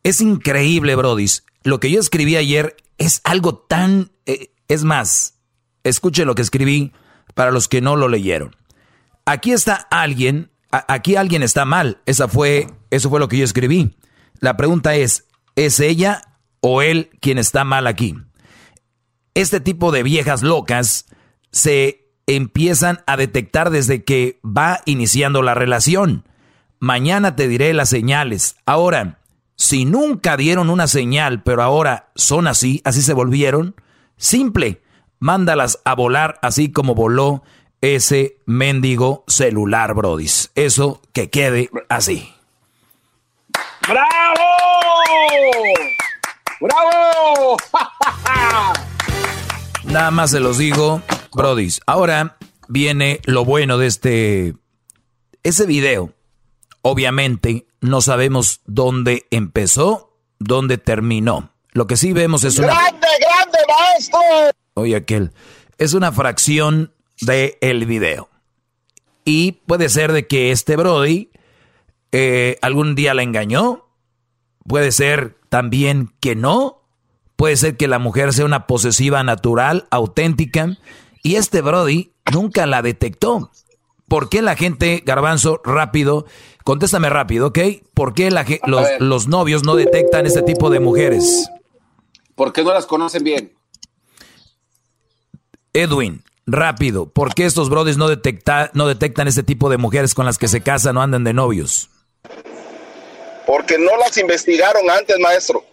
[0.02, 1.26] es increíble, Brody.
[1.62, 4.12] Lo que yo escribí ayer es algo tan...
[4.26, 5.34] eh, es más,
[5.82, 6.92] escuchen lo que escribí
[7.34, 8.54] para los que no lo leyeron.
[9.24, 12.00] Aquí está alguien, aquí alguien está mal.
[12.06, 13.96] Esa fue, eso fue lo que yo escribí.
[14.38, 16.22] La pregunta es, ¿es ella
[16.60, 18.16] o él quien está mal aquí?
[19.34, 21.06] Este tipo de viejas locas
[21.52, 26.24] se empiezan a detectar desde que va iniciando la relación.
[26.78, 28.56] Mañana te diré las señales.
[28.66, 29.20] Ahora,
[29.56, 33.74] si nunca dieron una señal, pero ahora son así, así se volvieron,
[34.16, 34.82] simple,
[35.18, 37.42] mándalas a volar así como voló
[37.80, 40.50] ese mendigo celular, brodis.
[40.54, 42.32] Eso que quede así.
[43.88, 44.06] ¡Bravo!
[46.60, 47.56] ¡Bravo!
[49.84, 51.02] Nada más se los digo,
[51.32, 51.80] brodis.
[51.86, 52.36] Ahora
[52.68, 54.54] viene lo bueno de este...
[55.42, 56.12] Ese video,
[56.82, 61.54] obviamente, no sabemos dónde empezó, dónde terminó.
[61.72, 62.68] Lo que sí vemos es una...
[62.68, 64.20] ¡Grande, grande, maestro!
[64.74, 65.32] Oye, aquel.
[65.78, 68.28] Es una fracción del el video.
[69.24, 71.30] Y puede ser de que este Brody
[72.12, 73.86] eh, algún día la engañó.
[74.66, 76.82] Puede ser también que no.
[77.36, 80.76] Puede ser que la mujer sea una posesiva natural, auténtica.
[81.22, 83.50] Y este Brody nunca la detectó.
[84.08, 86.26] ¿Por qué la gente, garbanzo, rápido,
[86.64, 87.58] contéstame rápido, ¿ok?
[87.94, 91.48] ¿Por qué la, los, los novios no detectan este tipo de mujeres?
[92.34, 93.52] Porque no las conocen bien.
[95.72, 100.26] Edwin, rápido, ¿por qué estos brothers no, detecta, no detectan este tipo de mujeres con
[100.26, 101.90] las que se casan o andan de novios?
[103.46, 105.64] Porque no las investigaron antes, maestro.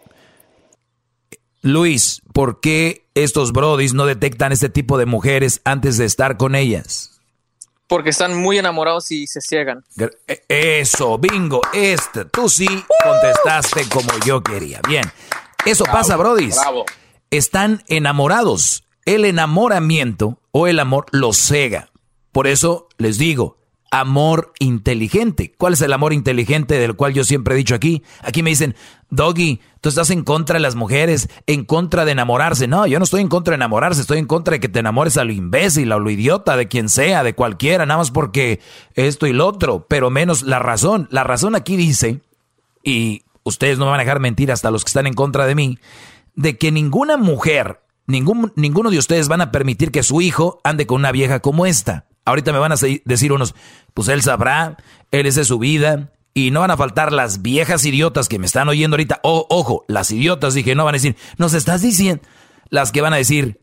[1.61, 6.55] Luis, ¿por qué estos brodis no detectan este tipo de mujeres antes de estar con
[6.55, 7.19] ellas?
[7.87, 9.83] Porque están muy enamorados y se ciegan.
[10.27, 12.67] E, eso, bingo, este, tú sí
[13.03, 14.81] contestaste como yo quería.
[14.87, 15.03] Bien,
[15.65, 16.55] eso pasa, brodis.
[16.55, 16.85] Bravo.
[17.31, 18.83] Están enamorados.
[19.05, 21.91] El enamoramiento o el amor los cega.
[22.31, 23.59] Por eso les digo,
[23.91, 25.53] amor inteligente.
[25.55, 28.01] ¿Cuál es el amor inteligente del cual yo siempre he dicho aquí?
[28.23, 28.75] Aquí me dicen,
[29.11, 32.67] Doggy, tú estás en contra de las mujeres, en contra de enamorarse.
[32.67, 35.17] No, yo no estoy en contra de enamorarse, estoy en contra de que te enamores
[35.17, 38.59] a lo imbécil, a lo idiota, de quien sea, de cualquiera, nada más porque
[38.95, 41.07] esto y lo otro, pero menos la razón.
[41.11, 42.21] La razón aquí dice,
[42.83, 45.77] y ustedes no van a dejar mentir hasta los que están en contra de mí,
[46.33, 50.87] de que ninguna mujer, ningún, ninguno de ustedes van a permitir que su hijo ande
[50.87, 52.07] con una vieja como esta.
[52.25, 52.75] Ahorita me van a
[53.05, 53.55] decir unos,
[53.93, 54.77] pues él sabrá,
[55.11, 58.45] él es de su vida, y no van a faltar las viejas idiotas que me
[58.45, 59.21] están oyendo ahorita.
[59.23, 62.21] ojo, las idiotas, dije, no van a decir, nos estás diciendo.
[62.69, 63.61] Las que van a decir,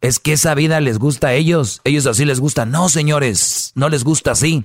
[0.00, 2.66] es que esa vida les gusta a ellos, ellos así les gusta.
[2.66, 4.64] No, señores, no les gusta así.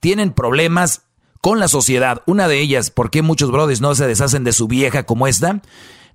[0.00, 1.02] Tienen problemas
[1.40, 2.22] con la sociedad.
[2.26, 5.62] Una de ellas, ¿por qué muchos brothers no se deshacen de su vieja como esta?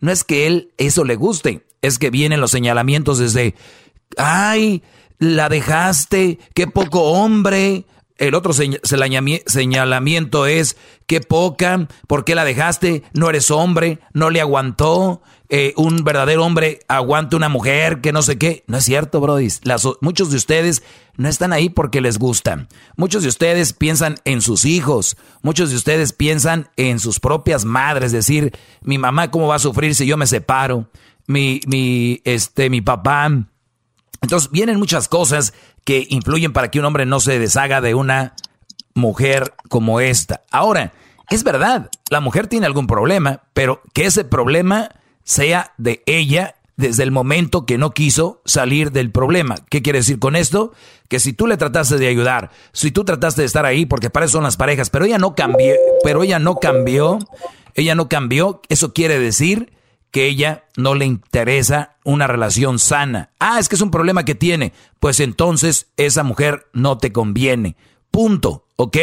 [0.04, 3.56] No es que él eso le guste, es que vienen los señalamientos desde,
[4.18, 4.84] ay,
[5.18, 7.86] la dejaste, qué poco hombre.
[8.18, 10.76] El otro señalamiento es,
[11.08, 13.04] qué poca, ¿por qué la dejaste?
[13.14, 15.22] No eres hombre, no le aguantó.
[15.56, 18.64] Eh, un verdadero hombre aguanta una mujer que no sé qué.
[18.66, 19.50] No es cierto, Brody.
[20.02, 20.82] muchos de ustedes
[21.16, 22.68] no están ahí porque les gustan.
[22.96, 25.16] Muchos de ustedes piensan en sus hijos.
[25.44, 28.12] Muchos de ustedes piensan en sus propias madres.
[28.12, 30.90] Decir, mi mamá, ¿cómo va a sufrir si yo me separo?
[31.28, 33.30] Mi, mi, este, mi papá
[34.24, 35.54] entonces vienen muchas cosas
[35.84, 38.34] que influyen para que un hombre no se deshaga de una
[38.96, 40.42] mujer como esta.
[40.50, 40.94] Ahora,
[41.30, 44.90] es verdad, la mujer tiene algún problema, pero que ese problema
[45.24, 49.56] sea de ella desde el momento que no quiso salir del problema.
[49.70, 50.74] ¿Qué quiere decir con esto?
[51.08, 54.28] Que si tú le trataste de ayudar, si tú trataste de estar ahí, porque para
[54.28, 57.20] son las parejas, pero ella no cambió, pero ella no cambió,
[57.76, 59.72] ella no cambió, eso quiere decir
[60.14, 63.32] que ella no le interesa una relación sana.
[63.40, 64.72] Ah, es que es un problema que tiene.
[65.00, 67.76] Pues entonces esa mujer no te conviene.
[68.12, 68.63] Punto.
[68.76, 68.98] ¿Ok?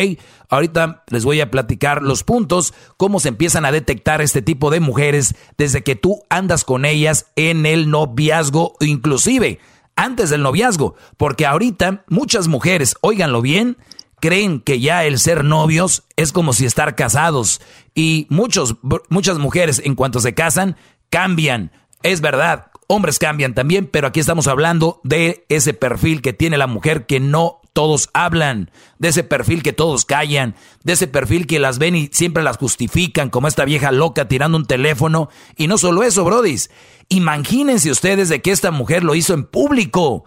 [0.48, 4.80] Ahorita les voy a platicar los puntos, cómo se empiezan a detectar este tipo de
[4.80, 9.60] mujeres desde que tú andas con ellas en el noviazgo, inclusive
[9.96, 10.96] antes del noviazgo.
[11.16, 13.76] Porque ahorita muchas mujeres, óiganlo bien,
[14.20, 17.60] creen que ya el ser novios es como si estar casados.
[17.94, 18.76] Y muchos,
[19.08, 20.76] muchas mujeres en cuanto se casan
[21.10, 21.72] cambian.
[22.02, 26.66] Es verdad, hombres cambian también, pero aquí estamos hablando de ese perfil que tiene la
[26.66, 31.58] mujer que no todos hablan, de ese perfil que todos callan, de ese perfil que
[31.58, 35.28] las ven y siempre las justifican, como esta vieja loca tirando un teléfono.
[35.56, 36.70] Y no solo eso, brodis.
[37.08, 40.24] Imagínense ustedes de que esta mujer lo hizo en público.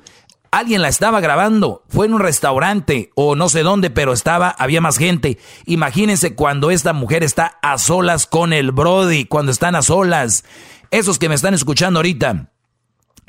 [0.51, 4.81] Alguien la estaba grabando, fue en un restaurante o no sé dónde, pero estaba, había
[4.81, 5.39] más gente.
[5.65, 10.43] Imagínense cuando esta mujer está a solas con el Brody, cuando están a solas.
[10.91, 12.52] Esos que me están escuchando ahorita,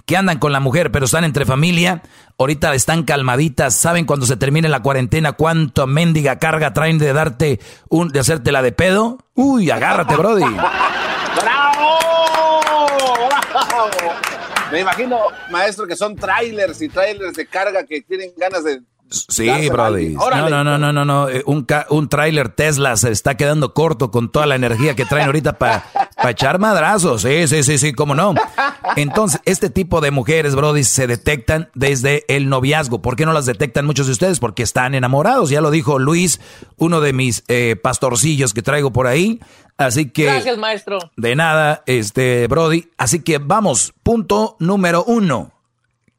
[0.07, 2.03] que andan con la mujer, pero están entre familia,
[2.39, 7.61] ahorita están calmaditas, saben cuando se termine la cuarentena cuánto mendiga carga traen de darte
[7.89, 9.19] un, de hacerte la de pedo.
[9.35, 10.45] Uy, agárrate, Brody.
[11.41, 11.99] ¡Bravo!
[13.51, 13.91] ¡Bravo!
[14.71, 15.21] Me imagino,
[15.51, 20.15] maestro, que son trailers y trailers de carga que tienen ganas de Sí, Brody.
[20.15, 21.29] No, no, no, no, no, no.
[21.29, 25.27] Eh, un, un tráiler Tesla se está quedando corto con toda la energía que traen
[25.27, 25.85] ahorita para
[26.29, 27.23] echar madrazos.
[27.23, 28.35] Sí, sí, sí, sí, cómo no.
[28.97, 33.03] Entonces, este tipo de mujeres, Brody, se detectan desde el noviazgo.
[33.03, 34.41] ¿Por qué no las detectan muchos de ustedes?
[34.41, 35.51] Porque están enamorados.
[35.51, 36.41] Ya lo dijo Luis,
[36.77, 39.41] uno de mis eh, pastorcillos que traigo por ahí.
[39.77, 40.25] Así que.
[40.25, 40.99] Gracias, maestro.
[41.17, 42.89] De nada, este, Brody.
[42.97, 45.54] Así que vamos, punto número uno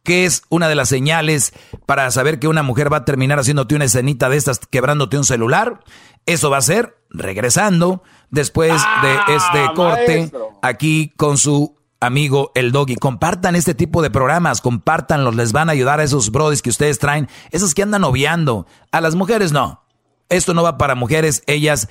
[0.05, 1.51] ¿Qué es una de las señales
[1.87, 5.25] para saber que una mujer va a terminar haciéndote una escenita de estas quebrándote un
[5.25, 5.83] celular?
[6.27, 12.71] Eso va a ser regresando después de ah, este corte aquí con su amigo el
[12.71, 12.95] doggy.
[12.97, 16.99] Compartan este tipo de programas, compártanlos, les van a ayudar a esos brodis que ustedes
[16.99, 18.67] traen, esos que andan noviando.
[18.91, 19.83] A las mujeres no.
[20.29, 21.89] Esto no va para mujeres, ellas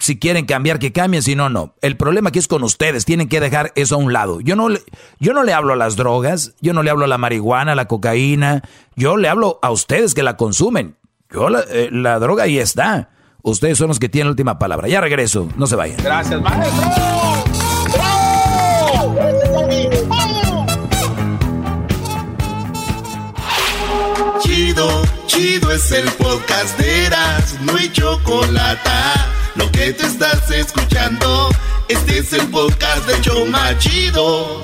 [0.00, 1.74] si quieren cambiar, que cambien, si no, no.
[1.82, 4.40] El problema aquí es con ustedes, tienen que dejar eso a un lado.
[4.40, 4.82] Yo no, le,
[5.20, 7.76] yo no le hablo a las drogas, yo no le hablo a la marihuana, a
[7.76, 8.62] la cocaína,
[8.96, 10.96] yo le hablo a ustedes que la consumen.
[11.30, 13.10] Yo la, eh, la droga ahí está.
[13.42, 14.88] Ustedes son los que tienen la última palabra.
[14.88, 15.98] Ya regreso, no se vayan.
[16.02, 16.88] Gracias, maestro.
[24.40, 29.37] Chido, chido es el podcast de Eras, no hay chocolate.
[29.58, 31.48] Lo que te estás escuchando,
[31.88, 34.62] este es el podcast de Choma Chido.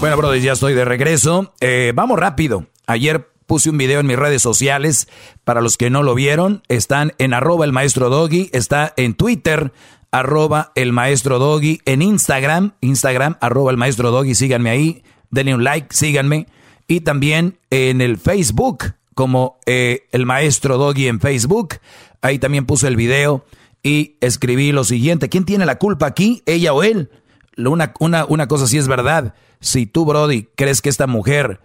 [0.00, 1.52] Bueno, brothers, ya estoy de regreso.
[1.60, 2.66] Eh, vamos rápido.
[2.86, 5.06] Ayer puse un video en mis redes sociales.
[5.44, 9.74] Para los que no lo vieron, están en arroba el maestro doggy, está en Twitter,
[10.12, 15.62] arroba el maestro doggy, en Instagram, Instagram, arroba el maestro doggy, síganme ahí, denle un
[15.62, 16.46] like, síganme.
[16.86, 21.76] Y también en el Facebook, como eh, el maestro doggy en Facebook.
[22.20, 23.44] Ahí también puse el video
[23.82, 25.28] y escribí lo siguiente.
[25.28, 26.42] ¿Quién tiene la culpa aquí?
[26.46, 27.10] ¿Ella o él?
[27.56, 29.34] Una, una, una cosa sí es verdad.
[29.60, 31.60] Si tú, Brody, crees que esta mujer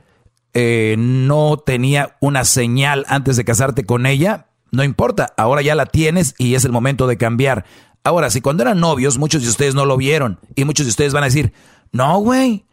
[0.54, 5.86] eh, no tenía una señal antes de casarte con ella, no importa, ahora ya la
[5.86, 7.66] tienes y es el momento de cambiar.
[8.04, 11.14] Ahora, si cuando eran novios, muchos de ustedes no lo vieron y muchos de ustedes
[11.14, 11.54] van a decir,
[11.92, 12.66] no, güey,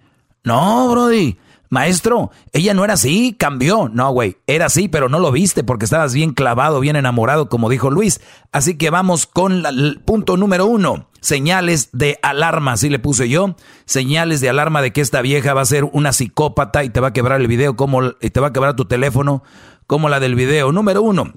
[0.44, 1.38] no, Brody,
[1.76, 3.90] maestro, ella no era así, cambió.
[3.92, 7.68] No, güey, era así, pero no lo viste porque estabas bien clavado, bien enamorado, como
[7.68, 8.20] dijo Luis.
[8.50, 13.56] Así que vamos con el punto número uno señales de alarma, así le puse yo,
[13.84, 17.08] señales de alarma de que esta vieja va a ser una psicópata y te va
[17.08, 19.42] a quebrar el video, como, y te va a quebrar tu teléfono,
[19.88, 20.70] como la del video.
[20.70, 21.32] Número uno,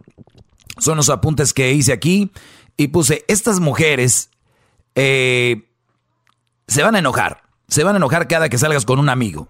[0.78, 2.32] son los apuntes que hice aquí
[2.78, 4.30] y puse, estas mujeres
[4.94, 5.68] eh,
[6.68, 9.50] se van a enojar, se van a enojar cada que salgas con un amigo.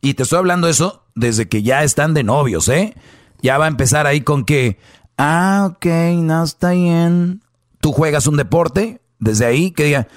[0.00, 2.94] Y te estoy hablando eso desde que ya están de novios, ¿eh?
[3.42, 4.78] Ya va a empezar ahí con que,
[5.18, 5.86] ah, ok,
[6.16, 7.42] no está bien.
[7.80, 10.08] Tú juegas un deporte, desde ahí que diga,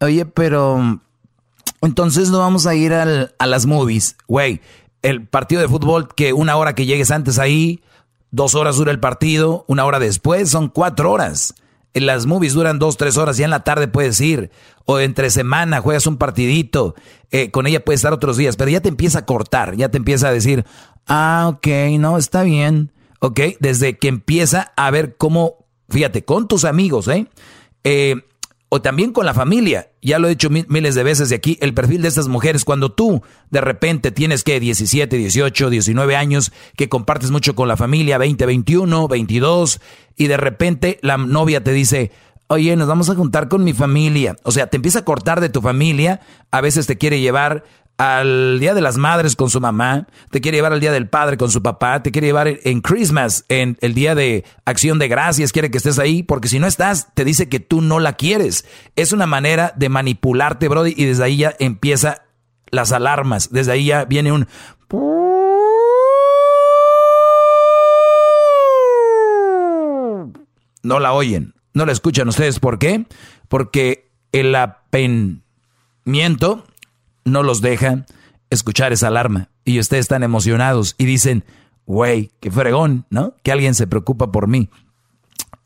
[0.00, 1.00] oye, pero
[1.82, 4.16] entonces no vamos a ir al, a las movies.
[4.26, 4.60] Güey,
[5.02, 7.82] el partido de fútbol que una hora que llegues antes ahí,
[8.30, 11.54] dos horas dura el partido, una hora después son cuatro horas.
[11.94, 14.50] Las movies duran dos, tres horas, ya en la tarde puedes ir.
[14.84, 16.94] O entre semana juegas un partidito,
[17.30, 19.96] eh, con ella puedes estar otros días, pero ya te empieza a cortar, ya te
[19.96, 20.64] empieza a decir,
[21.06, 21.66] ah, ok,
[21.98, 22.92] no, está bien.
[23.20, 27.28] Ok, desde que empieza a ver cómo, fíjate, con tus amigos, ¿eh?
[27.84, 28.16] eh
[28.74, 29.92] o también con la familia.
[30.02, 32.90] Ya lo he dicho miles de veces de aquí, el perfil de estas mujeres, cuando
[32.90, 38.18] tú de repente tienes que 17, 18, 19 años, que compartes mucho con la familia,
[38.18, 39.80] 20, 21, 22,
[40.16, 42.10] y de repente la novia te dice,
[42.48, 44.34] oye, nos vamos a juntar con mi familia.
[44.42, 46.20] O sea, te empieza a cortar de tu familia,
[46.50, 47.62] a veces te quiere llevar
[47.96, 51.36] al Día de las Madres con su mamá, te quiere llevar al Día del Padre
[51.36, 55.52] con su papá, te quiere llevar en Christmas, en el Día de Acción de Gracias,
[55.52, 58.64] quiere que estés ahí, porque si no estás, te dice que tú no la quieres.
[58.96, 62.22] Es una manera de manipularte, Brody, y desde ahí ya empieza
[62.70, 64.48] las alarmas, desde ahí ya viene un...
[70.82, 73.06] No la oyen, no la escuchan ustedes, ¿por qué?
[73.48, 75.42] Porque el apenmiento
[77.24, 78.06] no los deja
[78.50, 79.50] escuchar esa alarma.
[79.64, 81.44] Y ustedes están emocionados y dicen,
[81.86, 83.34] güey, qué fregón, ¿no?
[83.42, 84.68] Que alguien se preocupa por mí.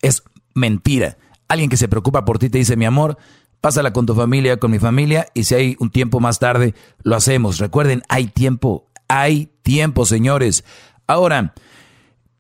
[0.03, 0.23] Es
[0.55, 1.19] mentira.
[1.49, 3.19] Alguien que se preocupa por ti te dice, mi amor,
[3.61, 7.17] pásala con tu familia, con mi familia, y si hay un tiempo más tarde, lo
[7.17, 7.59] hacemos.
[7.59, 10.65] Recuerden, hay tiempo, hay tiempo, señores.
[11.07, 11.55] Ahora,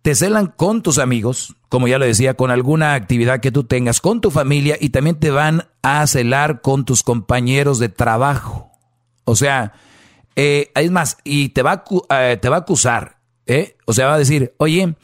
[0.03, 4.01] te celan con tus amigos, como ya lo decía, con alguna actividad que tú tengas,
[4.01, 8.68] con tu familia, y también te van a celar con tus compañeros de trabajo.
[9.29, 9.73] O sea,
[10.37, 13.77] eh, es más, y te va, a, eh, te va a acusar, ¿eh?
[13.85, 14.95] O sea, va a decir, oye,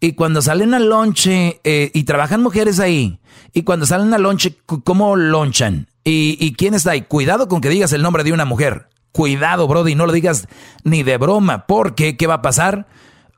[0.00, 3.18] y cuando salen al lonche, eh, y trabajan mujeres ahí,
[3.52, 5.88] y cuando salen al lonche, ¿cómo lonchan?
[6.04, 7.02] ¿Y, ¿Y quién está ahí?
[7.02, 8.88] Cuidado con que digas el nombre de una mujer.
[9.10, 10.46] Cuidado, Brody, no lo digas
[10.84, 12.86] ni de broma, porque ¿qué va a pasar?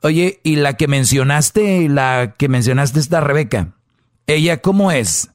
[0.03, 3.73] Oye, y la que mencionaste, la que mencionaste está Rebeca.
[4.27, 5.31] ¿Ella cómo es?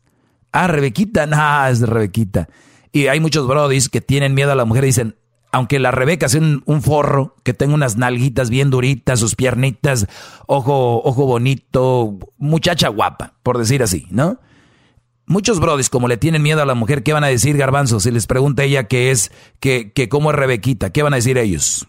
[0.53, 2.49] Ah, Rebequita, no, es Rebequita.
[2.93, 5.17] Y hay muchos brodis que tienen miedo a la mujer y dicen,
[5.53, 10.07] aunque la Rebeca sea un, forro, que tenga unas nalguitas bien duritas, sus piernitas,
[10.47, 14.39] ojo, ojo bonito, muchacha guapa, por decir así, ¿no?
[15.27, 18.01] Muchos brodis, como le tienen miedo a la mujer, ¿qué van a decir, Garbanzo?
[18.01, 19.31] Si les pregunta ella qué es,
[19.61, 21.87] que, que cómo es Rebequita, ¿qué van a decir ellos?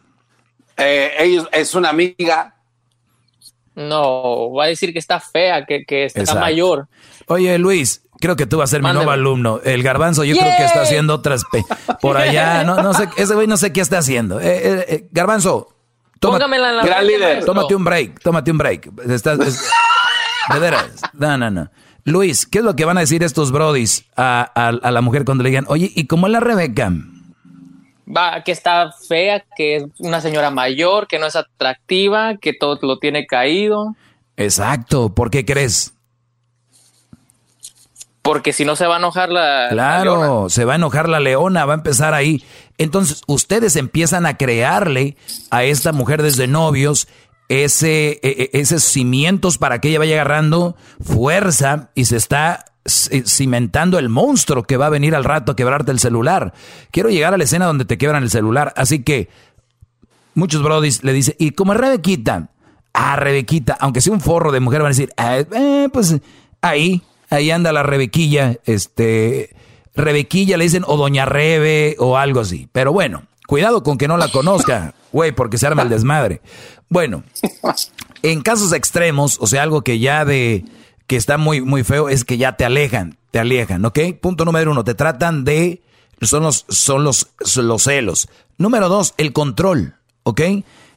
[0.77, 2.55] Eh, ellos es una amiga.
[3.75, 6.87] No, va a decir que está fea, que, que está mayor.
[7.27, 9.59] Oye, Luis, creo que tú vas a ser mi nuevo alumno.
[9.63, 11.43] El garbanzo yo creo que está haciendo otras
[12.01, 12.63] por allá.
[12.63, 14.39] No, no sé, ese güey no sé qué está haciendo.
[14.39, 15.75] Eh, eh, eh, garbanzo,
[16.19, 17.43] tómate, la gran líder.
[17.43, 18.91] tómate un break, tómate un break.
[19.09, 21.69] Estás, de veras, no, no, no.
[22.03, 25.43] Luis, ¿qué es lo que van a decir estos brodis a, a la mujer cuando
[25.43, 26.91] le digan, oye, ¿y cómo es la Rebeca?
[28.07, 32.79] Va, que está fea, que es una señora mayor, que no es atractiva, que todo
[32.81, 33.95] lo tiene caído.
[34.35, 35.93] Exacto, ¿por qué crees?
[38.21, 39.67] Porque si no se va a enojar la.
[39.71, 42.43] Claro, se va a enojar la leona, va a empezar ahí.
[42.77, 45.17] Entonces, ustedes empiezan a crearle
[45.49, 47.07] a esta mujer desde novios
[47.49, 53.99] ese, e, e, esos cimientos para que ella vaya agarrando fuerza y se está cimentando
[53.99, 56.53] el monstruo que va a venir al rato a quebrarte el celular.
[56.91, 58.73] Quiero llegar a la escena donde te quebran el celular.
[58.75, 59.29] Así que
[60.33, 62.49] muchos brodis le dicen, ¿y como Rebequita?
[62.93, 66.15] Ah, Rebequita, aunque sea un forro de mujer, van a decir, ah, eh, pues
[66.61, 69.55] ahí, ahí anda la Rebequilla, este,
[69.95, 72.67] Rebequilla le dicen o Doña Rebe o algo así.
[72.71, 76.41] Pero bueno, cuidado con que no la conozca, güey, porque se arma el desmadre.
[76.89, 77.23] Bueno,
[78.21, 80.65] en casos extremos, o sea, algo que ya de
[81.07, 83.99] que está muy, muy feo es que ya te alejan, te alejan, ¿ok?
[84.21, 85.81] Punto número uno, te tratan de,
[86.21, 88.29] son los, son los, los celos.
[88.57, 90.41] Número dos, el control, ¿ok?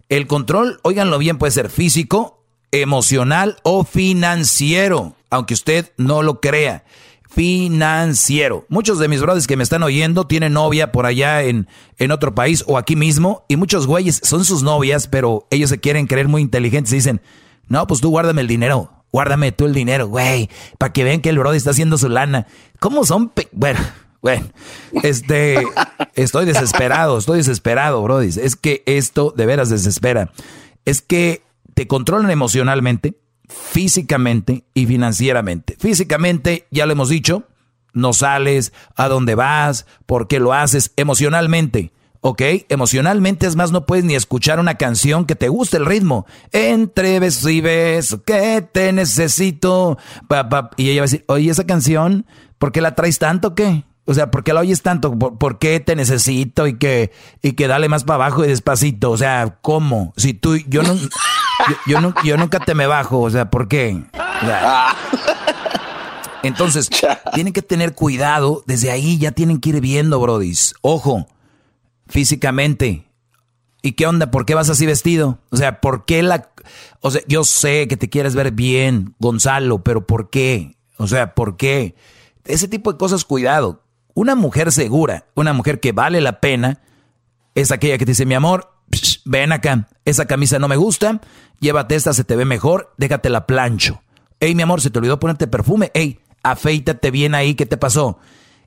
[0.09, 6.85] El control, óiganlo bien, puede ser físico, emocional o financiero, aunque usted no lo crea.
[7.29, 8.65] Financiero.
[8.69, 12.35] Muchos de mis brothers que me están oyendo tienen novia por allá en, en otro
[12.35, 16.29] país o aquí mismo y muchos güeyes son sus novias, pero ellos se quieren creer
[16.29, 17.21] muy inteligentes y dicen,
[17.67, 21.29] no, pues tú guárdame el dinero guárdame tú el dinero, güey, para que vean que
[21.29, 22.49] el Brody está haciendo su lana.
[22.81, 23.31] ¿Cómo son?
[23.53, 23.79] bueno,
[24.21, 24.47] bueno,
[25.05, 25.63] este,
[26.17, 28.31] estoy desesperado, estoy desesperado, Brody.
[28.41, 30.33] Es que esto de veras desespera.
[30.85, 31.43] Es que
[31.75, 33.17] te controlan emocionalmente,
[33.71, 35.77] físicamente y financieramente.
[35.79, 37.45] Físicamente, ya lo hemos dicho,
[37.93, 41.93] no sales, a dónde vas, por qué lo haces, emocionalmente
[42.27, 42.41] ¿ok?
[42.71, 46.25] Emocionalmente es más, no puedes ni escuchar una canción que te guste el ritmo.
[46.53, 49.99] Entre besos y besos, que te necesito.
[50.79, 52.25] Y ella va a decir, oye, esa canción,
[52.57, 53.85] ¿por qué la traes tanto qué?
[54.07, 55.19] O sea, ¿por qué la oyes tanto?
[55.19, 57.13] ¿Por, qué te necesito y que,
[57.43, 59.11] y que dale más para abajo y despacito?
[59.11, 60.15] O sea, ¿cómo?
[60.17, 60.95] Si tú, yo no,
[61.87, 64.03] yo, yo, nunca te me bajo, o sea, ¿por qué?
[66.43, 66.91] entonces,
[67.35, 70.75] tienen que tener cuidado, desde ahí ya tienen que ir viendo, brodis.
[70.83, 71.27] Ojo,
[72.09, 73.07] físicamente.
[73.83, 74.31] ¿Y qué onda?
[74.31, 75.39] ¿Por qué vas así vestido?
[75.51, 76.51] O sea, ¿por qué la...
[77.01, 80.75] O sea, yo sé que te quieres ver bien, Gonzalo, pero ¿por qué?
[80.97, 81.95] O sea, ¿por qué?
[82.47, 83.83] Ese tipo de cosas, cuidado.
[84.15, 86.81] Una mujer segura, una mujer que vale la pena,
[87.55, 88.74] es aquella que te dice, mi amor,
[89.25, 91.21] ven acá, esa camisa no me gusta,
[91.61, 94.03] llévate esta, se te ve mejor, déjate la plancho.
[94.41, 95.91] Ey, mi amor, se te olvidó ponerte perfume.
[95.95, 98.19] Ey, afeítate bien ahí, ¿qué te pasó?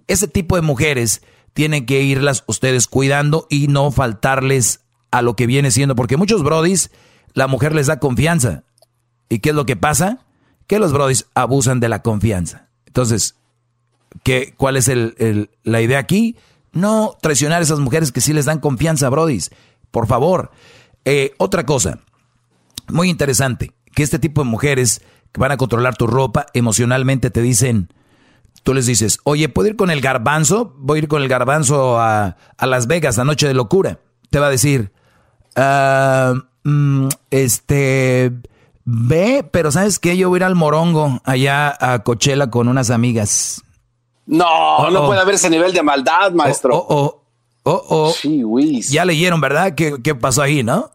[0.07, 1.21] Ese tipo de mujeres
[1.53, 4.81] tienen que irlas ustedes cuidando y no faltarles
[5.11, 6.91] a lo que viene siendo, porque muchos brodis,
[7.33, 8.63] la mujer les da confianza.
[9.29, 10.25] ¿Y qué es lo que pasa?
[10.67, 12.69] Que los brodis abusan de la confianza.
[12.85, 13.35] Entonces,
[14.23, 16.35] ¿qué, ¿cuál es el, la idea aquí?
[16.71, 19.51] No traicionar a esas mujeres que sí les dan confianza, brodis.
[19.91, 20.51] Por favor.
[21.05, 21.99] Eh, otra cosa,
[22.89, 25.01] muy interesante, que este tipo de mujeres
[25.31, 27.93] que van a controlar tu ropa emocionalmente te dicen,
[28.63, 30.73] tú les dices, oye, ¿puedo ir con el garbanzo?
[30.77, 33.99] Voy a ir con el garbanzo a, Las Vegas, la noche de locura.
[34.29, 34.91] Te va a decir,
[35.55, 36.33] ah,
[36.63, 38.33] mm, este,
[38.83, 40.17] ve, pero ¿sabes qué?
[40.17, 43.63] Yo voy a ir al Morongo, allá a Coachella con unas amigas.
[44.25, 45.07] No, oh, no oh.
[45.07, 46.75] puede haber ese nivel de maldad, maestro.
[46.75, 47.23] Oh,
[47.69, 48.11] oh, oh.
[48.11, 48.43] Sí,
[48.89, 49.75] ya leyeron, ¿verdad?
[49.75, 50.91] ¿Qué, ¿Qué, pasó ahí, no?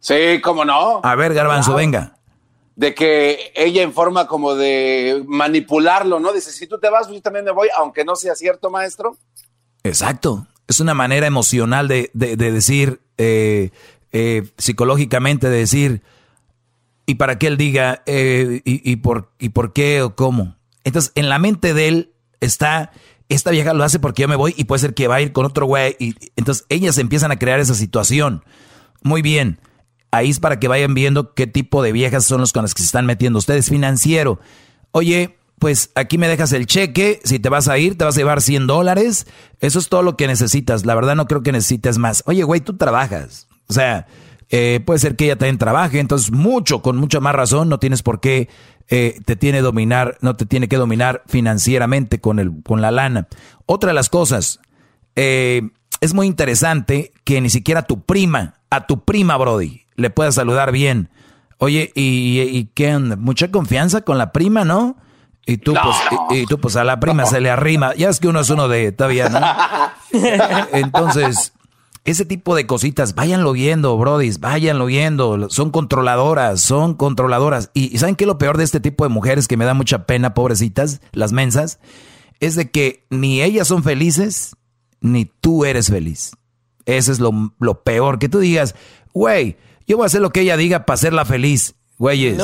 [0.00, 1.00] Sí, cómo no.
[1.02, 2.18] A ver, garbanzo, venga
[2.78, 6.32] de que ella en forma como de manipularlo, ¿no?
[6.32, 9.16] Dice, si tú te vas, yo también me voy, aunque no sea cierto, maestro.
[9.82, 10.46] Exacto.
[10.68, 13.70] Es una manera emocional de, decir, eh,
[14.12, 16.02] eh, psicológicamente, de decir,
[17.04, 20.54] y para que él diga, eh, y, por, y por qué o cómo.
[20.84, 22.92] Entonces, en la mente de él está,
[23.28, 25.32] esta vieja lo hace porque yo me voy y puede ser que va a ir
[25.32, 25.96] con otro güey.
[25.98, 28.44] Y, entonces, ellas empiezan a crear esa situación.
[29.02, 29.60] Muy bien.
[30.10, 32.82] Ahí es para que vayan viendo qué tipo de viejas son los con las que
[32.82, 33.68] se están metiendo ustedes.
[33.68, 34.40] Financiero.
[34.92, 37.20] Oye, pues aquí me dejas el cheque.
[37.24, 39.26] Si te vas a ir, te vas a llevar 100 dólares.
[39.60, 40.86] Eso es todo lo que necesitas.
[40.86, 42.22] La verdad no creo que necesites más.
[42.26, 43.48] Oye, güey, tú trabajas.
[43.68, 44.06] O sea,
[44.50, 46.00] eh, puede ser que ella también trabaje.
[46.00, 48.48] Entonces, mucho, con mucha más razón, no tienes por qué
[48.88, 53.28] eh, te tiene dominar, no te tiene que dominar financieramente con, el, con la lana.
[53.66, 54.60] Otra de las cosas,
[55.16, 55.62] eh,
[56.00, 60.72] es muy interesante que ni siquiera tu prima, a tu prima, Brody, le puedas saludar
[60.72, 61.10] bien.
[61.58, 62.96] Oye, ¿y, y qué?
[62.98, 64.96] Mucha confianza con la prima, ¿no?
[65.48, 65.96] Y tú, pues,
[66.30, 67.94] y, tú, pues, a la prima se le arrima.
[67.94, 69.40] Ya es que uno es uno de todavía, ¿no?
[70.72, 71.54] Entonces,
[72.10, 75.50] ese tipo de cositas, váyanlo viendo, brodis, váyanlo viendo.
[75.50, 77.70] Son controladoras, son controladoras.
[77.74, 80.06] Y, ¿saben qué es lo peor de este tipo de mujeres que me da mucha
[80.06, 81.80] pena, pobrecitas, las mensas?
[82.40, 84.56] Es de que ni ellas son felices,
[85.00, 86.32] ni tú eres feliz.
[86.86, 88.18] Eso es lo, lo peor.
[88.18, 88.74] Que tú digas,
[89.12, 89.56] güey,
[89.86, 91.74] yo voy a hacer lo que ella diga para hacerla feliz.
[91.98, 92.40] Güeyes,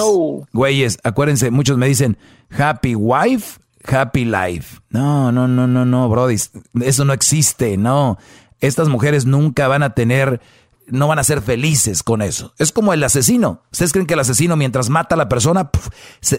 [0.53, 2.19] güeyes, acuérdense, muchos me dicen,
[2.51, 4.81] happy wife, happy life.
[4.91, 6.35] No, no, no, no, no, brody,
[6.81, 8.19] eso no existe, no.
[8.61, 10.41] Estas mujeres nunca van a tener,
[10.87, 12.55] no van a ser felices con eso.
[12.59, 13.63] Es como el asesino.
[13.73, 15.71] ¿Ustedes creen que el asesino mientras mata a la persona,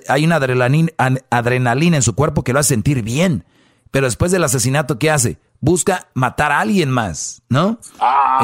[0.08, 0.92] hay una adrenalina,
[1.30, 3.46] adrenalina en su cuerpo que lo hace sentir bien?
[3.92, 5.38] Pero después del asesinato, ¿qué hace?
[5.62, 7.80] Busca matar a alguien más, ¿no?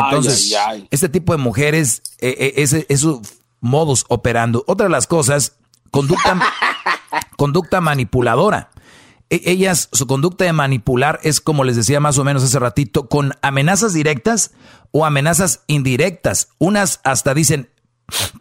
[0.06, 0.56] Entonces,
[0.92, 3.22] este tipo de mujeres, eh, eh, es su
[3.62, 4.64] modus operando.
[4.68, 5.58] Otra de las cosas,
[5.92, 6.40] conducta,
[7.38, 8.72] conducta manipuladora.
[9.32, 13.08] E, ellas, su conducta de manipular es como les decía más o menos hace ratito,
[13.08, 14.52] con amenazas directas
[14.92, 16.50] o amenazas indirectas.
[16.60, 17.70] Unas hasta dicen,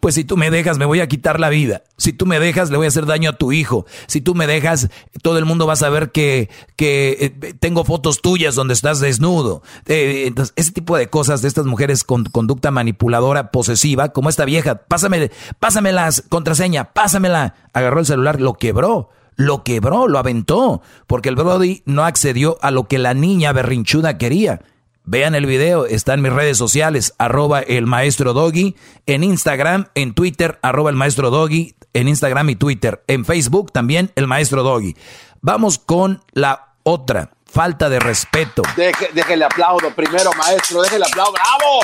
[0.01, 1.83] pues si tú me dejas, me voy a quitar la vida.
[1.97, 3.85] Si tú me dejas, le voy a hacer daño a tu hijo.
[4.07, 4.89] Si tú me dejas,
[5.21, 9.63] todo el mundo va a saber que, que eh, tengo fotos tuyas donde estás desnudo.
[9.85, 14.43] Eh, entonces, ese tipo de cosas de estas mujeres con conducta manipuladora, posesiva, como esta
[14.43, 17.55] vieja, pásame, pásame la contraseña, pásamela.
[17.71, 19.09] Agarró el celular, lo quebró.
[19.35, 24.17] Lo quebró, lo aventó, porque el Brody no accedió a lo que la niña berrinchuda
[24.17, 24.61] quería.
[25.03, 28.75] Vean el video, está en mis redes sociales, arroba el maestro Doggy,
[29.07, 34.11] en Instagram, en Twitter, arroba el maestro Doggy, en Instagram y Twitter, en Facebook también
[34.15, 34.95] el maestro Doggy.
[35.41, 38.61] Vamos con la otra, falta de respeto.
[38.75, 41.81] Deje, déjele aplaudo primero, maestro, déjele aplaudo, bravo.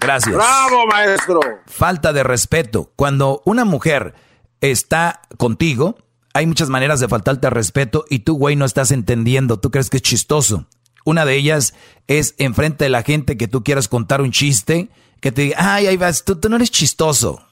[0.00, 0.34] Gracias.
[0.34, 1.40] Bravo, maestro.
[1.66, 2.90] Falta de respeto.
[2.96, 4.14] Cuando una mujer
[4.60, 5.98] está contigo,
[6.32, 9.96] hay muchas maneras de faltarte respeto y tú, güey, no estás entendiendo, tú crees que
[9.96, 10.66] es chistoso.
[11.04, 11.74] Una de ellas
[12.06, 14.90] es enfrente de la gente que tú quieras contar un chiste,
[15.20, 17.42] que te diga, ay, ahí vas, tú, no eres chistoso.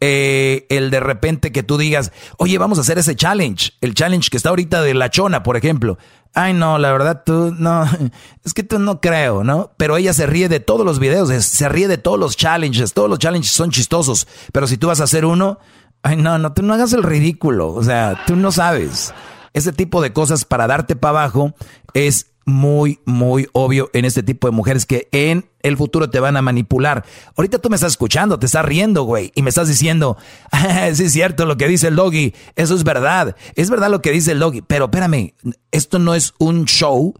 [0.00, 4.30] Eh, el de repente que tú digas, oye, vamos a hacer ese challenge, el challenge
[4.30, 5.98] que está ahorita de la chona, por ejemplo.
[6.34, 7.84] Ay, no, la verdad, tú no,
[8.44, 9.72] es que tú no creo, ¿no?
[9.76, 13.10] Pero ella se ríe de todos los videos, se ríe de todos los challenges, todos
[13.10, 14.28] los challenges son chistosos.
[14.52, 15.58] Pero si tú vas a hacer uno,
[16.02, 19.12] ay, no, no, tú no hagas el ridículo, o sea, tú no sabes.
[19.52, 21.54] Ese tipo de cosas para darte para abajo
[21.94, 26.36] es muy, muy obvio en este tipo de mujeres que en el futuro te van
[26.36, 27.04] a manipular.
[27.36, 30.16] Ahorita tú me estás escuchando, te estás riendo, güey, y me estás diciendo,
[30.94, 34.12] sí es cierto lo que dice el doggy, eso es verdad, es verdad lo que
[34.12, 35.34] dice el doggy, pero espérame,
[35.70, 37.14] esto no es un show,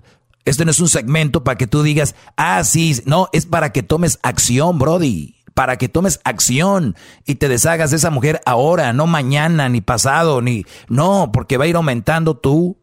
[0.47, 3.83] esto no es un segmento para que tú digas, ah, sí, no, es para que
[3.83, 5.38] tomes acción, Brody.
[5.59, 6.95] Para que tomes acción
[7.27, 10.65] y te deshagas de esa mujer ahora, no mañana, ni pasado, ni.
[10.87, 12.79] No, porque va a ir aumentando tu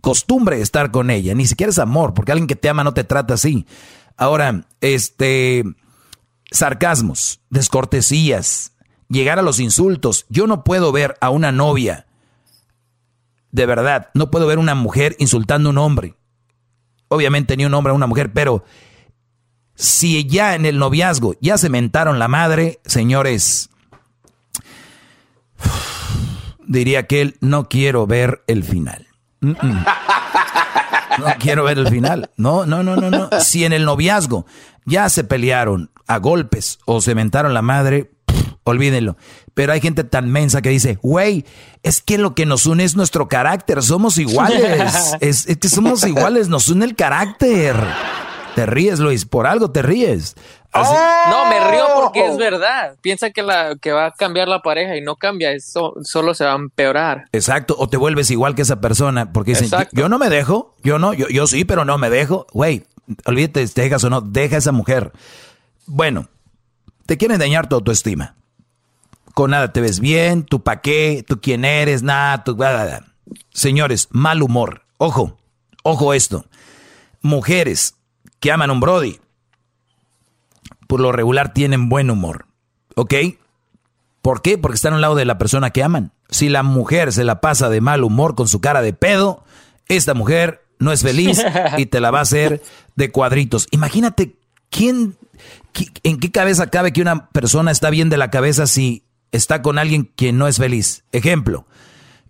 [0.00, 3.04] costumbre estar con ella, ni siquiera es amor, porque alguien que te ama no te
[3.04, 3.66] trata así.
[4.16, 5.64] Ahora, este,
[6.50, 8.72] sarcasmos, descortesías,
[9.10, 10.24] llegar a los insultos.
[10.30, 12.06] Yo no puedo ver a una novia,
[13.52, 16.14] de verdad, no puedo ver una mujer insultando a un hombre.
[17.08, 18.64] Obviamente ni un hombre a una mujer, pero
[19.78, 23.70] si ya en el noviazgo ya se mentaron la madre, señores,
[26.66, 29.06] diría que él no quiero ver el final.
[29.40, 32.30] No quiero ver el final.
[32.36, 33.28] No, no, no, no, no.
[33.40, 34.46] Si en el noviazgo
[34.84, 38.10] ya se pelearon a golpes o se mentaron la madre,
[38.64, 39.16] olvídenlo.
[39.54, 41.44] Pero hay gente tan mensa que dice, güey,
[41.84, 45.16] es que lo que nos une es nuestro carácter, somos iguales.
[45.20, 47.76] es, es que somos iguales, nos une el carácter.
[48.54, 50.34] Te ríes, Luis, por algo te ríes.
[50.74, 52.96] No, me río porque es verdad.
[53.00, 56.44] Piensa que, la, que va a cambiar la pareja y no cambia, eso solo se
[56.44, 57.26] va a empeorar.
[57.32, 60.98] Exacto, o te vuelves igual que esa persona porque dicen, yo, no me dejo, yo
[60.98, 62.46] no, yo, yo sí, pero no me dejo.
[62.52, 62.84] Güey,
[63.24, 65.12] olvídate si te dejas o no, deja a esa mujer.
[65.86, 66.28] Bueno,
[67.06, 68.34] te quieren dañar tu autoestima.
[69.34, 72.56] Con nada te ves bien, tú pa' qué, tú quién eres, nada, tú...
[73.50, 74.82] Señores, mal humor.
[74.98, 75.38] Ojo,
[75.82, 76.44] ojo esto.
[77.20, 77.94] Mujeres
[78.40, 79.18] que aman a un Brody
[80.88, 82.46] por lo regular tienen buen humor.
[82.96, 83.14] ¿Ok?
[84.22, 84.58] ¿Por qué?
[84.58, 86.12] Porque están a un lado de la persona que aman.
[86.30, 89.44] Si la mujer se la pasa de mal humor con su cara de pedo,
[89.86, 91.44] esta mujer no es feliz
[91.76, 92.62] y te la va a hacer
[92.96, 93.68] de cuadritos.
[93.70, 94.36] Imagínate
[94.70, 95.16] quién,
[96.02, 99.78] en qué cabeza cabe que una persona está bien de la cabeza si está con
[99.78, 101.04] alguien que no es feliz.
[101.12, 101.66] Ejemplo,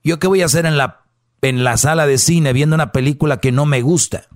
[0.02, 1.04] yo qué voy a hacer en la,
[1.42, 4.26] en la sala de cine viendo una película que no me gusta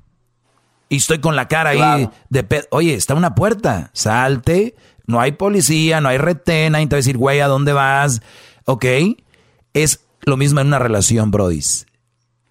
[0.92, 3.90] y estoy con la cara ahí de Oye, está una puerta.
[3.94, 4.74] Salte,
[5.06, 8.20] No hay policía, no hay retén, nadie te va a decir, güey, ¿a dónde vas?
[8.66, 8.84] ¿Ok?
[9.72, 11.86] Es lo mismo en una relación, brodis.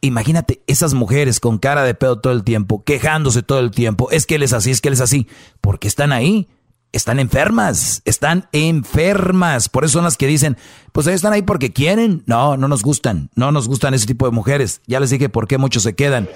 [0.01, 4.09] Imagínate esas mujeres con cara de pedo todo el tiempo, quejándose todo el tiempo.
[4.09, 5.27] Es que él es así, es que él es así.
[5.61, 6.49] Porque están ahí.
[6.93, 9.69] Están enfermas, están enfermas.
[9.69, 10.57] Por eso son las que dicen,
[10.91, 12.23] pues ellos están ahí porque quieren.
[12.25, 14.81] No, no nos gustan, no nos gustan ese tipo de mujeres.
[14.87, 16.27] Ya les dije por qué muchos se quedan.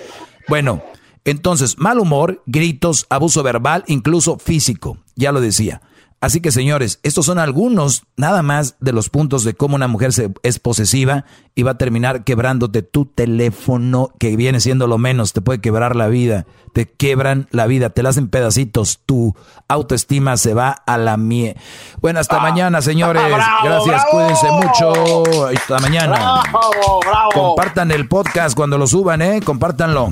[0.47, 0.81] Bueno,
[1.25, 4.97] entonces, mal humor, gritos, abuso verbal, incluso físico.
[5.15, 5.81] Ya lo decía.
[6.21, 10.11] Así que señores, estos son algunos nada más de los puntos de cómo una mujer
[10.13, 15.33] se, es posesiva y va a terminar quebrándote tu teléfono, que viene siendo lo menos,
[15.33, 19.35] te puede quebrar la vida, te quebran la vida, te la hacen pedacitos, tu
[19.67, 21.57] autoestima se va a la mie.
[22.01, 22.41] Bueno, hasta ah.
[22.41, 23.21] mañana, señores.
[23.63, 25.47] Gracias, cuídense mucho.
[25.47, 26.41] Hasta mañana.
[27.33, 29.41] Compartan el podcast cuando lo suban, ¿eh?
[29.43, 30.11] Compártanlo.